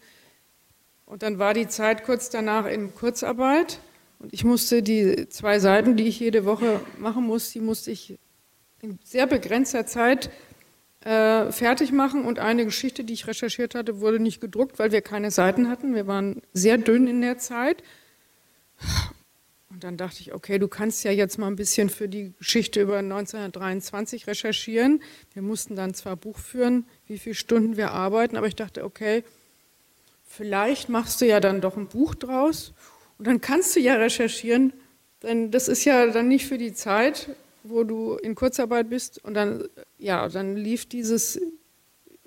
Und 1.05 1.21
dann 1.21 1.37
war 1.37 1.53
die 1.53 1.67
Zeit 1.67 2.05
kurz 2.05 2.29
danach 2.29 2.65
in 2.65 2.95
Kurzarbeit. 2.95 3.79
Und 4.19 4.33
ich 4.33 4.45
musste 4.45 4.81
die 4.81 5.27
zwei 5.27 5.59
Seiten, 5.59 5.97
die 5.97 6.07
ich 6.07 6.21
jede 6.21 6.45
Woche 6.45 6.79
machen 6.97 7.25
muss, 7.25 7.51
die 7.51 7.59
musste 7.59 7.91
ich 7.91 8.17
in 8.81 8.99
sehr 9.03 9.27
begrenzter 9.27 9.85
Zeit 9.85 10.29
äh, 11.07 11.53
fertig 11.53 11.93
machen 11.93 12.25
und 12.25 12.37
eine 12.37 12.65
Geschichte, 12.65 13.05
die 13.05 13.13
ich 13.13 13.27
recherchiert 13.27 13.75
hatte, 13.75 14.01
wurde 14.01 14.19
nicht 14.19 14.41
gedruckt, 14.41 14.77
weil 14.77 14.91
wir 14.91 15.01
keine 15.01 15.31
Seiten 15.31 15.69
hatten. 15.69 15.95
Wir 15.95 16.05
waren 16.05 16.41
sehr 16.51 16.77
dünn 16.77 17.07
in 17.07 17.21
der 17.21 17.37
Zeit. 17.37 17.81
Und 19.69 19.85
dann 19.85 19.95
dachte 19.95 20.19
ich, 20.19 20.33
okay, 20.33 20.59
du 20.59 20.67
kannst 20.67 21.05
ja 21.05 21.11
jetzt 21.11 21.37
mal 21.37 21.47
ein 21.47 21.55
bisschen 21.55 21.89
für 21.89 22.09
die 22.09 22.33
Geschichte 22.37 22.81
über 22.81 22.97
1923 22.97 24.27
recherchieren. 24.27 25.01
Wir 25.33 25.41
mussten 25.41 25.77
dann 25.77 25.93
zwar 25.93 26.17
Buch 26.17 26.39
führen, 26.39 26.85
wie 27.05 27.17
viele 27.17 27.35
Stunden 27.35 27.77
wir 27.77 27.91
arbeiten, 27.91 28.35
aber 28.35 28.47
ich 28.47 28.57
dachte, 28.57 28.83
okay, 28.83 29.23
vielleicht 30.25 30.89
machst 30.89 31.21
du 31.21 31.25
ja 31.25 31.39
dann 31.39 31.61
doch 31.61 31.77
ein 31.77 31.87
Buch 31.87 32.15
draus 32.15 32.73
und 33.17 33.27
dann 33.27 33.39
kannst 33.39 33.73
du 33.77 33.79
ja 33.79 33.93
recherchieren, 33.95 34.73
denn 35.23 35.51
das 35.51 35.69
ist 35.69 35.85
ja 35.85 36.07
dann 36.07 36.27
nicht 36.27 36.47
für 36.47 36.57
die 36.57 36.73
Zeit, 36.73 37.29
wo 37.63 37.83
du 37.83 38.15
in 38.15 38.35
Kurzarbeit 38.35 38.89
bist 38.89 39.23
und 39.23 39.33
dann, 39.33 39.67
ja, 39.97 40.27
dann 40.29 40.55
lief 40.55 40.87
dieses 40.87 41.39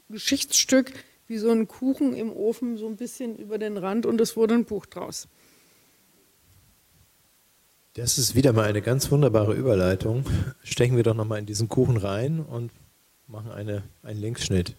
Geschichtsstück 0.08 0.92
wie 1.26 1.38
so 1.38 1.50
ein 1.50 1.68
Kuchen 1.68 2.14
im 2.14 2.32
Ofen 2.32 2.76
so 2.76 2.86
ein 2.88 2.96
bisschen 2.96 3.36
über 3.36 3.58
den 3.58 3.76
Rand 3.76 4.04
und 4.06 4.20
es 4.20 4.36
wurde 4.36 4.54
ein 4.54 4.64
Buch 4.64 4.86
draus. 4.86 5.28
Das 7.94 8.18
ist 8.18 8.34
wieder 8.34 8.52
mal 8.52 8.66
eine 8.66 8.82
ganz 8.82 9.10
wunderbare 9.10 9.54
Überleitung. 9.54 10.24
Stecken 10.62 10.96
wir 10.96 11.02
doch 11.02 11.14
nochmal 11.14 11.38
in 11.38 11.46
diesen 11.46 11.68
Kuchen 11.68 11.96
rein 11.96 12.40
und 12.40 12.70
machen 13.26 13.50
eine, 13.50 13.82
einen 14.02 14.20
Linksschnitt. 14.20 14.74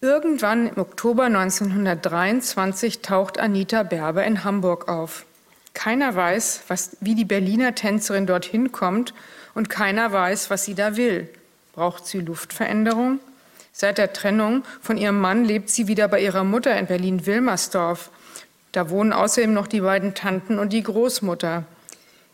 Irgendwann 0.00 0.68
im 0.68 0.78
Oktober 0.78 1.24
1923 1.24 3.02
taucht 3.02 3.38
Anita 3.38 3.82
Berber 3.82 4.24
in 4.24 4.42
Hamburg 4.42 4.88
auf. 4.88 5.24
Keiner 5.74 6.14
weiß, 6.14 6.64
was, 6.68 6.96
wie 7.00 7.14
die 7.14 7.24
Berliner 7.24 7.74
Tänzerin 7.74 8.26
dorthin 8.26 8.72
kommt 8.72 9.14
und 9.54 9.70
keiner 9.70 10.12
weiß, 10.12 10.50
was 10.50 10.64
sie 10.64 10.74
da 10.74 10.96
will. 10.96 11.28
Braucht 11.72 12.06
sie 12.06 12.20
Luftveränderung? 12.20 13.20
Seit 13.72 13.96
der 13.96 14.12
Trennung 14.12 14.64
von 14.82 14.98
ihrem 14.98 15.18
Mann 15.18 15.44
lebt 15.44 15.70
sie 15.70 15.88
wieder 15.88 16.08
bei 16.08 16.20
ihrer 16.20 16.44
Mutter 16.44 16.76
in 16.76 16.86
Berlin-Wilmersdorf. 16.86 18.10
Da 18.72 18.90
wohnen 18.90 19.12
außerdem 19.12 19.52
noch 19.52 19.66
die 19.66 19.80
beiden 19.80 20.14
Tanten 20.14 20.58
und 20.58 20.72
die 20.72 20.82
Großmutter. 20.82 21.64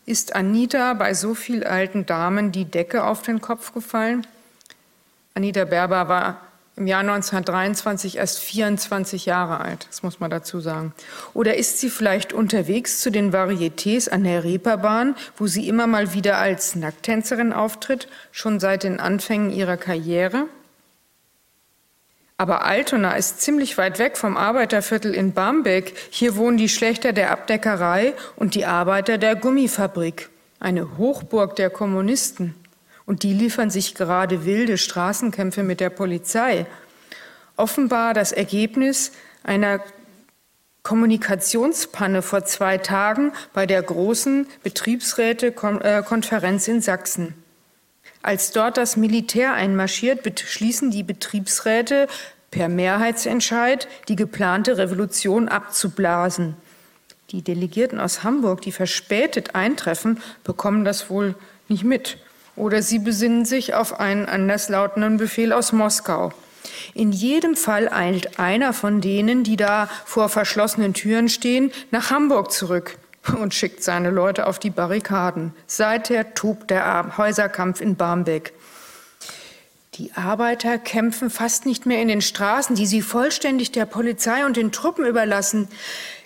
Ist 0.05 0.34
Anita 0.34 0.95
bei 0.95 1.14
so 1.14 1.34
vielen 1.34 1.64
alten 1.64 2.07
Damen 2.07 2.51
die 2.51 2.64
Decke 2.64 3.05
auf 3.05 3.22
den 3.22 3.41
Kopf 3.41 3.72
gefallen? 3.72 4.26
Anita 5.34 5.64
Berber 5.64 6.09
war 6.09 6.47
im 6.78 6.86
Jahr 6.86 7.00
1923 7.00 8.16
erst 8.16 8.38
24 8.38 9.26
Jahre 9.26 9.60
alt, 9.60 9.86
das 9.88 10.02
muss 10.02 10.20
man 10.20 10.30
dazu 10.30 10.60
sagen. 10.60 10.94
Oder 11.34 11.56
ist 11.56 11.78
sie 11.78 11.90
vielleicht 11.90 12.32
unterwegs 12.32 13.00
zu 13.00 13.10
den 13.10 13.32
Varietés 13.32 14.08
an 14.08 14.24
der 14.24 14.44
Reeperbahn, 14.44 15.16
wo 15.36 15.46
sie 15.46 15.68
immer 15.68 15.86
mal 15.86 16.14
wieder 16.14 16.38
als 16.38 16.76
Nackttänzerin 16.76 17.52
auftritt, 17.52 18.08
schon 18.30 18.60
seit 18.60 18.84
den 18.84 19.00
Anfängen 19.00 19.50
ihrer 19.50 19.76
Karriere? 19.76 20.46
Aber 22.40 22.64
Altona 22.64 23.16
ist 23.16 23.40
ziemlich 23.40 23.76
weit 23.78 23.98
weg 23.98 24.16
vom 24.16 24.36
Arbeiterviertel 24.36 25.12
in 25.12 25.32
Barmbek. 25.32 25.94
Hier 26.10 26.36
wohnen 26.36 26.56
die 26.56 26.68
Schlechter 26.68 27.12
der 27.12 27.32
Abdeckerei 27.32 28.14
und 28.36 28.54
die 28.54 28.64
Arbeiter 28.64 29.18
der 29.18 29.34
Gummifabrik, 29.34 30.30
eine 30.60 30.96
Hochburg 30.98 31.56
der 31.56 31.68
Kommunisten. 31.68 32.54
Und 33.09 33.22
die 33.22 33.32
liefern 33.32 33.70
sich 33.70 33.94
gerade 33.94 34.44
wilde 34.44 34.76
Straßenkämpfe 34.76 35.62
mit 35.62 35.80
der 35.80 35.88
Polizei. 35.88 36.66
Offenbar 37.56 38.12
das 38.12 38.32
Ergebnis 38.32 39.12
einer 39.42 39.80
Kommunikationspanne 40.82 42.20
vor 42.20 42.44
zwei 42.44 42.76
Tagen 42.76 43.32
bei 43.54 43.64
der 43.64 43.80
großen 43.80 44.46
Betriebsrätekonferenz 44.62 46.68
in 46.68 46.82
Sachsen. 46.82 47.32
Als 48.20 48.50
dort 48.50 48.76
das 48.76 48.98
Militär 48.98 49.54
einmarschiert, 49.54 50.22
beschließen 50.22 50.90
die 50.90 51.02
Betriebsräte 51.02 52.09
per 52.50 52.68
Mehrheitsentscheid, 52.68 53.88
die 54.09 54.16
geplante 54.16 54.76
Revolution 54.76 55.48
abzublasen. 55.48 56.56
Die 57.30 57.40
Delegierten 57.40 58.00
aus 58.00 58.22
Hamburg, 58.22 58.61
die 58.61 58.72
verspätet 58.72 59.54
eintreffen, 59.54 60.20
bekommen 60.44 60.84
das 60.84 61.09
wohl 61.09 61.34
nicht 61.68 61.84
mit 61.84 62.18
oder 62.59 62.82
sie 62.82 62.98
besinnen 62.98 63.44
sich 63.44 63.74
auf 63.74 63.98
einen 63.98 64.26
anderslautenden 64.26 65.16
Befehl 65.16 65.52
aus 65.52 65.72
Moskau. 65.72 66.32
In 66.94 67.12
jedem 67.12 67.56
Fall 67.56 67.88
eilt 67.88 68.38
einer 68.38 68.72
von 68.72 69.00
denen, 69.00 69.44
die 69.44 69.56
da 69.56 69.88
vor 70.04 70.28
verschlossenen 70.28 70.94
Türen 70.94 71.28
stehen, 71.28 71.70
nach 71.90 72.11
Hamburg 72.11 72.52
zurück 72.52 72.98
und 73.40 73.54
schickt 73.54 73.82
seine 73.82 74.11
Leute 74.11 74.46
auf 74.46 74.59
die 74.59 74.70
Barrikaden. 74.70 75.52
Seither 75.66 76.34
tobt 76.34 76.70
der 76.70 77.16
Häuserkampf 77.16 77.80
in 77.80 77.96
Barmbek. 77.96 78.52
Die 79.94 80.12
Arbeiter 80.14 80.78
kämpfen 80.78 81.28
fast 81.28 81.66
nicht 81.66 81.84
mehr 81.84 82.00
in 82.00 82.09
den 82.09 82.22
Straßen, 82.22 82.76
die 82.76 82.86
sie 82.86 83.02
vollständig 83.02 83.72
der 83.72 83.84
Polizei 83.84 84.46
und 84.46 84.56
den 84.56 84.70
Truppen 84.70 85.04
überlassen. 85.04 85.68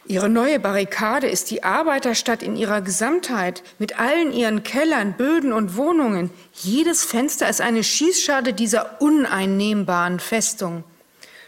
Ihre 0.04 0.28
neue 0.28 0.58
Barrikade 0.58 1.28
ist 1.28 1.50
die 1.50 1.62
Arbeiterstadt 1.62 2.42
in 2.42 2.56
ihrer 2.56 2.80
Gesamtheit, 2.80 3.62
mit 3.78 4.00
allen 4.00 4.32
ihren 4.32 4.64
Kellern, 4.64 5.12
Böden 5.12 5.52
und 5.52 5.76
Wohnungen. 5.76 6.30
Jedes 6.52 7.04
Fenster 7.04 7.48
ist 7.48 7.60
eine 7.60 7.84
Schießschade 7.84 8.52
dieser 8.52 9.00
uneinnehmbaren 9.00 10.18
Festung. 10.18 10.82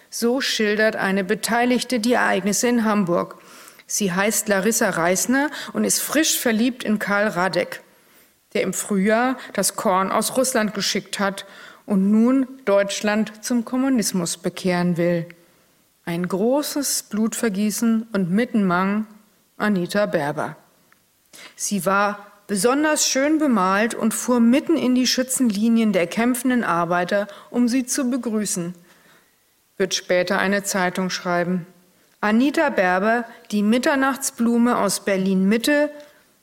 So 0.09 0.41
schildert 0.41 0.95
eine 0.95 1.25
Beteiligte 1.25 1.99
die 1.99 2.13
Ereignisse 2.13 2.69
in 2.69 2.85
Hamburg. 2.85 3.39
Sie 3.89 4.13
heißt 4.13 4.49
Larissa 4.49 4.91
Reisner 4.91 5.51
und 5.73 5.83
ist 5.83 6.01
frisch 6.01 6.39
verliebt 6.39 6.85
in 6.85 7.01
Karl 7.01 7.27
Radek, 7.27 7.83
der 8.55 8.63
im 8.63 8.73
Frühjahr 8.73 9.37
das 9.53 9.75
Korn 9.75 10.13
aus 10.13 10.37
Russland 10.37 10.75
geschickt 10.75 11.19
hat 11.19 11.45
und 11.87 12.13
nun 12.13 12.47
Deutschland 12.65 13.45
zum 13.45 13.65
Kommunismus 13.65 14.37
bekehren 14.37 14.97
will. 14.97 15.27
Ein 16.07 16.29
großes 16.29 17.05
Blutvergießen 17.05 18.09
und 18.13 18.31
Mittenmang 18.31 19.07
Anita 19.57 20.05
Berber. 20.05 20.57
Sie 21.57 21.87
war 21.87 22.27
besonders 22.47 23.09
schön 23.09 23.39
bemalt 23.39 23.95
und 23.95 24.13
fuhr 24.13 24.39
mitten 24.39 24.77
in 24.77 24.95
die 24.95 25.07
Schützenlinien 25.07 25.95
der 25.95 26.07
kämpfenden 26.07 26.63
Arbeiter, 26.63 27.27
um 27.51 27.69
sie 27.69 27.87
zu 27.87 28.11
begrüßen. 28.11 28.75
Wird 29.79 29.95
später 29.95 30.39
eine 30.39 30.63
Zeitung 30.63 31.09
schreiben. 31.09 31.67
Anita 32.21 32.69
Berber, 32.69 33.25
die 33.51 33.63
Mitternachtsblume 33.63 34.77
aus 34.77 35.07
Berlin 35.07 35.49
Mitte, 35.49 35.91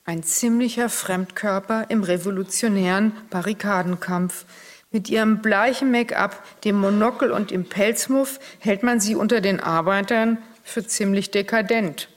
ein 0.05 0.23
ziemlicher 0.23 0.89
Fremdkörper 0.89 1.85
im 1.89 2.01
revolutionären 2.01 3.13
Barrikadenkampf. 3.29 4.45
Mit 4.91 5.09
ihrem 5.09 5.41
bleichen 5.41 5.89
Make-up, 5.89 6.43
dem 6.63 6.75
Monokel 6.75 7.31
und 7.31 7.51
dem 7.51 7.67
Pelzmuff 7.67 8.39
hält 8.59 8.83
man 8.83 8.99
sie 8.99 9.15
unter 9.15 9.39
den 9.39 9.61
Arbeitern 9.61 10.37
für 10.63 10.85
ziemlich 10.85 11.31
dekadent. 11.31 12.09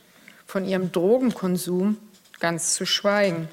Von 0.46 0.64
ihrem 0.64 0.90
Drogenkonsum 0.90 1.98
ganz 2.40 2.74
zu 2.74 2.84
schweigen. 2.84 3.48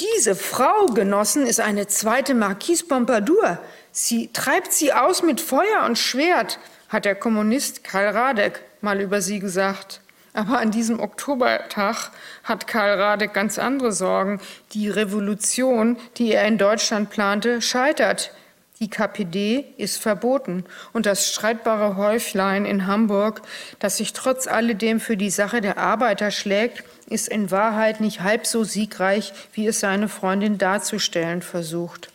Diese 0.00 0.34
Frau, 0.34 0.86
Genossen, 0.86 1.46
ist 1.46 1.60
eine 1.60 1.86
zweite 1.86 2.34
Marquise 2.34 2.86
Pompadour. 2.86 3.58
Sie 3.92 4.30
treibt 4.32 4.72
sie 4.72 4.94
aus 4.94 5.22
mit 5.22 5.42
Feuer 5.42 5.84
und 5.84 5.98
Schwert, 5.98 6.58
hat 6.88 7.04
der 7.04 7.14
Kommunist 7.14 7.84
Karl 7.84 8.08
Radek 8.08 8.62
mal 8.80 9.00
über 9.00 9.20
sie 9.20 9.40
gesagt. 9.40 10.00
Aber 10.32 10.58
an 10.60 10.70
diesem 10.70 11.00
Oktobertag 11.00 12.10
hat 12.44 12.66
Karl 12.66 13.00
Radek 13.00 13.34
ganz 13.34 13.58
andere 13.58 13.92
Sorgen. 13.92 14.40
Die 14.72 14.88
Revolution, 14.88 15.96
die 16.16 16.32
er 16.32 16.46
in 16.46 16.58
Deutschland 16.58 17.10
plante, 17.10 17.60
scheitert. 17.60 18.32
Die 18.78 18.88
KPD 18.88 19.66
ist 19.76 20.00
verboten. 20.00 20.64
Und 20.92 21.04
das 21.04 21.28
streitbare 21.28 21.96
Häuflein 21.96 22.64
in 22.64 22.86
Hamburg, 22.86 23.42
das 23.78 23.98
sich 23.98 24.14
trotz 24.14 24.46
alledem 24.46 25.00
für 25.00 25.18
die 25.18 25.30
Sache 25.30 25.60
der 25.60 25.76
Arbeiter 25.76 26.30
schlägt, 26.30 26.84
ist 27.06 27.28
in 27.28 27.50
Wahrheit 27.50 28.00
nicht 28.00 28.22
halb 28.22 28.46
so 28.46 28.64
siegreich, 28.64 29.34
wie 29.52 29.66
es 29.66 29.80
seine 29.80 30.08
Freundin 30.08 30.56
darzustellen 30.56 31.42
versucht. 31.42 32.10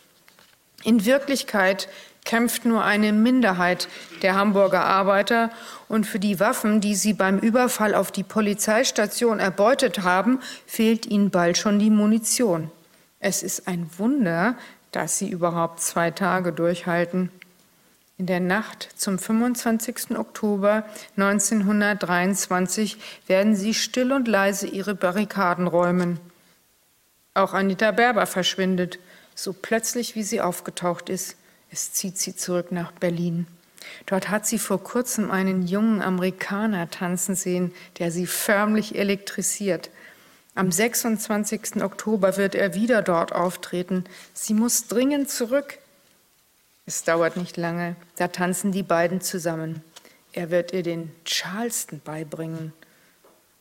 In 0.82 1.04
Wirklichkeit 1.04 1.88
kämpft 2.26 2.66
nur 2.66 2.84
eine 2.84 3.14
Minderheit 3.14 3.88
der 4.20 4.34
Hamburger 4.34 4.84
Arbeiter 4.84 5.50
und 5.88 6.06
für 6.06 6.18
die 6.18 6.38
Waffen, 6.38 6.82
die 6.82 6.94
sie 6.94 7.14
beim 7.14 7.38
Überfall 7.38 7.94
auf 7.94 8.12
die 8.12 8.24
Polizeistation 8.24 9.38
erbeutet 9.38 10.02
haben, 10.02 10.40
fehlt 10.66 11.06
ihnen 11.06 11.30
bald 11.30 11.56
schon 11.56 11.78
die 11.78 11.90
Munition. 11.90 12.70
Es 13.20 13.42
ist 13.42 13.66
ein 13.66 13.88
Wunder, 13.96 14.56
dass 14.92 15.18
sie 15.18 15.30
überhaupt 15.30 15.80
zwei 15.80 16.10
Tage 16.10 16.52
durchhalten. 16.52 17.30
In 18.18 18.26
der 18.26 18.40
Nacht 18.40 18.88
zum 18.96 19.18
25. 19.18 20.16
Oktober 20.16 20.84
1923 21.16 22.96
werden 23.26 23.54
sie 23.54 23.74
still 23.74 24.12
und 24.12 24.26
leise 24.26 24.66
ihre 24.66 24.94
Barrikaden 24.94 25.66
räumen. 25.66 26.18
Auch 27.34 27.52
Anita 27.52 27.90
Berber 27.90 28.26
verschwindet, 28.26 28.98
so 29.34 29.52
plötzlich 29.52 30.14
wie 30.14 30.22
sie 30.22 30.40
aufgetaucht 30.40 31.10
ist. 31.10 31.36
Es 31.70 31.92
zieht 31.92 32.18
sie 32.18 32.36
zurück 32.36 32.72
nach 32.72 32.92
Berlin. 32.92 33.46
Dort 34.06 34.28
hat 34.28 34.46
sie 34.46 34.58
vor 34.58 34.82
kurzem 34.82 35.30
einen 35.30 35.66
jungen 35.66 36.02
Amerikaner 36.02 36.90
tanzen 36.90 37.34
sehen, 37.34 37.72
der 37.98 38.10
sie 38.10 38.26
förmlich 38.26 38.96
elektrisiert. 38.96 39.90
Am 40.54 40.72
26. 40.72 41.82
Oktober 41.82 42.36
wird 42.36 42.54
er 42.54 42.74
wieder 42.74 43.02
dort 43.02 43.32
auftreten. 43.32 44.04
Sie 44.32 44.54
muss 44.54 44.88
dringend 44.88 45.28
zurück. 45.30 45.78
Es 46.86 47.04
dauert 47.04 47.36
nicht 47.36 47.56
lange, 47.56 47.96
da 48.16 48.28
tanzen 48.28 48.72
die 48.72 48.82
beiden 48.82 49.20
zusammen. 49.20 49.82
Er 50.32 50.50
wird 50.50 50.72
ihr 50.72 50.82
den 50.82 51.12
Charleston 51.24 52.00
beibringen. 52.04 52.72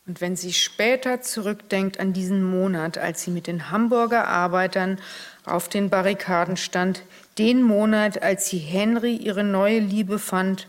Und 0.08 0.22
wenn 0.22 0.36
sie 0.36 0.53
später 0.53 1.22
zurückdenkt 1.22 1.99
an 1.99 2.14
diesen 2.14 2.43
Monat, 2.43 2.97
als 2.97 3.24
sie 3.24 3.32
mit 3.32 3.47
den 3.47 3.72
Hamburger 3.72 4.28
Arbeitern 4.28 4.99
auf 5.45 5.68
den 5.68 5.89
Barrikaden 5.89 6.58
stand, 6.58 7.01
den 7.38 7.61
Monat, 7.61 8.21
als 8.21 8.47
sie 8.47 8.59
Henry 8.59 9.15
ihre 9.15 9.43
neue 9.43 9.79
Liebe 9.79 10.19
fand, 10.19 10.67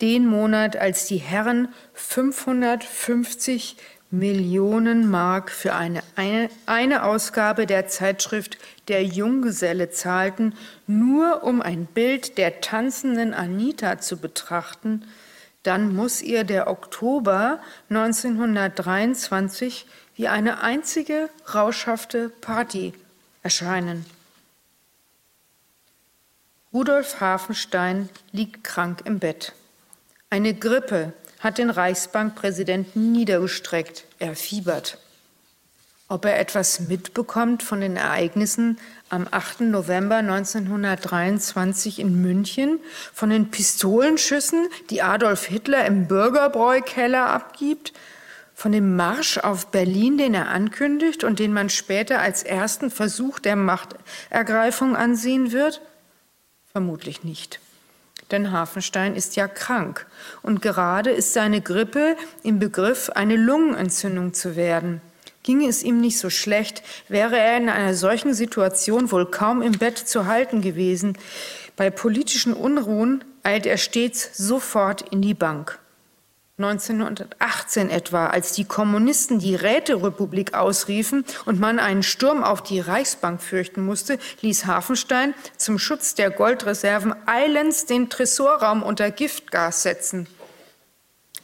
den 0.00 0.26
Monat, 0.26 0.76
als 0.76 1.06
die 1.06 1.16
Herren 1.16 1.68
550 1.94 3.76
Millionen 4.10 5.10
Mark 5.10 5.50
für 5.50 5.74
eine, 5.74 6.02
eine, 6.14 6.48
eine, 6.66 7.04
Ausgabe 7.04 7.66
der 7.66 7.88
Zeitschrift 7.88 8.56
Der 8.88 9.02
Junggeselle 9.04 9.90
zahlten, 9.90 10.54
nur 10.86 11.42
um 11.42 11.60
ein 11.60 11.86
Bild 11.86 12.38
der 12.38 12.60
tanzenden 12.60 13.34
Anita 13.34 13.98
zu 13.98 14.18
betrachten, 14.18 15.04
dann 15.64 15.92
muss 15.96 16.22
ihr 16.22 16.44
der 16.44 16.68
Oktober 16.68 17.58
1923 17.90 19.86
wie 20.14 20.28
eine 20.28 20.60
einzige 20.62 21.28
rauschhafte 21.52 22.28
Party 22.28 22.92
erscheinen. 23.42 24.06
Rudolf 26.76 27.20
Hafenstein 27.20 28.10
liegt 28.32 28.62
krank 28.62 29.00
im 29.06 29.18
Bett. 29.18 29.54
Eine 30.28 30.52
Grippe 30.52 31.14
hat 31.40 31.56
den 31.56 31.70
Reichsbankpräsidenten 31.70 33.12
niedergestreckt. 33.12 34.04
Er 34.18 34.36
fiebert. 34.36 34.98
ob 36.08 36.26
er 36.26 36.38
etwas 36.38 36.80
mitbekommt 36.80 37.62
von 37.62 37.80
den 37.80 37.96
Ereignissen 37.96 38.78
am 39.08 39.26
8. 39.30 39.62
November 39.62 40.16
1923 40.16 41.98
in 41.98 42.20
München, 42.20 42.78
von 43.14 43.30
den 43.30 43.50
Pistolenschüssen, 43.50 44.68
die 44.90 45.00
Adolf 45.00 45.46
Hitler 45.46 45.86
im 45.86 46.06
Bürgerbräukeller 46.06 47.26
abgibt, 47.26 47.94
von 48.54 48.72
dem 48.72 48.96
Marsch 48.96 49.38
auf 49.38 49.68
Berlin, 49.68 50.18
den 50.18 50.34
er 50.34 50.48
ankündigt 50.48 51.24
und 51.24 51.38
den 51.38 51.54
man 51.54 51.70
später 51.70 52.20
als 52.20 52.42
ersten 52.42 52.90
Versuch 52.90 53.38
der 53.38 53.56
Machtergreifung 53.56 54.94
ansehen 54.94 55.52
wird? 55.52 55.80
Vermutlich 56.76 57.24
nicht. 57.24 57.58
Denn 58.30 58.52
Hafenstein 58.52 59.16
ist 59.16 59.34
ja 59.34 59.48
krank 59.48 60.06
und 60.42 60.60
gerade 60.60 61.08
ist 61.08 61.32
seine 61.32 61.62
Grippe 61.62 62.18
im 62.42 62.58
Begriff, 62.58 63.08
eine 63.08 63.36
Lungenentzündung 63.36 64.34
zu 64.34 64.56
werden. 64.56 65.00
Ginge 65.42 65.70
es 65.70 65.82
ihm 65.82 66.02
nicht 66.02 66.18
so 66.18 66.28
schlecht, 66.28 66.82
wäre 67.08 67.38
er 67.38 67.56
in 67.56 67.70
einer 67.70 67.94
solchen 67.94 68.34
Situation 68.34 69.10
wohl 69.10 69.24
kaum 69.24 69.62
im 69.62 69.72
Bett 69.72 69.96
zu 69.96 70.26
halten 70.26 70.60
gewesen. 70.60 71.16
Bei 71.76 71.88
politischen 71.88 72.52
Unruhen 72.52 73.24
eilt 73.42 73.64
er 73.64 73.78
stets 73.78 74.36
sofort 74.36 75.00
in 75.00 75.22
die 75.22 75.32
Bank. 75.32 75.78
1918 76.58 77.90
etwa, 77.90 78.28
als 78.28 78.52
die 78.52 78.64
Kommunisten 78.64 79.38
die 79.38 79.54
Räterepublik 79.54 80.54
ausriefen 80.54 81.26
und 81.44 81.60
man 81.60 81.78
einen 81.78 82.02
Sturm 82.02 82.42
auf 82.42 82.62
die 82.62 82.80
Reichsbank 82.80 83.42
fürchten 83.42 83.84
musste, 83.84 84.18
ließ 84.40 84.64
Hafenstein 84.64 85.34
zum 85.58 85.78
Schutz 85.78 86.14
der 86.14 86.30
Goldreserven 86.30 87.14
eilends 87.26 87.84
den 87.84 88.08
Tresorraum 88.08 88.82
unter 88.82 89.10
Giftgas 89.10 89.82
setzen. 89.82 90.28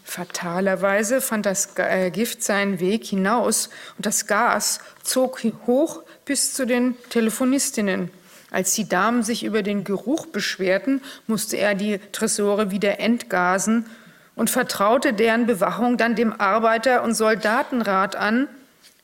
Fatalerweise 0.02 1.20
fand 1.20 1.44
das 1.44 1.76
äh, 1.76 2.10
Gift 2.10 2.42
seinen 2.42 2.80
Weg 2.80 3.04
hinaus 3.04 3.68
und 3.98 4.06
das 4.06 4.26
Gas 4.26 4.80
zog 5.02 5.42
hoch 5.66 6.04
bis 6.24 6.54
zu 6.54 6.66
den 6.66 6.96
Telefonistinnen. 7.10 8.10
Als 8.50 8.72
die 8.72 8.88
Damen 8.88 9.22
sich 9.22 9.44
über 9.44 9.62
den 9.62 9.84
Geruch 9.84 10.26
beschwerten, 10.26 11.02
musste 11.26 11.58
er 11.58 11.74
die 11.74 11.98
Tresore 12.12 12.70
wieder 12.70 12.98
entgasen 12.98 13.86
und 14.34 14.50
vertraute 14.50 15.12
deren 15.12 15.46
Bewachung 15.46 15.96
dann 15.96 16.14
dem 16.14 16.32
Arbeiter- 16.38 17.02
und 17.02 17.14
Soldatenrat 17.14 18.16
an. 18.16 18.48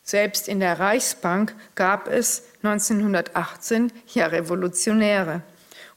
Selbst 0.03 0.49
in 0.49 0.61
der 0.61 0.81
Reichsbank 0.81 1.55
gab 1.75 2.09
es 2.09 2.45
1918 2.63 3.93
ja 4.15 4.27
Revolutionäre. 4.27 5.43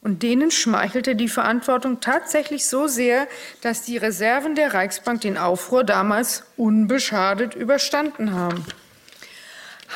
Und 0.01 0.23
denen 0.23 0.49
schmeichelte 0.49 1.15
die 1.15 1.29
Verantwortung 1.29 1.99
tatsächlich 1.99 2.65
so 2.65 2.87
sehr, 2.87 3.27
dass 3.61 3.83
die 3.83 3.97
Reserven 3.97 4.55
der 4.55 4.73
Reichsbank 4.73 5.21
den 5.21 5.37
Aufruhr 5.37 5.83
damals 5.83 6.43
unbeschadet 6.57 7.53
überstanden 7.53 8.33
haben. 8.33 8.65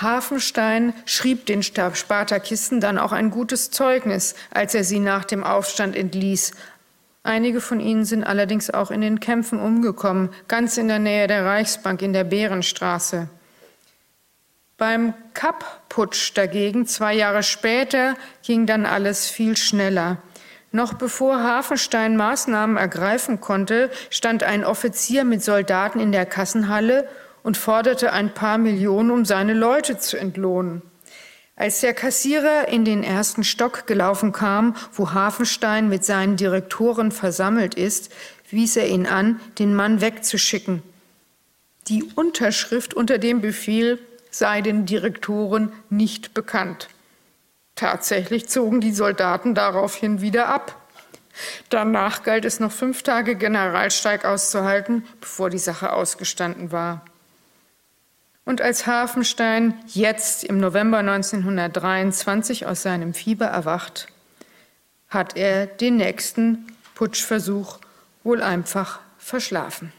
Hafenstein 0.01 0.93
schrieb 1.05 1.45
den 1.45 1.63
Spartakisten 1.63 2.81
dann 2.81 2.99
auch 2.99 3.13
ein 3.13 3.31
gutes 3.31 3.71
Zeugnis, 3.71 4.35
als 4.51 4.75
er 4.75 4.83
sie 4.83 4.99
nach 4.99 5.25
dem 5.25 5.43
Aufstand 5.43 5.95
entließ. 5.95 6.51
Einige 7.25 7.59
von 7.59 7.79
ihnen 7.79 8.05
sind 8.05 8.23
allerdings 8.23 8.69
auch 8.69 8.91
in 8.91 9.01
den 9.01 9.19
Kämpfen 9.19 9.59
umgekommen, 9.59 10.29
ganz 10.47 10.77
in 10.77 10.87
der 10.87 10.99
Nähe 10.99 11.25
der 11.25 11.43
Reichsbank 11.43 12.03
in 12.03 12.13
der 12.13 12.23
Bärenstraße. 12.23 13.29
Beim 14.77 15.15
Kapp-Putsch 15.33 16.33
dagegen, 16.35 16.85
zwei 16.85 17.15
Jahre 17.15 17.41
später, 17.41 18.13
ging 18.43 18.67
dann 18.67 18.85
alles 18.85 19.27
viel 19.27 19.57
schneller. 19.57 20.19
Noch 20.71 20.93
bevor 20.93 21.41
Hafenstein 21.41 22.15
Maßnahmen 22.15 22.77
ergreifen 22.77 23.41
konnte, 23.41 23.89
stand 24.11 24.43
ein 24.43 24.63
Offizier 24.63 25.23
mit 25.23 25.43
Soldaten 25.43 25.99
in 25.99 26.11
der 26.11 26.27
Kassenhalle 26.27 27.09
und 27.41 27.57
forderte 27.57 28.13
ein 28.13 28.35
paar 28.35 28.59
Millionen, 28.59 29.09
um 29.09 29.25
seine 29.25 29.55
Leute 29.55 29.97
zu 29.97 30.15
entlohnen. 30.15 30.83
Als 31.57 31.79
der 31.79 31.93
Kassierer 31.93 32.67
in 32.67 32.83
den 32.83 33.01
ersten 33.01 33.45
Stock 33.45 33.87
gelaufen 33.87 34.33
kam, 34.33 34.75
wo 34.91 35.13
Hafenstein 35.13 35.87
mit 35.87 36.03
seinen 36.03 36.35
Direktoren 36.35 37.11
versammelt 37.11 37.75
ist, 37.75 38.11
wies 38.49 38.75
er 38.75 38.89
ihn 38.89 39.07
an, 39.07 39.39
den 39.57 39.73
Mann 39.73 40.01
wegzuschicken. 40.01 40.83
Die 41.87 42.03
Unterschrift 42.15 42.93
unter 42.93 43.19
dem 43.19 43.39
Befehl 43.39 43.99
sei 44.31 44.61
den 44.61 44.85
Direktoren 44.85 45.71
nicht 45.89 46.33
bekannt. 46.33 46.89
Tatsächlich 47.75 48.49
zogen 48.49 48.81
die 48.81 48.93
Soldaten 48.93 49.55
daraufhin 49.55 50.19
wieder 50.19 50.47
ab. 50.47 50.75
Danach 51.69 52.23
galt 52.23 52.43
es 52.43 52.59
noch 52.59 52.71
fünf 52.71 53.03
Tage 53.03 53.35
Generalsteig 53.35 54.25
auszuhalten, 54.25 55.05
bevor 55.21 55.49
die 55.49 55.57
Sache 55.57 55.93
ausgestanden 55.93 56.71
war. 56.71 57.05
Und 58.45 58.61
als 58.61 58.85
Hafenstein 58.85 59.73
jetzt 59.87 60.43
im 60.43 60.59
November 60.59 60.99
1923 60.99 62.67
aus 62.67 62.83
seinem 62.83 63.15
Fieber 63.15 63.47
erwacht, 63.47 64.07
hat 65.09 65.35
er 65.35 65.65
den 65.65 65.97
nächsten 65.97 66.67
Putschversuch 66.93 67.79
wohl 68.23 68.43
einfach 68.43 68.99
verschlafen. 69.17 69.91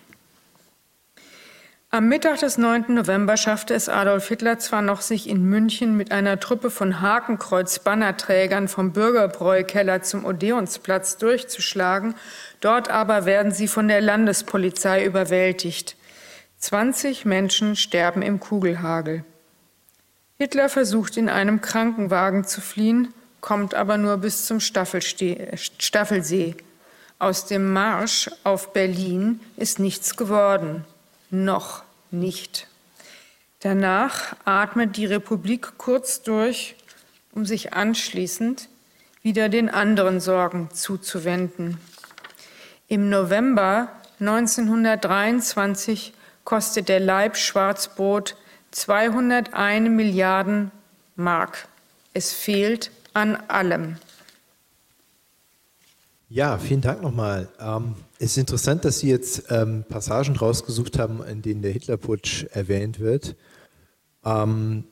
Am 1.91 2.09
Mittag 2.09 2.41
des 2.41 2.59
9. 2.59 2.95
November 2.95 3.37
schaffte 3.37 3.73
es 3.73 3.89
Adolf 3.89 4.29
Hitler 4.29 4.59
zwar 4.59 4.83
noch, 4.83 5.01
sich 5.01 5.29
in 5.29 5.45
München 5.45 5.97
mit 5.97 6.13
einer 6.13 6.39
Truppe 6.39 6.71
von 6.71 7.01
Hakenkreuz-Bannerträgern 7.01 8.69
vom 8.69 8.93
Bürgerbräukeller 8.93 10.03
zum 10.03 10.25
Odeonsplatz 10.25 11.17
durchzuschlagen, 11.17 12.15
dort 12.61 12.91
aber 12.91 13.25
werden 13.25 13.51
sie 13.51 13.67
von 13.67 13.89
der 13.89 14.01
Landespolizei 14.01 15.05
überwältigt. 15.05 15.96
20 16.67 17.25
Menschen 17.27 17.77
sterben 17.77 18.23
im 18.23 18.41
Kugelhagel. 18.41 19.23
Hitler 20.37 20.69
versucht 20.69 21.17
in 21.17 21.29
einem 21.29 21.61
Krankenwagen 21.61 22.43
zu 22.45 22.61
fliehen, 22.61 23.15
kommt 23.41 23.77
aber 23.77 23.99
nur 23.99 24.17
bis 24.17 24.47
zum 24.47 24.59
Staffelsee. 24.59 26.57
Aus 27.21 27.47
dem 27.47 27.73
Marsch 27.73 28.29
auf 28.43 28.73
Berlin 28.73 29.39
ist 29.57 29.79
nichts 29.79 30.17
geworden. 30.17 30.85
Noch 31.31 31.85
nicht. 32.11 32.67
Danach 33.61 34.35
atmet 34.45 34.97
die 34.97 35.07
Republik 35.07 35.79
kurz 35.79 36.23
durch, 36.23 36.75
um 37.31 37.47
sich 37.47 37.75
anschließend 37.75 38.69
wieder 39.23 39.49
den 39.49 39.69
anderen 39.69 40.19
Sorgen 40.19 40.71
zuzuwenden. 40.73 41.79
Im 42.89 43.09
November 43.09 43.93
1923 44.19 46.13
kostet 46.47 46.89
der 46.89 47.01
Leib 47.01 47.37
Schwarzbrot 47.37 48.37
201 48.71 49.91
Milliarden 49.91 50.71
Mark. 51.17 51.69
Es 52.15 52.33
fehlt 52.33 52.91
an 53.13 53.37
allem. 53.49 53.97
Ja, 56.29 56.57
vielen 56.59 56.81
Dank 56.81 57.03
nochmal. 57.03 57.49
Ähm, 57.61 57.95
es 58.19 58.33
ist 58.33 58.39
interessant, 58.39 58.85
dass 58.85 59.01
Sie 59.01 59.11
jetzt 59.11 59.45
ähm, 59.51 59.85
Passagen 59.89 60.37
rausgesucht 60.37 60.99
haben, 60.99 61.23
in 61.23 61.43
denen 61.43 61.63
der 61.63 61.73
Hitlerputsch 61.73 62.45
erwähnt 62.53 63.01
wird. 63.01 63.37
Ähm, 64.25 64.85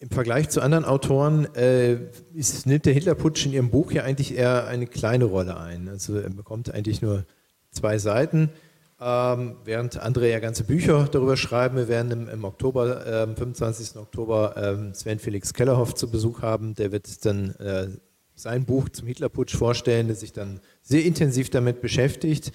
Im 0.00 0.10
Vergleich 0.10 0.48
zu 0.50 0.60
anderen 0.62 0.84
Autoren 0.84 1.52
äh, 1.54 1.96
ist, 2.34 2.66
nimmt 2.66 2.86
der 2.86 2.92
Hitlerputsch 2.92 3.46
in 3.46 3.52
Ihrem 3.52 3.70
Buch 3.70 3.92
ja 3.92 4.02
eigentlich 4.02 4.34
eher 4.34 4.66
eine 4.66 4.86
kleine 4.86 5.26
Rolle 5.26 5.58
ein. 5.58 5.88
Also 5.88 6.16
er 6.16 6.30
bekommt 6.30 6.72
eigentlich 6.74 7.02
nur 7.02 7.24
zwei 7.70 7.98
Seiten. 7.98 8.50
Ähm, 9.02 9.56
während 9.64 9.98
andere 9.98 10.30
ja 10.30 10.40
ganze 10.40 10.64
Bücher 10.64 11.08
darüber 11.10 11.38
schreiben. 11.38 11.76
Wir 11.76 11.88
werden 11.88 12.12
im, 12.12 12.28
im 12.28 12.44
Oktober, 12.44 13.06
äh, 13.06 13.22
am 13.22 13.34
25. 13.34 13.96
Oktober 13.96 14.56
äh, 14.56 14.94
Sven 14.94 15.18
Felix 15.18 15.54
Kellerhoff 15.54 15.94
zu 15.94 16.10
Besuch 16.10 16.42
haben. 16.42 16.74
Der 16.74 16.92
wird 16.92 17.24
dann 17.24 17.54
äh, 17.56 17.88
sein 18.34 18.66
Buch 18.66 18.90
zum 18.90 19.06
Hitlerputsch 19.06 19.56
vorstellen, 19.56 20.08
der 20.08 20.16
sich 20.16 20.32
dann 20.34 20.60
sehr 20.82 21.04
intensiv 21.04 21.48
damit 21.48 21.80
beschäftigt. 21.80 22.52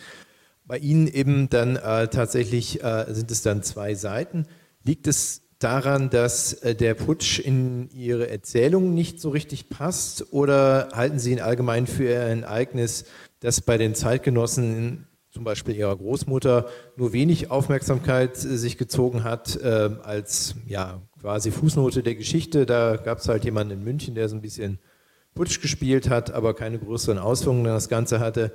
Bei 0.65 0.77
Ihnen 0.77 1.07
eben 1.07 1.49
dann 1.49 1.77
äh, 1.77 2.09
tatsächlich 2.09 2.83
äh, 2.83 3.05
sind 3.09 3.31
es 3.31 3.41
dann 3.41 3.63
zwei 3.63 3.95
Seiten. 3.95 4.45
Liegt 4.83 5.07
es 5.07 5.41
daran, 5.57 6.11
dass 6.11 6.53
äh, 6.53 6.75
der 6.75 6.93
Putsch 6.93 7.39
in 7.39 7.89
Ihre 7.89 8.29
Erzählung 8.29 8.93
nicht 8.93 9.19
so 9.19 9.29
richtig 9.29 9.69
passt 9.69 10.31
oder 10.31 10.89
halten 10.93 11.17
Sie 11.17 11.31
ihn 11.31 11.41
allgemein 11.41 11.87
für 11.87 12.19
ein 12.19 12.43
Ereignis, 12.43 13.05
das 13.39 13.61
bei 13.61 13.77
den 13.77 13.95
Zeitgenossen 13.95 15.07
zum 15.35 15.43
Beispiel 15.43 15.75
ihrer 15.75 15.97
Großmutter 15.97 16.69
nur 16.95 17.11
wenig 17.11 17.51
Aufmerksamkeit 17.51 18.37
äh, 18.37 18.55
sich 18.55 18.77
gezogen 18.77 19.25
hat 19.25 19.57
äh, 19.57 19.89
als 20.01 20.55
ja, 20.65 21.01
quasi 21.19 21.51
Fußnote 21.51 22.03
der 22.03 22.15
Geschichte. 22.15 22.65
Da 22.65 22.95
gab 22.95 23.17
es 23.17 23.27
halt 23.27 23.43
jemanden 23.43 23.73
in 23.73 23.83
München, 23.83 24.15
der 24.15 24.29
so 24.29 24.37
ein 24.37 24.41
bisschen 24.41 24.79
Putsch 25.33 25.61
gespielt 25.61 26.09
hat, 26.09 26.31
aber 26.31 26.53
keine 26.53 26.79
größeren 26.79 27.17
Auswirkungen 27.17 27.65
das 27.65 27.89
Ganze 27.89 28.21
hatte. 28.21 28.53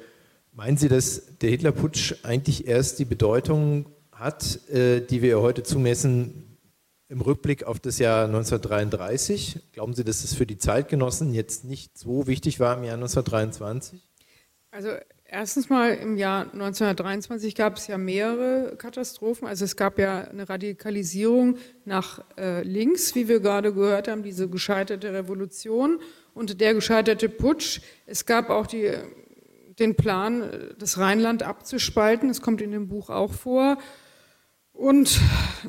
Meinen 0.53 0.79
Sie, 0.79 0.89
dass 0.89 1.37
der 1.43 1.51
Hitlerputsch 1.51 2.15
eigentlich 2.23 2.67
erst 2.67 2.99
die 2.99 3.05
Bedeutung 3.05 3.85
hat, 4.13 4.67
äh, 4.71 5.03
die 5.03 5.21
wir 5.21 5.43
heute 5.43 5.63
zumessen 5.63 6.57
im 7.11 7.21
Rückblick 7.21 7.65
auf 7.65 7.79
das 7.79 7.99
Jahr 7.99 8.25
1933? 8.25 9.73
Glauben 9.73 9.93
Sie, 9.93 10.03
dass 10.03 10.25
es 10.25 10.33
für 10.33 10.47
die 10.47 10.57
Zeitgenossen 10.57 11.35
jetzt 11.35 11.67
nicht 11.67 11.99
so 11.99 12.27
wichtig 12.27 12.59
war 12.59 12.79
im 12.79 12.85
Jahr 12.85 12.95
1923? 12.95 14.01
Also 14.71 14.89
erstens 15.31 15.69
mal 15.69 15.95
im 15.95 16.17
Jahr 16.17 16.43
1923 16.43 17.55
gab 17.55 17.77
es 17.77 17.87
ja 17.87 17.99
mehrere 17.99 18.77
Katastrophen. 18.77 19.47
Also 19.47 19.65
es 19.65 19.77
gab 19.77 19.99
ja 19.99 20.23
eine 20.23 20.49
Radikalisierung 20.49 21.57
nach 21.85 22.23
äh, 22.37 22.63
links, 22.63 23.15
wie 23.15 23.29
wir 23.29 23.41
gerade 23.41 23.73
gehört 23.73 24.09
haben, 24.09 24.23
diese 24.23 24.49
gescheiterte 24.49 25.13
Revolution 25.13 26.01
und 26.35 26.61
der 26.61 26.75
gescheiterte 26.75 27.29
Putsch. 27.29 27.81
Es 28.07 28.27
gab 28.27 28.51
auch 28.51 28.67
die, 28.67 28.93
den 29.79 29.95
Plan, 29.95 30.75
das 30.79 30.99
Rheinland 30.99 31.43
abzuspalten. 31.43 32.29
Das 32.29 32.43
kommt 32.43 32.61
in 32.61 32.73
dem 32.73 32.89
Buch 32.89 33.11
auch 33.11 33.33
vor. 33.33 33.79
Und 34.73 35.21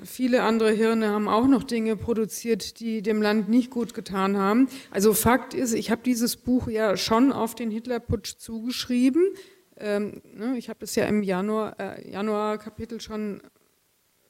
viele 0.05 0.43
andere 0.43 0.72
Hirne 0.72 1.09
haben 1.09 1.28
auch 1.28 1.45
noch 1.45 1.64
Dinge 1.64 1.97
produziert, 1.97 2.80
die 2.80 3.01
dem 3.01 3.22
Land 3.22 3.49
nicht 3.49 3.70
gut 3.70 3.93
getan 3.93 4.38
haben. 4.38 4.70
Also 4.89 5.14
Fakt 5.14 5.53
ist, 5.53 5.74
ich 5.74 5.91
habe 5.91 6.01
dieses 6.01 6.38
Buch 6.38 6.70
ja 6.70 6.95
schon 6.95 7.34
auf 7.34 7.53
den 7.53 7.72
Hitlerputsch 7.72 8.38
zugeschrieben. 8.38 9.22
Ähm, 9.82 10.21
ne, 10.36 10.57
ich 10.57 10.69
habe 10.69 10.79
das 10.79 10.95
ja 10.95 11.05
im 11.05 11.23
Januar, 11.23 11.75
äh, 11.79 12.11
Januar-Kapitel 12.11 13.01
schon 13.01 13.41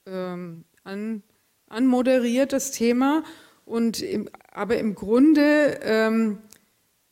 ähm, 0.05 0.63
an, 0.85 1.23
anmoderiert, 1.67 2.53
das 2.53 2.71
Thema. 2.71 3.23
Und 3.65 4.01
im, 4.01 4.29
aber 4.51 4.77
im 4.77 4.95
Grunde, 4.95 5.79
ähm, 5.83 6.37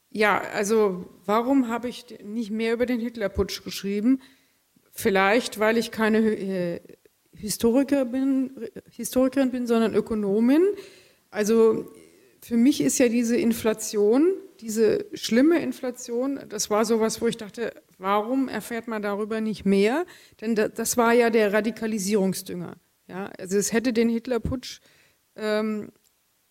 ja, 0.09 0.41
also 0.53 1.05
warum 1.25 1.67
habe 1.67 1.89
ich 1.89 2.05
nicht 2.23 2.49
mehr 2.49 2.73
über 2.73 2.85
den 2.85 3.01
Hitlerputsch 3.01 3.63
geschrieben? 3.63 4.21
Vielleicht, 4.91 5.59
weil 5.59 5.77
ich 5.77 5.91
keine 5.91 6.19
äh, 6.19 6.79
Historiker 7.35 8.05
bin, 8.05 8.69
Historikerin 8.89 9.51
bin, 9.51 9.67
sondern 9.67 9.95
Ökonomin. 9.95 10.63
Also 11.29 11.91
für 12.41 12.55
mich 12.57 12.79
ist 12.79 12.99
ja 12.99 13.09
diese 13.09 13.35
Inflation, 13.35 14.33
diese 14.61 15.05
schlimme 15.13 15.61
Inflation, 15.61 16.39
das 16.47 16.69
war 16.69 16.85
sowas, 16.85 17.21
wo 17.21 17.27
ich 17.27 17.37
dachte, 17.37 17.73
warum 17.99 18.47
erfährt 18.47 18.87
man 18.87 19.03
darüber 19.03 19.41
nicht 19.41 19.65
mehr? 19.65 20.05
Denn 20.41 20.55
das 20.55 20.97
war 20.97 21.13
ja 21.13 21.29
der 21.29 21.53
Radikalisierungsdünger. 21.53 22.75
Ja, 23.07 23.31
also 23.37 23.57
es 23.57 23.71
hätte 23.71 23.93
den 23.93 24.09
Hitlerputsch 24.09 24.81
ähm, 25.35 25.91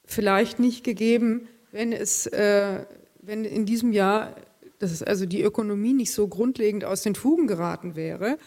vielleicht 0.04 0.58
nicht 0.58 0.84
gegeben, 0.84 1.48
wenn 1.72 1.92
es, 1.92 2.26
äh, 2.26 2.84
wenn 3.20 3.44
in 3.44 3.66
diesem 3.66 3.92
Jahr, 3.92 4.36
das 4.78 5.02
also 5.02 5.26
die 5.26 5.42
Ökonomie 5.42 5.92
nicht 5.92 6.12
so 6.12 6.28
grundlegend 6.28 6.84
aus 6.84 7.02
den 7.02 7.14
Fugen 7.14 7.46
geraten 7.46 7.96
wäre. 7.96 8.38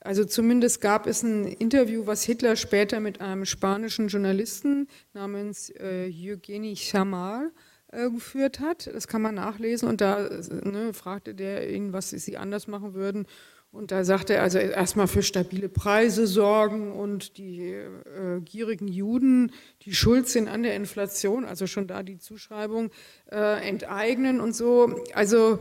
Also 0.00 0.24
zumindest 0.24 0.80
gab 0.80 1.06
es 1.06 1.22
ein 1.22 1.46
Interview, 1.46 2.06
was 2.06 2.22
Hitler 2.22 2.56
später 2.56 3.00
mit 3.00 3.20
einem 3.20 3.44
spanischen 3.44 4.08
Journalisten 4.08 4.88
namens 5.12 5.70
äh, 5.70 6.08
Eugeni 6.08 6.76
Chamal 6.76 7.46
äh, 7.46 7.50
geführt 7.90 8.60
hat. 8.60 8.86
Das 8.92 9.08
kann 9.08 9.22
man 9.22 9.34
nachlesen 9.34 9.88
und 9.88 10.00
da 10.00 10.28
ne, 10.62 10.92
fragte 10.92 11.34
der 11.34 11.70
ihn, 11.70 11.92
was 11.92 12.10
sie 12.10 12.36
anders 12.36 12.66
machen 12.66 12.94
würden. 12.94 13.26
Und 13.70 13.90
da 13.90 14.02
sagte 14.02 14.34
er 14.34 14.42
also 14.42 14.58
erstmal 14.58 15.08
für 15.08 15.22
stabile 15.22 15.68
Preise 15.68 16.26
sorgen 16.26 16.92
und 16.92 17.36
die 17.36 17.72
äh, 17.72 18.40
gierigen 18.42 18.88
Juden, 18.88 19.52
die 19.82 19.94
schuld 19.94 20.26
sind 20.28 20.48
an 20.48 20.62
der 20.62 20.74
Inflation, 20.74 21.44
also 21.44 21.66
schon 21.66 21.86
da 21.86 22.02
die 22.02 22.18
Zuschreibung, 22.18 22.90
äh, 23.30 23.68
enteignen 23.68 24.40
und 24.40 24.54
so. 24.54 25.04
Also 25.12 25.58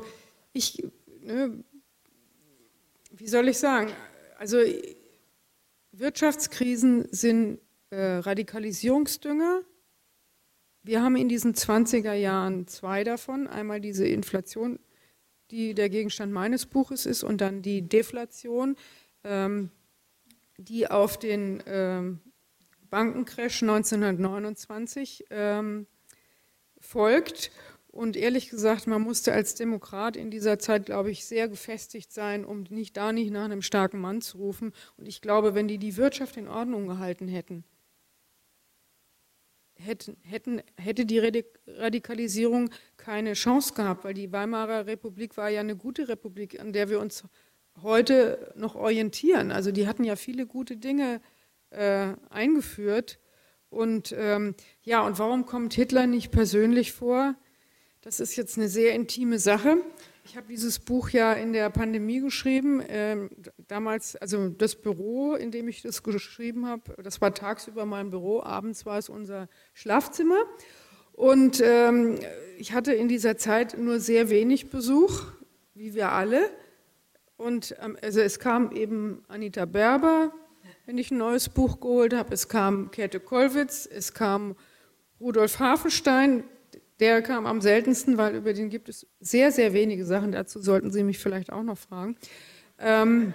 ich, 0.54 0.88
ne, 1.22 1.64
wie 3.12 3.28
soll 3.28 3.50
ich 3.50 3.58
sagen, 3.58 3.92
also 4.38 4.58
Wirtschaftskrisen 5.92 7.08
sind 7.12 7.60
äh, 7.90 8.18
Radikalisierungsdünger. 8.18 9.62
Wir 10.88 11.04
haben 11.04 11.18
in 11.18 11.28
diesen 11.28 11.54
20er 11.54 12.14
Jahren 12.14 12.66
zwei 12.66 13.04
davon. 13.04 13.46
Einmal 13.48 13.82
diese 13.82 14.08
Inflation, 14.08 14.80
die 15.52 15.74
der 15.74 15.90
Gegenstand 15.90 16.32
meines 16.32 16.66
Buches 16.66 17.06
ist, 17.06 17.24
und 17.24 17.42
dann 17.42 17.62
die 17.62 17.82
Deflation, 17.82 18.78
ähm, 19.26 19.70
die 20.58 20.90
auf 20.90 21.20
den 21.20 21.62
ähm, 21.68 22.22
Bankencrash 22.90 23.64
1929 23.64 25.26
ähm, 25.30 25.88
folgt. 26.80 27.52
Und 27.88 28.16
ehrlich 28.16 28.50
gesagt, 28.50 28.88
man 28.88 29.02
musste 29.02 29.34
als 29.34 29.56
Demokrat 29.56 30.16
in 30.16 30.32
dieser 30.32 30.58
Zeit, 30.58 30.86
glaube 30.86 31.12
ich, 31.12 31.26
sehr 31.26 31.50
gefestigt 31.50 32.14
sein, 32.14 32.46
um 32.46 32.64
nicht 32.70 32.96
da 32.96 33.12
nicht 33.12 33.32
nach 33.32 33.44
einem 33.44 33.62
starken 33.62 34.00
Mann 34.00 34.22
zu 34.22 34.38
rufen. 34.38 34.72
Und 34.96 35.06
ich 35.06 35.20
glaube, 35.20 35.54
wenn 35.54 35.68
die 35.68 35.80
die 35.80 35.98
Wirtschaft 35.98 36.38
in 36.38 36.48
Ordnung 36.48 36.88
gehalten 36.88 37.28
hätten, 37.28 37.66
hätten, 39.80 40.18
hätten, 40.24 40.62
hätte 40.78 41.06
die 41.06 41.44
Radikalisierung 41.68 42.70
keine 42.98 43.34
Chance 43.34 43.74
gehabt, 43.74 44.04
weil 44.04 44.14
die 44.14 44.32
Weimarer 44.32 44.86
Republik 44.86 45.38
war 45.38 45.50
ja 45.50 45.60
eine 45.60 45.76
gute 45.76 46.08
Republik, 46.08 46.60
an 46.60 46.74
der 46.74 46.90
wir 46.90 47.00
uns 47.00 47.24
heute 47.82 48.54
noch 48.56 48.76
orientieren. 48.76 49.52
Also 49.52 49.72
die 49.72 49.88
hatten 49.88 50.04
ja 50.04 50.16
viele 50.16 50.46
gute 50.46 50.78
Dinge 50.78 51.22
äh, 51.70 52.14
eingeführt. 52.30 53.20
Und 53.70 54.16
ähm, 54.18 54.56
ja, 54.82 55.06
und 55.06 55.20
warum 55.20 55.46
kommt 55.46 55.74
Hitler 55.74 56.08
nicht 56.08 56.32
persönlich 56.32 56.94
vor? 56.94 57.36
Das 58.02 58.20
ist 58.20 58.36
jetzt 58.36 58.58
eine 58.58 58.70
sehr 58.70 58.94
intime 58.94 59.40
Sache. 59.40 59.78
Ich 60.30 60.36
habe 60.36 60.48
dieses 60.50 60.80
Buch 60.80 61.12
ja 61.12 61.32
in 61.32 61.54
der 61.54 61.70
Pandemie 61.70 62.20
geschrieben. 62.20 62.84
Ähm, 62.90 63.30
damals, 63.70 64.18
also 64.18 64.50
das 64.50 64.76
Büro, 64.76 65.36
in 65.36 65.52
dem 65.52 65.70
ich 65.70 65.82
das 65.82 66.04
geschrieben 66.04 66.66
habe, 66.68 67.02
das 67.02 67.22
war 67.22 67.34
tagsüber 67.34 67.86
mein 67.86 68.10
Büro, 68.10 68.44
abends 68.44 68.86
war 68.86 68.98
es 68.98 69.08
unser 69.08 69.48
Schlafzimmer. 69.74 70.36
Und 71.14 71.62
ähm, 71.64 72.20
ich 72.58 72.74
hatte 72.74 72.92
in 72.92 73.08
dieser 73.08 73.38
Zeit 73.38 73.78
nur 73.78 74.02
sehr 74.02 74.30
wenig 74.30 74.70
Besuch, 74.70 75.24
wie 75.76 75.94
wir 75.94 76.12
alle. 76.12 76.50
Und 77.38 77.78
ähm, 77.82 77.98
also 78.02 78.20
es 78.20 78.38
kam 78.38 78.74
eben 78.74 79.24
Anita 79.30 79.64
Berber, 79.64 80.34
wenn 80.86 80.98
ich 80.98 81.10
ein 81.10 81.20
neues 81.20 81.48
Buch 81.48 81.80
geholt 81.80 82.14
habe. 82.14 82.34
Es 82.34 82.50
kam 82.50 82.92
Käthe 82.92 83.22
Kollwitz, 83.22 83.88
es 83.90 84.14
kam 84.14 84.58
Rudolf 85.22 85.60
Hafenstein, 85.60 86.44
der 87.00 87.22
kam 87.22 87.46
am 87.46 87.62
seltensten, 87.62 88.18
weil 88.18 88.36
über 88.36 88.54
den 88.54 88.70
gibt 88.70 88.90
es 88.90 89.08
sehr, 89.20 89.52
sehr 89.52 89.74
wenige 89.74 90.06
Sachen. 90.06 90.32
Dazu 90.32 90.60
sollten 90.60 90.92
Sie 90.92 91.04
mich 91.04 91.20
vielleicht 91.20 91.52
auch 91.52 91.64
noch 91.64 91.78
fragen. 91.78 92.16
Ähm, 92.80 93.34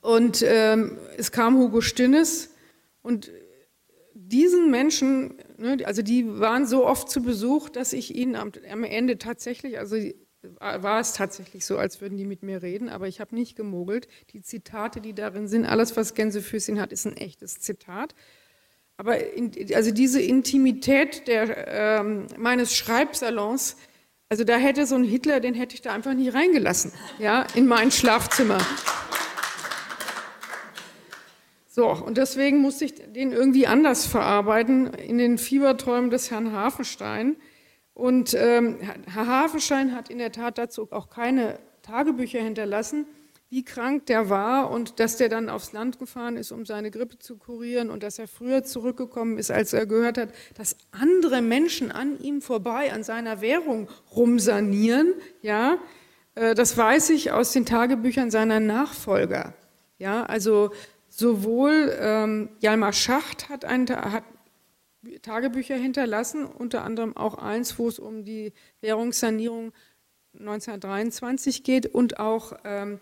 und 0.00 0.42
ähm, 0.46 0.98
es 1.16 1.32
kam 1.32 1.58
Hugo 1.58 1.80
Stinnes 1.80 2.50
und 3.02 3.30
diesen 4.14 4.70
Menschen, 4.70 5.34
ne, 5.58 5.78
also 5.84 6.02
die 6.02 6.26
waren 6.40 6.66
so 6.66 6.86
oft 6.86 7.10
zu 7.10 7.22
Besuch, 7.22 7.68
dass 7.68 7.92
ich 7.92 8.14
ihnen 8.14 8.34
am, 8.34 8.52
am 8.70 8.84
Ende 8.84 9.18
tatsächlich, 9.18 9.78
also 9.78 9.96
war 10.58 11.00
es 11.00 11.12
tatsächlich 11.12 11.64
so, 11.64 11.78
als 11.78 12.00
würden 12.00 12.16
die 12.18 12.24
mit 12.24 12.42
mir 12.42 12.62
reden, 12.62 12.88
aber 12.88 13.06
ich 13.06 13.20
habe 13.20 13.34
nicht 13.34 13.54
gemogelt. 13.56 14.08
Die 14.32 14.42
Zitate, 14.42 15.00
die 15.00 15.14
darin 15.14 15.46
sind, 15.46 15.66
alles, 15.66 15.96
was 15.96 16.14
Gänsefüßchen 16.14 16.80
hat, 16.80 16.92
ist 16.92 17.06
ein 17.06 17.16
echtes 17.16 17.60
Zitat. 17.60 18.14
Aber 19.02 19.18
in, 19.18 19.50
also 19.74 19.90
diese 19.90 20.22
Intimität 20.22 21.26
der, 21.26 21.66
ähm, 21.98 22.28
meines 22.36 22.72
Schreibsalons, 22.72 23.76
also 24.28 24.44
da 24.44 24.56
hätte 24.58 24.86
so 24.86 24.94
ein 24.94 25.02
Hitler, 25.02 25.40
den 25.40 25.54
hätte 25.54 25.74
ich 25.74 25.82
da 25.82 25.92
einfach 25.92 26.14
nie 26.14 26.28
reingelassen, 26.28 26.92
ja, 27.18 27.44
in 27.56 27.66
mein 27.66 27.90
Schlafzimmer. 27.90 28.58
So, 31.66 31.88
und 31.88 32.16
deswegen 32.16 32.58
musste 32.58 32.84
ich 32.84 32.94
den 32.94 33.32
irgendwie 33.32 33.66
anders 33.66 34.06
verarbeiten 34.06 34.94
in 34.94 35.18
den 35.18 35.36
Fieberträumen 35.36 36.10
des 36.10 36.30
Herrn 36.30 36.52
Hafenstein. 36.52 37.34
Und 37.94 38.34
ähm, 38.34 38.78
Herr 39.12 39.26
Hafenstein 39.26 39.96
hat 39.96 40.10
in 40.10 40.18
der 40.18 40.30
Tat 40.30 40.58
dazu 40.58 40.86
auch 40.92 41.10
keine 41.10 41.58
Tagebücher 41.82 42.38
hinterlassen 42.38 43.06
wie 43.52 43.62
krank 43.66 44.06
der 44.06 44.30
war 44.30 44.70
und 44.70 44.98
dass 44.98 45.18
der 45.18 45.28
dann 45.28 45.50
aufs 45.50 45.74
Land 45.74 45.98
gefahren 45.98 46.38
ist, 46.38 46.52
um 46.52 46.64
seine 46.64 46.90
Grippe 46.90 47.18
zu 47.18 47.36
kurieren 47.36 47.90
und 47.90 48.02
dass 48.02 48.18
er 48.18 48.26
früher 48.26 48.64
zurückgekommen 48.64 49.36
ist, 49.36 49.50
als 49.50 49.74
er 49.74 49.84
gehört 49.84 50.16
hat, 50.16 50.30
dass 50.56 50.74
andere 50.90 51.42
Menschen 51.42 51.92
an 51.92 52.18
ihm 52.18 52.40
vorbei, 52.40 52.94
an 52.94 53.04
seiner 53.04 53.42
Währung 53.42 53.90
rumsanieren. 54.16 55.12
Ja, 55.42 55.76
äh, 56.34 56.54
das 56.54 56.78
weiß 56.78 57.10
ich 57.10 57.32
aus 57.32 57.52
den 57.52 57.66
Tagebüchern 57.66 58.30
seiner 58.30 58.58
Nachfolger. 58.58 59.52
Ja, 59.98 60.24
also 60.24 60.70
sowohl 61.10 61.94
ähm, 62.00 62.48
Jalmar 62.60 62.94
Schacht 62.94 63.50
hat, 63.50 63.66
ein, 63.66 63.86
hat 63.90 64.24
Tagebücher 65.20 65.76
hinterlassen, 65.76 66.46
unter 66.46 66.84
anderem 66.84 67.14
auch 67.18 67.34
eins, 67.34 67.78
wo 67.78 67.86
es 67.86 67.98
um 67.98 68.24
die 68.24 68.54
Währungssanierung 68.80 69.74
1923 70.38 71.64
geht 71.64 71.86
und 71.86 72.18
auch 72.18 72.54
ähm, 72.64 72.94
äh, 72.94 72.98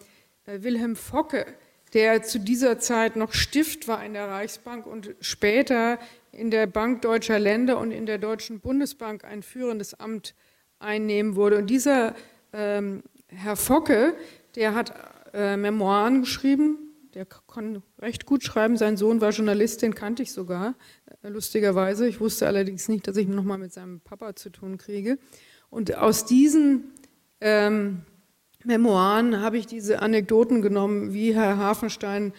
Wilhelm 0.58 0.96
Focke, 0.96 1.46
der 1.92 2.22
zu 2.22 2.38
dieser 2.38 2.78
Zeit 2.78 3.16
noch 3.16 3.32
Stift 3.32 3.88
war 3.88 4.04
in 4.04 4.12
der 4.12 4.28
Reichsbank 4.28 4.86
und 4.86 5.14
später 5.20 5.98
in 6.32 6.50
der 6.50 6.66
Bank 6.66 7.02
Deutscher 7.02 7.38
Länder 7.38 7.78
und 7.78 7.90
in 7.90 8.06
der 8.06 8.18
Deutschen 8.18 8.60
Bundesbank 8.60 9.24
ein 9.24 9.42
führendes 9.42 9.94
Amt 9.94 10.34
einnehmen 10.78 11.36
wurde. 11.36 11.58
Und 11.58 11.68
dieser 11.68 12.14
ähm, 12.52 13.02
Herr 13.28 13.56
Focke, 13.56 14.14
der 14.54 14.74
hat 14.74 14.92
äh, 15.32 15.56
Memoiren 15.56 16.20
geschrieben, 16.20 16.78
der 17.14 17.26
kann 17.26 17.82
recht 17.98 18.26
gut 18.26 18.44
schreiben. 18.44 18.76
Sein 18.76 18.96
Sohn 18.96 19.20
war 19.20 19.30
Journalist, 19.30 19.82
den 19.82 19.94
kannte 19.94 20.22
ich 20.22 20.32
sogar, 20.32 20.74
äh, 21.22 21.28
lustigerweise. 21.28 22.06
Ich 22.06 22.20
wusste 22.20 22.46
allerdings 22.46 22.88
nicht, 22.88 23.08
dass 23.08 23.16
ich 23.16 23.28
nochmal 23.28 23.58
mit 23.58 23.72
seinem 23.72 24.00
Papa 24.00 24.36
zu 24.36 24.50
tun 24.50 24.78
kriege. 24.78 25.18
Und 25.70 25.96
aus 25.96 26.24
diesen 26.24 26.92
ähm, 27.40 28.02
Memoiren 28.64 29.40
habe 29.40 29.58
ich 29.58 29.66
diese 29.66 30.02
Anekdoten 30.02 30.62
genommen, 30.62 31.12
wie 31.12 31.34
Herr 31.34 31.56
Hafenstein 31.56 32.32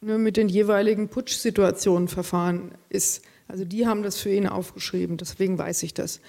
ne, 0.00 0.18
mit 0.18 0.36
den 0.36 0.48
jeweiligen 0.48 1.08
Putschsituationen 1.08 2.08
verfahren 2.08 2.72
ist. 2.88 3.22
Also 3.46 3.64
die 3.64 3.86
haben 3.86 4.02
das 4.02 4.18
für 4.18 4.30
ihn 4.30 4.46
aufgeschrieben, 4.46 5.16
deswegen 5.16 5.58
weiß 5.58 5.82
ich 5.82 5.94
das. 5.94 6.20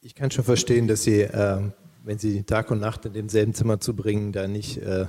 Ich 0.00 0.14
kann 0.14 0.30
schon 0.30 0.44
verstehen, 0.44 0.88
dass 0.88 1.02
Sie, 1.04 1.22
äh, 1.22 1.60
wenn 2.02 2.18
Sie 2.18 2.42
Tag 2.42 2.70
und 2.70 2.80
Nacht 2.80 3.06
in 3.06 3.14
demselben 3.14 3.54
Zimmer 3.54 3.80
zu 3.80 3.94
bringen, 3.94 4.32
da 4.32 4.46
nicht 4.48 4.78
äh, 4.78 5.06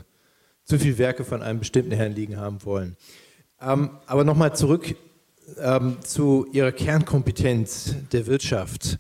zu 0.64 0.80
viele 0.80 0.98
Werke 0.98 1.26
von 1.26 1.42
einem 1.42 1.60
bestimmten 1.60 1.92
Herrn 1.92 2.14
liegen 2.14 2.38
haben 2.38 2.64
wollen. 2.64 2.96
Ähm, 3.60 3.90
aber 4.06 4.24
nochmal 4.24 4.56
zurück 4.56 4.96
ähm, 5.58 5.98
zu 6.02 6.48
Ihrer 6.52 6.72
Kernkompetenz 6.72 7.96
der 8.12 8.28
Wirtschaft. 8.28 8.98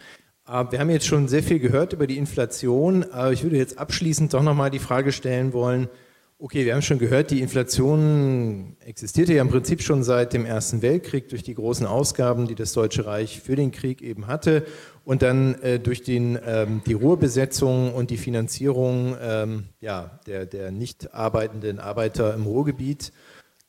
Äh, 0.48 0.66
wir 0.70 0.80
haben 0.80 0.90
jetzt 0.90 1.08
schon 1.08 1.28
sehr 1.28 1.44
viel 1.44 1.60
gehört 1.60 1.94
über 1.94 2.08
die 2.08 2.18
Inflation. 2.18 3.06
ich 3.32 3.44
würde 3.44 3.58
jetzt 3.58 3.78
abschließend 3.78 4.34
doch 4.34 4.44
nochmal 4.44 4.72
die 4.72 4.80
Frage 4.80 5.12
stellen 5.12 5.54
wollen, 5.54 5.90
Okay, 6.38 6.66
wir 6.66 6.74
haben 6.74 6.82
schon 6.82 7.00
gehört, 7.00 7.32
die 7.32 7.40
Inflation 7.40 8.76
existierte 8.82 9.34
ja 9.34 9.42
im 9.42 9.48
Prinzip 9.48 9.82
schon 9.82 10.04
seit 10.04 10.34
dem 10.34 10.46
Ersten 10.46 10.82
Weltkrieg 10.82 11.30
durch 11.30 11.44
die 11.44 11.56
großen 11.56 11.88
Ausgaben, 11.88 12.46
die 12.46 12.56
das 12.56 12.74
Deutsche 12.74 13.06
Reich 13.06 13.40
für 13.40 13.56
den 13.56 13.72
Krieg 13.72 14.02
eben 14.02 14.28
hatte 14.28 14.66
und 15.06 15.22
dann 15.22 15.56
äh, 15.62 15.80
durch 15.80 16.04
den, 16.04 16.38
ähm, 16.46 16.82
die 16.86 16.94
Ruhrbesetzung 16.94 17.94
und 17.94 18.10
die 18.10 18.18
Finanzierung 18.18 19.16
ähm, 19.22 19.64
ja, 19.80 20.20
der, 20.28 20.46
der 20.46 20.72
nicht 20.72 21.14
arbeitenden 21.14 21.80
Arbeiter 21.80 22.34
im 22.34 22.44
Ruhrgebiet 22.44 23.14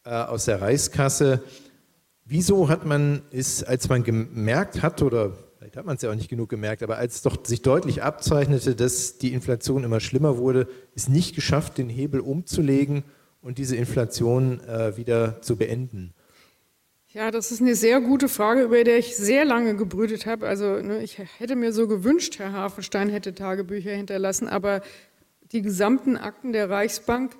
äh, 0.04 0.10
aus 0.10 0.46
der 0.46 0.60
Reichskasse. 0.60 1.44
Wieso 2.24 2.68
hat 2.68 2.84
man 2.84 3.22
es, 3.30 3.62
als 3.62 3.88
man 3.88 4.02
gemerkt 4.02 4.82
hat 4.82 5.02
oder 5.02 5.34
vielleicht 5.66 5.78
hat 5.78 5.86
man 5.86 5.96
es 5.96 6.02
ja 6.02 6.10
auch 6.10 6.14
nicht 6.14 6.28
genug 6.28 6.48
gemerkt, 6.48 6.84
aber 6.84 6.96
als 6.96 7.16
es 7.16 7.22
doch 7.22 7.44
sich 7.44 7.60
deutlich 7.60 8.00
abzeichnete, 8.00 8.76
dass 8.76 9.18
die 9.18 9.32
Inflation 9.32 9.82
immer 9.82 9.98
schlimmer 9.98 10.38
wurde, 10.38 10.68
ist 10.94 11.08
nicht 11.08 11.34
geschafft, 11.34 11.78
den 11.78 11.88
Hebel 11.88 12.20
umzulegen 12.20 13.02
und 13.42 13.58
diese 13.58 13.74
Inflation 13.74 14.60
äh, 14.60 14.96
wieder 14.96 15.42
zu 15.42 15.56
beenden. 15.56 16.14
Ja, 17.08 17.32
das 17.32 17.50
ist 17.50 17.60
eine 17.60 17.74
sehr 17.74 18.00
gute 18.00 18.28
Frage, 18.28 18.62
über 18.62 18.84
die 18.84 18.92
ich 18.92 19.16
sehr 19.16 19.44
lange 19.44 19.74
gebrütet 19.74 20.26
habe. 20.26 20.46
Also 20.46 20.76
ne, 20.76 21.02
ich 21.02 21.18
hätte 21.18 21.56
mir 21.56 21.72
so 21.72 21.88
gewünscht, 21.88 22.38
Herr 22.38 22.52
Hafenstein 22.52 23.08
hätte 23.08 23.34
Tagebücher 23.34 23.90
hinterlassen, 23.90 24.46
aber 24.46 24.82
die 25.50 25.62
gesamten 25.62 26.16
Akten 26.16 26.52
der 26.52 26.70
Reichsbank 26.70 27.34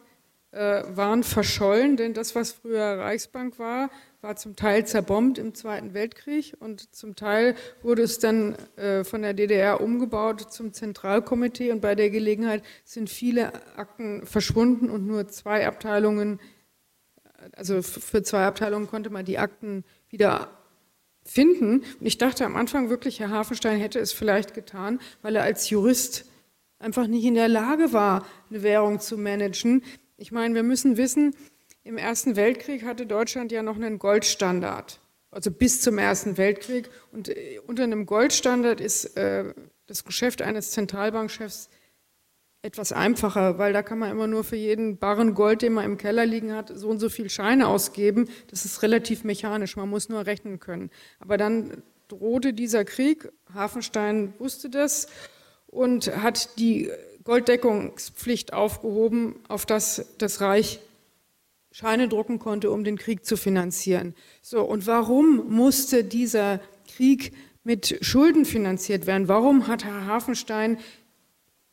äh, 0.51 0.83
waren 0.89 1.23
verschollen, 1.23 1.97
denn 1.97 2.13
das, 2.13 2.35
was 2.35 2.53
früher 2.53 2.99
Reichsbank 2.99 3.61
war, 3.61 3.89
war 4.21 4.37
zum 4.37 4.57
Teil 4.57 4.87
zerbombt 4.87 5.39
im 5.39 5.55
Zweiten 5.55 5.95
Weltkrieg 5.95 6.57
und 6.59 6.95
zum 6.95 7.17
Teil 7.17 7.55
wurde 7.83 8.03
es 8.03 8.19
dann 8.19 8.55
äh, 8.77 9.05
von 9.05 9.23
der 9.23 9.35
DDR 9.35 9.81
umgebaut 9.81 10.53
zum 10.53 10.73
Zentralkomitee 10.73 11.73
und 11.73 11.81
bei 11.81 11.95
der 11.95 12.11
Gelegenheit 12.11 12.63
sind 12.85 13.11
viele 13.11 13.53
Akten 13.77 14.27
verschwunden 14.27 14.91
und 14.91 15.07
nur 15.07 15.29
zwei 15.29 15.67
Abteilungen, 15.67 16.41
also 17.53 17.83
für 17.83 18.23
zwei 18.23 18.47
Abteilungen 18.47 18.89
konnte 18.89 19.11
man 19.11 19.25
die 19.25 19.39
Akten 19.39 19.85
wieder 20.09 20.51
finden. 21.25 21.83
Und 22.01 22.07
ich 22.07 22.19
dachte 22.19 22.47
am 22.47 22.57
Anfang 22.57 22.89
wirklich, 22.89 23.21
Herr 23.21 23.31
Hafenstein 23.31 23.79
hätte 23.79 23.99
es 23.99 24.13
vielleicht 24.13 24.55
getan, 24.55 25.01
weil 25.23 25.37
er 25.37 25.43
als 25.43 25.69
Jurist 25.71 26.25
einfach 26.79 27.07
nicht 27.07 27.25
in 27.25 27.35
der 27.35 27.49
Lage 27.49 27.93
war, 27.93 28.27
eine 28.51 28.63
Währung 28.63 29.01
zu 29.01 29.19
managen. 29.19 29.83
Ich 30.17 30.33
meine, 30.33 30.55
wir 30.55 30.63
müssen 30.63 30.97
wissen, 30.97 31.35
im 31.87 31.99
Ersten 31.99 32.35
Weltkrieg 32.35 32.85
hatte 32.85 33.07
Deutschland 33.07 33.53
ja 33.53 33.63
noch 33.63 33.77
einen 33.77 33.99
Goldstandard, 33.99 34.99
also 35.31 35.51
bis 35.53 35.81
zum 35.81 35.99
Ersten 35.99 36.37
Weltkrieg. 36.37 36.91
Und 37.13 37.29
äh, 37.29 37.61
unter 37.65 37.85
einem 37.85 38.07
Goldstandard 38.07 38.81
ist 38.81 39.17
äh, 39.17 39.55
das 39.87 40.05
Geschäft 40.05 40.43
eines 40.43 40.73
Zentralbankchefs 40.73 41.71
etwas 42.63 42.91
einfacher, 42.91 43.59
weil 43.59 43.73
da 43.73 43.83
kann 43.83 44.01
man 44.01 44.11
immer 44.11 44.27
nur 44.27 44.43
für 44.43 44.57
jeden 44.57 44.99
Barren 44.99 45.35
Gold, 45.35 45.63
den 45.63 45.75
man 45.75 45.85
im 45.85 45.97
Keller 45.97 46.27
liegen 46.27 46.53
hat, 46.53 46.73
so 46.75 46.89
und 46.89 46.99
so 46.99 47.09
viel 47.09 47.31
Scheine 47.31 47.69
ausgeben. 47.69 48.29
Das 48.51 48.65
ist 48.65 48.83
relativ 48.83 49.23
mechanisch, 49.23 49.77
man 49.77 49.89
muss 49.89 50.09
nur 50.09 50.27
rechnen 50.27 50.59
können. 50.59 50.91
Aber 51.21 51.37
dann 51.37 51.85
drohte 52.09 52.53
dieser 52.53 52.85
Krieg, 52.85 53.31
Hafenstein 53.55 54.35
wusste 54.39 54.69
das 54.71 55.07
und 55.69 56.09
hat 56.17 56.59
die 56.59 56.91
Golddeckungspflicht 57.23 58.53
aufgehoben, 58.53 59.37
auf 59.47 59.67
das 59.67 60.17
das 60.19 60.41
Reich 60.41 60.81
Scheine 61.79 62.09
drucken 62.09 62.39
konnte, 62.39 62.71
um 62.71 62.85
den 62.85 62.97
Krieg 62.97 63.27
zu 63.27 63.37
finanzieren. 63.37 64.15
So, 64.41 64.63
und 64.63 64.87
warum 64.87 65.55
musste 65.55 66.05
dieser 66.05 66.59
Krieg 66.89 67.35
mit 67.65 67.99
Schulden 68.01 68.47
finanziert 68.47 69.07
werden? 69.07 69.29
Warum 69.29 69.67
hat 69.67 69.85
Herr 69.85 70.07
Hafenstein, 70.07 70.79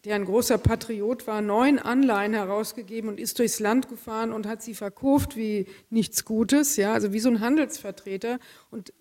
der 0.03 0.15
ein 0.15 0.25
großer 0.25 0.57
Patriot 0.57 1.25
war, 1.25 1.41
neun 1.41 1.79
Anleihen 1.79 2.33
herausgegeben 2.33 3.09
und 3.09 3.17
ist 3.17 3.39
durchs 3.39 3.61
Land 3.61 3.87
gefahren 3.87 4.33
und 4.33 4.45
hat 4.45 4.61
sie 4.61 4.73
verkauft 4.73 5.37
wie 5.37 5.67
nichts 5.89 6.25
Gutes, 6.25 6.75
ja, 6.75 6.91
also 6.91 7.13
wie 7.13 7.21
so 7.21 7.29
ein 7.29 7.39
Handelsvertreter 7.39 8.39
und 8.71 8.91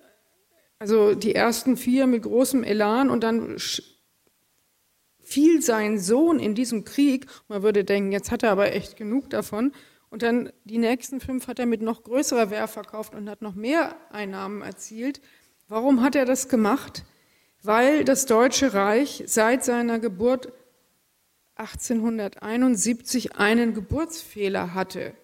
also 0.78 1.16
die 1.16 1.34
ersten 1.34 1.76
vier 1.76 2.07
mit 2.07 2.22
großem 2.22 2.62
Elan 2.62 3.11
und 3.11 3.24
dann 3.24 3.57
fiel 5.18 5.62
sein 5.62 5.98
Sohn 5.98 6.38
in 6.38 6.55
diesem 6.55 6.84
Krieg. 6.84 7.26
Man 7.48 7.64
würde 7.64 7.82
denken, 7.82 8.12
jetzt 8.12 8.30
hat 8.30 8.44
er 8.44 8.53
aber 8.53 8.72
echt 8.72 8.96
genug 8.96 9.30
davon. 9.30 9.72
Und 10.12 10.22
dann 10.22 10.52
die 10.64 10.76
nächsten 10.76 11.20
fünf 11.20 11.48
hat 11.48 11.58
er 11.58 11.64
mit 11.64 11.80
noch 11.80 12.02
größerer 12.02 12.50
Wehr 12.50 12.68
verkauft 12.68 13.14
und 13.14 13.30
hat 13.30 13.40
noch 13.40 13.54
mehr 13.54 13.96
Einnahmen 14.10 14.60
erzielt. 14.60 15.22
Warum 15.68 16.02
hat 16.02 16.14
er 16.14 16.26
das 16.26 16.50
gemacht? 16.50 17.06
Weil 17.62 18.04
das 18.04 18.26
Deutsche 18.26 18.74
Reich 18.74 19.24
seit 19.26 19.64
seiner 19.64 19.98
Geburt 20.00 20.52
1871 21.54 23.36
einen 23.36 23.72
Geburtsfehler 23.72 24.74
hatte. 24.74 25.14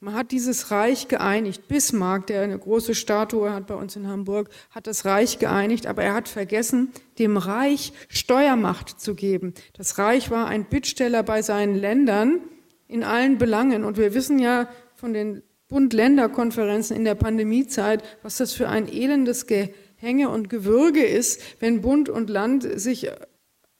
Man 0.00 0.12
hat 0.12 0.32
dieses 0.32 0.70
Reich 0.70 1.08
geeinigt. 1.08 1.66
Bismarck, 1.66 2.26
der 2.26 2.42
eine 2.42 2.58
große 2.58 2.94
Statue 2.94 3.54
hat 3.54 3.66
bei 3.66 3.74
uns 3.74 3.96
in 3.96 4.06
Hamburg, 4.06 4.50
hat 4.70 4.86
das 4.86 5.06
Reich 5.06 5.38
geeinigt, 5.38 5.86
aber 5.86 6.04
er 6.04 6.12
hat 6.12 6.28
vergessen, 6.28 6.92
dem 7.18 7.38
Reich 7.38 7.94
Steuermacht 8.10 9.00
zu 9.00 9.14
geben. 9.14 9.54
Das 9.72 9.96
Reich 9.96 10.30
war 10.30 10.46
ein 10.46 10.66
Bittsteller 10.66 11.22
bei 11.22 11.40
seinen 11.40 11.74
Ländern 11.74 12.42
in 12.88 13.04
allen 13.04 13.38
Belangen. 13.38 13.84
Und 13.84 13.96
wir 13.96 14.14
wissen 14.14 14.38
ja 14.38 14.68
von 14.94 15.12
den 15.12 15.42
Bund-Länder-Konferenzen 15.68 16.96
in 16.96 17.04
der 17.04 17.14
Pandemiezeit, 17.14 18.02
was 18.22 18.36
das 18.36 18.52
für 18.52 18.68
ein 18.68 18.88
elendes 18.88 19.46
Gehänge 19.46 20.28
und 20.30 20.48
Gewürge 20.48 21.04
ist, 21.04 21.42
wenn 21.60 21.80
Bund 21.82 22.08
und 22.08 22.30
Land 22.30 22.66
sich 22.78 23.10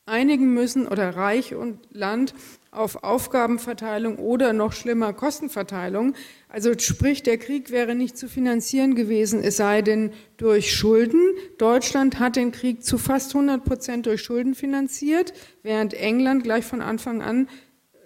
einigen 0.06 0.54
müssen 0.54 0.86
oder 0.86 1.16
Reich 1.16 1.54
und 1.54 1.80
Land 1.90 2.32
auf 2.70 3.02
Aufgabenverteilung 3.02 4.18
oder 4.18 4.52
noch 4.52 4.72
schlimmer 4.72 5.12
Kostenverteilung. 5.12 6.14
Also 6.48 6.72
sprich, 6.78 7.22
der 7.22 7.38
Krieg 7.38 7.70
wäre 7.70 7.94
nicht 7.94 8.18
zu 8.18 8.28
finanzieren 8.28 8.94
gewesen, 8.94 9.42
es 9.42 9.56
sei 9.56 9.82
denn 9.82 10.12
durch 10.36 10.74
Schulden. 10.74 11.20
Deutschland 11.58 12.20
hat 12.20 12.36
den 12.36 12.52
Krieg 12.52 12.84
zu 12.84 12.98
fast 12.98 13.34
100 13.34 13.64
Prozent 13.64 14.06
durch 14.06 14.22
Schulden 14.22 14.54
finanziert, 14.54 15.32
während 15.62 15.94
England 15.94 16.44
gleich 16.44 16.64
von 16.64 16.82
Anfang 16.82 17.22
an 17.22 17.48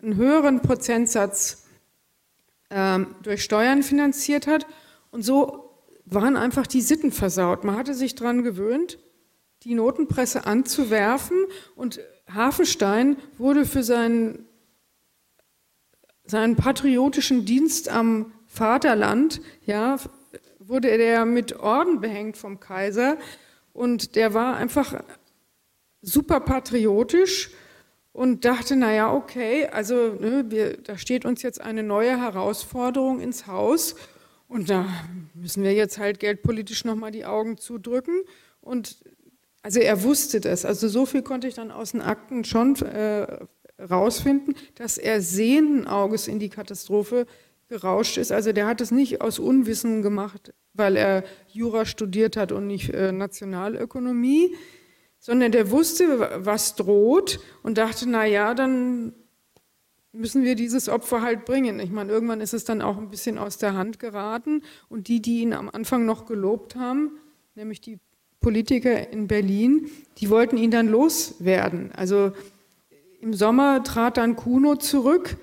einen 0.02 0.16
höheren 0.16 0.60
Prozentsatz 0.60 1.66
ähm, 2.70 3.14
durch 3.22 3.42
Steuern 3.42 3.82
finanziert 3.82 4.46
hat. 4.46 4.66
Und 5.10 5.22
so 5.22 5.74
waren 6.04 6.36
einfach 6.36 6.66
die 6.66 6.80
Sitten 6.80 7.12
versaut. 7.12 7.64
Man 7.64 7.76
hatte 7.76 7.94
sich 7.94 8.14
daran 8.14 8.42
gewöhnt, 8.42 8.98
die 9.62 9.74
Notenpresse 9.74 10.46
anzuwerfen 10.46 11.36
und 11.76 12.00
Hafenstein 12.32 13.16
wurde 13.36 13.66
für 13.66 13.82
seinen 13.82 14.46
seinen 16.30 16.56
patriotischen 16.56 17.44
Dienst 17.44 17.88
am 17.88 18.32
Vaterland, 18.46 19.40
ja, 19.64 19.98
wurde 20.58 20.88
er 20.88 21.24
mit 21.24 21.58
Orden 21.58 22.00
behängt 22.00 22.36
vom 22.36 22.60
Kaiser 22.60 23.16
und 23.72 24.14
der 24.16 24.32
war 24.32 24.56
einfach 24.56 25.02
super 26.02 26.40
patriotisch 26.40 27.50
und 28.12 28.44
dachte, 28.44 28.76
naja, 28.76 29.12
okay, 29.12 29.66
also 29.66 29.94
ne, 29.94 30.44
wir, 30.48 30.76
da 30.78 30.98
steht 30.98 31.24
uns 31.24 31.42
jetzt 31.42 31.60
eine 31.60 31.82
neue 31.82 32.20
Herausforderung 32.20 33.20
ins 33.20 33.46
Haus. 33.46 33.94
Und 34.48 34.68
da 34.68 34.86
müssen 35.34 35.62
wir 35.62 35.72
jetzt 35.74 35.98
halt 35.98 36.18
geldpolitisch 36.18 36.84
nochmal 36.84 37.12
die 37.12 37.24
Augen 37.24 37.56
zudrücken. 37.56 38.22
Und 38.60 38.96
also 39.62 39.78
er 39.78 40.02
wusste 40.02 40.40
das, 40.40 40.64
also 40.64 40.88
so 40.88 41.06
viel 41.06 41.22
konnte 41.22 41.46
ich 41.46 41.54
dann 41.54 41.70
aus 41.70 41.92
den 41.92 42.00
Akten 42.00 42.44
schon 42.44 42.74
äh, 42.82 43.26
rausfinden, 43.78 44.54
dass 44.74 44.98
er 44.98 45.20
sehenden 45.22 45.86
Auges 45.86 46.26
in 46.28 46.38
die 46.38 46.48
Katastrophe 46.48 47.26
gerauscht 47.68 48.16
ist. 48.18 48.32
Also 48.32 48.52
der 48.52 48.66
hat 48.66 48.80
es 48.80 48.90
nicht 48.90 49.20
aus 49.20 49.38
Unwissen 49.38 50.02
gemacht, 50.02 50.52
weil 50.74 50.96
er 50.96 51.24
Jura 51.48 51.84
studiert 51.84 52.36
hat 52.36 52.50
und 52.50 52.66
nicht 52.66 52.90
äh, 52.90 53.12
Nationalökonomie, 53.12 54.54
sondern 55.20 55.52
der 55.52 55.70
wusste, 55.70 56.44
was 56.44 56.74
droht 56.74 57.38
und 57.62 57.78
dachte, 57.78 58.08
na 58.08 58.24
ja, 58.24 58.54
dann 58.54 59.12
müssen 60.12 60.42
wir 60.42 60.56
dieses 60.56 60.88
Opfer 60.88 61.22
halt 61.22 61.44
bringen. 61.44 61.78
Ich 61.78 61.90
meine, 61.90 62.10
irgendwann 62.10 62.40
ist 62.40 62.54
es 62.54 62.64
dann 62.64 62.82
auch 62.82 62.98
ein 62.98 63.10
bisschen 63.10 63.38
aus 63.38 63.58
der 63.58 63.74
Hand 63.74 63.98
geraten 63.98 64.62
und 64.88 65.06
die, 65.06 65.22
die 65.22 65.42
ihn 65.42 65.52
am 65.52 65.68
Anfang 65.68 66.04
noch 66.04 66.26
gelobt 66.26 66.74
haben, 66.74 67.12
nämlich 67.54 67.80
die 67.80 67.98
Politiker 68.40 69.12
in 69.12 69.28
Berlin, 69.28 69.90
die 70.18 70.30
wollten 70.30 70.56
ihn 70.56 70.70
dann 70.70 70.88
loswerden. 70.88 71.92
Also 71.92 72.32
Im 73.20 73.34
Sommer 73.34 73.84
trat 73.84 74.16
dann 74.16 74.34
Kuno 74.34 74.76
zurück 74.76 75.36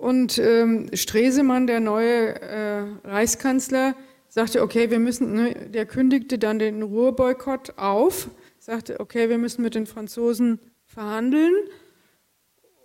und 0.00 0.36
ähm, 0.38 0.90
Stresemann, 0.92 1.66
der 1.66 1.80
neue 1.80 2.38
äh, 2.40 2.84
Reichskanzler, 3.04 3.96
sagte, 4.28 4.60
okay, 4.60 4.90
wir 4.90 4.98
müssen, 4.98 5.32
ne, 5.32 5.54
der 5.70 5.86
kündigte 5.86 6.38
dann 6.38 6.58
den 6.58 6.82
Ruhrboykott 6.82 7.78
auf, 7.78 8.28
sagte, 8.66 8.98
okay, 8.98 9.28
wir 9.28 9.38
müssen 9.38 9.62
mit 9.62 9.76
den 9.76 9.86
Franzosen 9.86 10.58
verhandeln. 10.86 11.54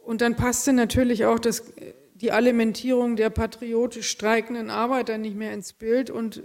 Und 0.05 0.21
dann 0.21 0.35
passte 0.35 0.73
natürlich 0.73 1.25
auch 1.25 1.39
das, 1.39 1.73
die 2.13 2.31
Alimentierung 2.31 3.15
der 3.15 3.31
patriotisch 3.31 4.07
streikenden 4.11 4.69
Arbeiter 4.69 5.17
nicht 5.17 5.35
mehr 5.35 5.53
ins 5.53 5.73
Bild. 5.73 6.11
Und 6.11 6.43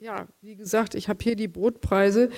ja, 0.00 0.28
wie 0.42 0.54
gesagt, 0.54 0.94
ich 0.94 1.08
habe 1.08 1.24
hier 1.24 1.34
die 1.34 1.48
Brotpreise, 1.48 2.28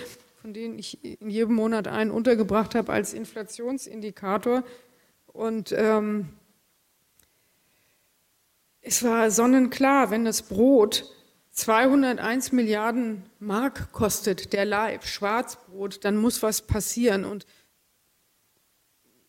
von 0.40 0.54
denen 0.54 0.78
ich 0.78 1.02
in 1.20 1.30
jedem 1.30 1.56
Monat 1.56 1.88
einen 1.88 2.12
untergebracht 2.12 2.76
habe 2.76 2.92
als 2.92 3.12
Inflationsindikator. 3.12 4.62
Und 5.26 5.74
ähm, 5.76 6.28
es 8.82 9.02
war 9.02 9.32
sonnenklar, 9.32 10.12
wenn 10.12 10.24
das 10.24 10.42
Brot 10.42 11.12
201 11.56 12.52
Milliarden 12.52 13.22
Mark 13.38 13.90
kostet, 13.92 14.52
der 14.52 14.66
Leib, 14.66 15.04
Schwarzbrot, 15.04 16.04
dann 16.04 16.18
muss 16.18 16.42
was 16.42 16.62
passieren. 16.62 17.24
Und 17.24 17.46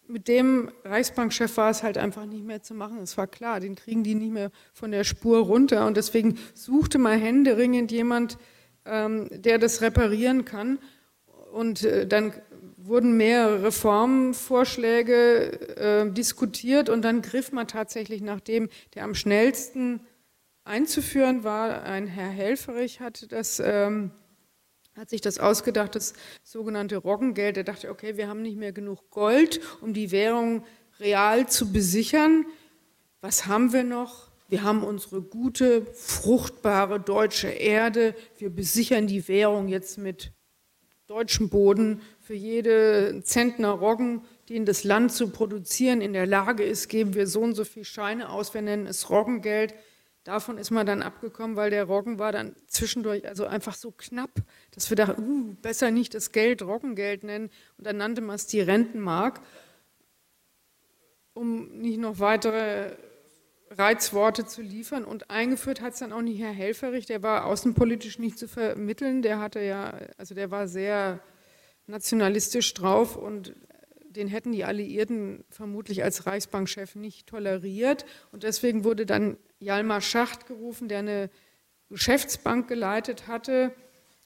mit 0.07 0.28
dem 0.28 0.69
Reichsbankchef 0.84 1.55
war 1.55 1.69
es 1.69 1.84
halt 1.84 1.97
einfach 1.97 2.25
nicht 2.25 2.43
mehr 2.43 2.61
zu 2.61 2.73
machen. 2.73 2.99
Es 2.99 3.17
war 3.17 3.28
klar, 3.28 3.61
den 3.61 3.75
kriegen 3.75 4.03
die 4.03 4.13
nicht 4.13 4.34
mehr 4.34 4.51
von 4.73 4.91
der 4.91 5.05
Spur 5.05 5.39
runter. 5.39 5.88
Und 5.88 5.95
deswegen 5.95 6.38
suchte 6.53 6.97
mal 6.97 7.17
händeringend 7.17 7.93
jemand, 7.93 8.38
ähm, 8.86 9.30
der 9.32 9.57
das 9.57 9.82
reparieren 9.82 10.43
kann. 10.43 10.80
Und 11.53 11.84
äh, 11.84 12.05
dann 12.05 12.34
wurden 12.75 13.15
mehrere 13.15 13.63
Reformvorschläge 13.63 15.78
äh, 15.78 16.11
diskutiert 16.11 16.89
und 16.89 17.03
dann 17.03 17.21
griff 17.21 17.53
man 17.53 17.67
tatsächlich 17.67 18.21
nach 18.21 18.41
dem, 18.41 18.67
der 18.95 19.05
am 19.05 19.15
schnellsten 19.15 20.01
einzuführen 20.68 21.43
war. 21.43 21.84
Ein 21.84 22.07
Herr 22.07 22.30
Helferich 22.30 22.99
hat, 22.99 23.32
das, 23.32 23.59
ähm, 23.59 24.11
hat 24.95 25.09
sich 25.09 25.22
das 25.22 25.39
ausgedacht, 25.39 25.95
das 25.95 26.13
sogenannte 26.43 26.97
Roggengeld. 26.97 27.57
Er 27.57 27.63
dachte, 27.63 27.89
okay, 27.89 28.18
wir 28.18 28.28
haben 28.28 28.41
nicht 28.41 28.57
mehr 28.57 28.74
genug 28.74 29.09
Gold, 29.09 29.59
um 29.82 29.93
die 29.93 30.11
Währung 30.11 30.63
real 30.99 31.47
zu 31.47 31.72
besichern. 31.72 32.45
Was 33.22 33.47
haben 33.47 33.74
wir 33.74 33.84
noch? 33.84 34.28
Wir 34.49 34.63
haben 34.63 34.84
unsere 34.84 35.22
gute, 35.22 35.86
fruchtbare 35.93 36.99
deutsche 36.99 37.49
Erde. 37.49 38.15
Wir 38.38 38.49
besichern 38.49 39.07
die 39.07 39.28
Währung 39.28 39.68
jetzt 39.68 39.97
mit 39.97 40.32
deutschem 41.07 41.49
Boden 41.49 42.01
für 42.20 42.34
jede 42.34 43.22
Zentner 43.24 43.72
Roggen, 43.72 44.22
die 44.47 44.55
in 44.55 44.65
das 44.65 44.84
Land 44.84 45.11
zu 45.11 45.30
produzieren 45.30 46.01
in 46.01 46.13
der 46.13 46.26
Lage 46.26 46.63
ist, 46.63 46.88
geben 46.89 47.13
wir 47.13 47.28
so 47.28 47.41
und 47.41 47.55
so 47.55 47.65
viele 47.65 47.86
Scheine 47.86 48.30
aus. 48.30 48.53
Wir 48.53 48.61
nennen 48.61 48.88
es 48.88 49.09
Roggengeld. 49.09 49.74
Davon 50.28 50.57
ist 50.57 50.71
man 50.71 50.86
dann 50.86 51.03
abgekommen, 51.03 51.55
weil 51.55 51.69
der 51.69 51.86
Roggen 51.86 52.19
war 52.19 52.34
dann 52.34 52.53
zwischendurch 52.67 53.25
also 53.25 53.45
einfach 53.45 53.75
so 53.75 53.91
knapp, 53.91 54.32
dass 54.71 54.89
wir 54.89 54.97
dachten, 54.97 55.21
uh, 55.21 55.55
besser 55.61 55.89
nicht 55.89 56.13
das 56.13 56.34
Geld 56.34 56.61
Roggengeld 56.61 57.23
nennen. 57.23 57.49
Und 57.78 57.88
dann 57.88 57.95
nannte 57.95 58.19
man 58.19 58.36
es 58.36 58.45
die 58.45 58.59
Rentenmark, 58.59 59.39
um 61.34 61.80
nicht 61.80 61.97
noch 61.97 62.19
weitere 62.19 62.97
Reizworte 63.69 64.45
zu 64.45 64.61
liefern. 64.61 65.05
Und 65.05 65.30
eingeführt 65.30 65.80
hat 65.80 65.93
es 65.93 65.99
dann 65.99 66.11
auch 66.11 66.21
nicht 66.21 66.41
Herr 66.41 66.51
Helferich, 66.51 67.05
der 67.05 67.23
war 67.23 67.45
außenpolitisch 67.45 68.19
nicht 68.19 68.38
zu 68.38 68.49
vermitteln. 68.49 69.21
Der 69.21 69.39
hatte 69.39 69.61
ja, 69.61 69.97
also 70.17 70.36
der 70.36 70.51
war 70.51 70.67
sehr 70.67 71.21
nationalistisch 71.86 72.73
drauf 72.73 73.15
und 73.15 73.55
den 74.18 74.28
hätten 74.28 74.51
die 74.51 74.65
Alliierten 74.65 75.45
vermutlich 75.49 76.03
als 76.03 76.26
Reichsbankchef 76.26 76.95
nicht 76.95 77.28
toleriert. 77.28 78.05
Und 78.32 78.43
deswegen 78.43 78.84
wurde 78.84 79.05
dann 79.05 79.38
Jalmar 79.59 80.01
Schacht 80.01 80.47
gerufen, 80.47 80.89
der 80.89 80.99
eine 80.99 81.30
Geschäftsbank 81.89 82.68
geleitet 82.68 83.28
hatte. 83.28 83.74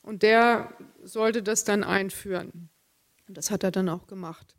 Und 0.02 0.24
der 0.24 0.74
sollte 1.04 1.44
das 1.44 1.64
dann 1.64 1.84
einführen. 1.84 2.70
Und 3.28 3.38
das 3.38 3.52
hat 3.52 3.64
er 3.64 3.72
dann 3.72 3.90
auch 3.90 4.08
gemacht. 4.08 4.56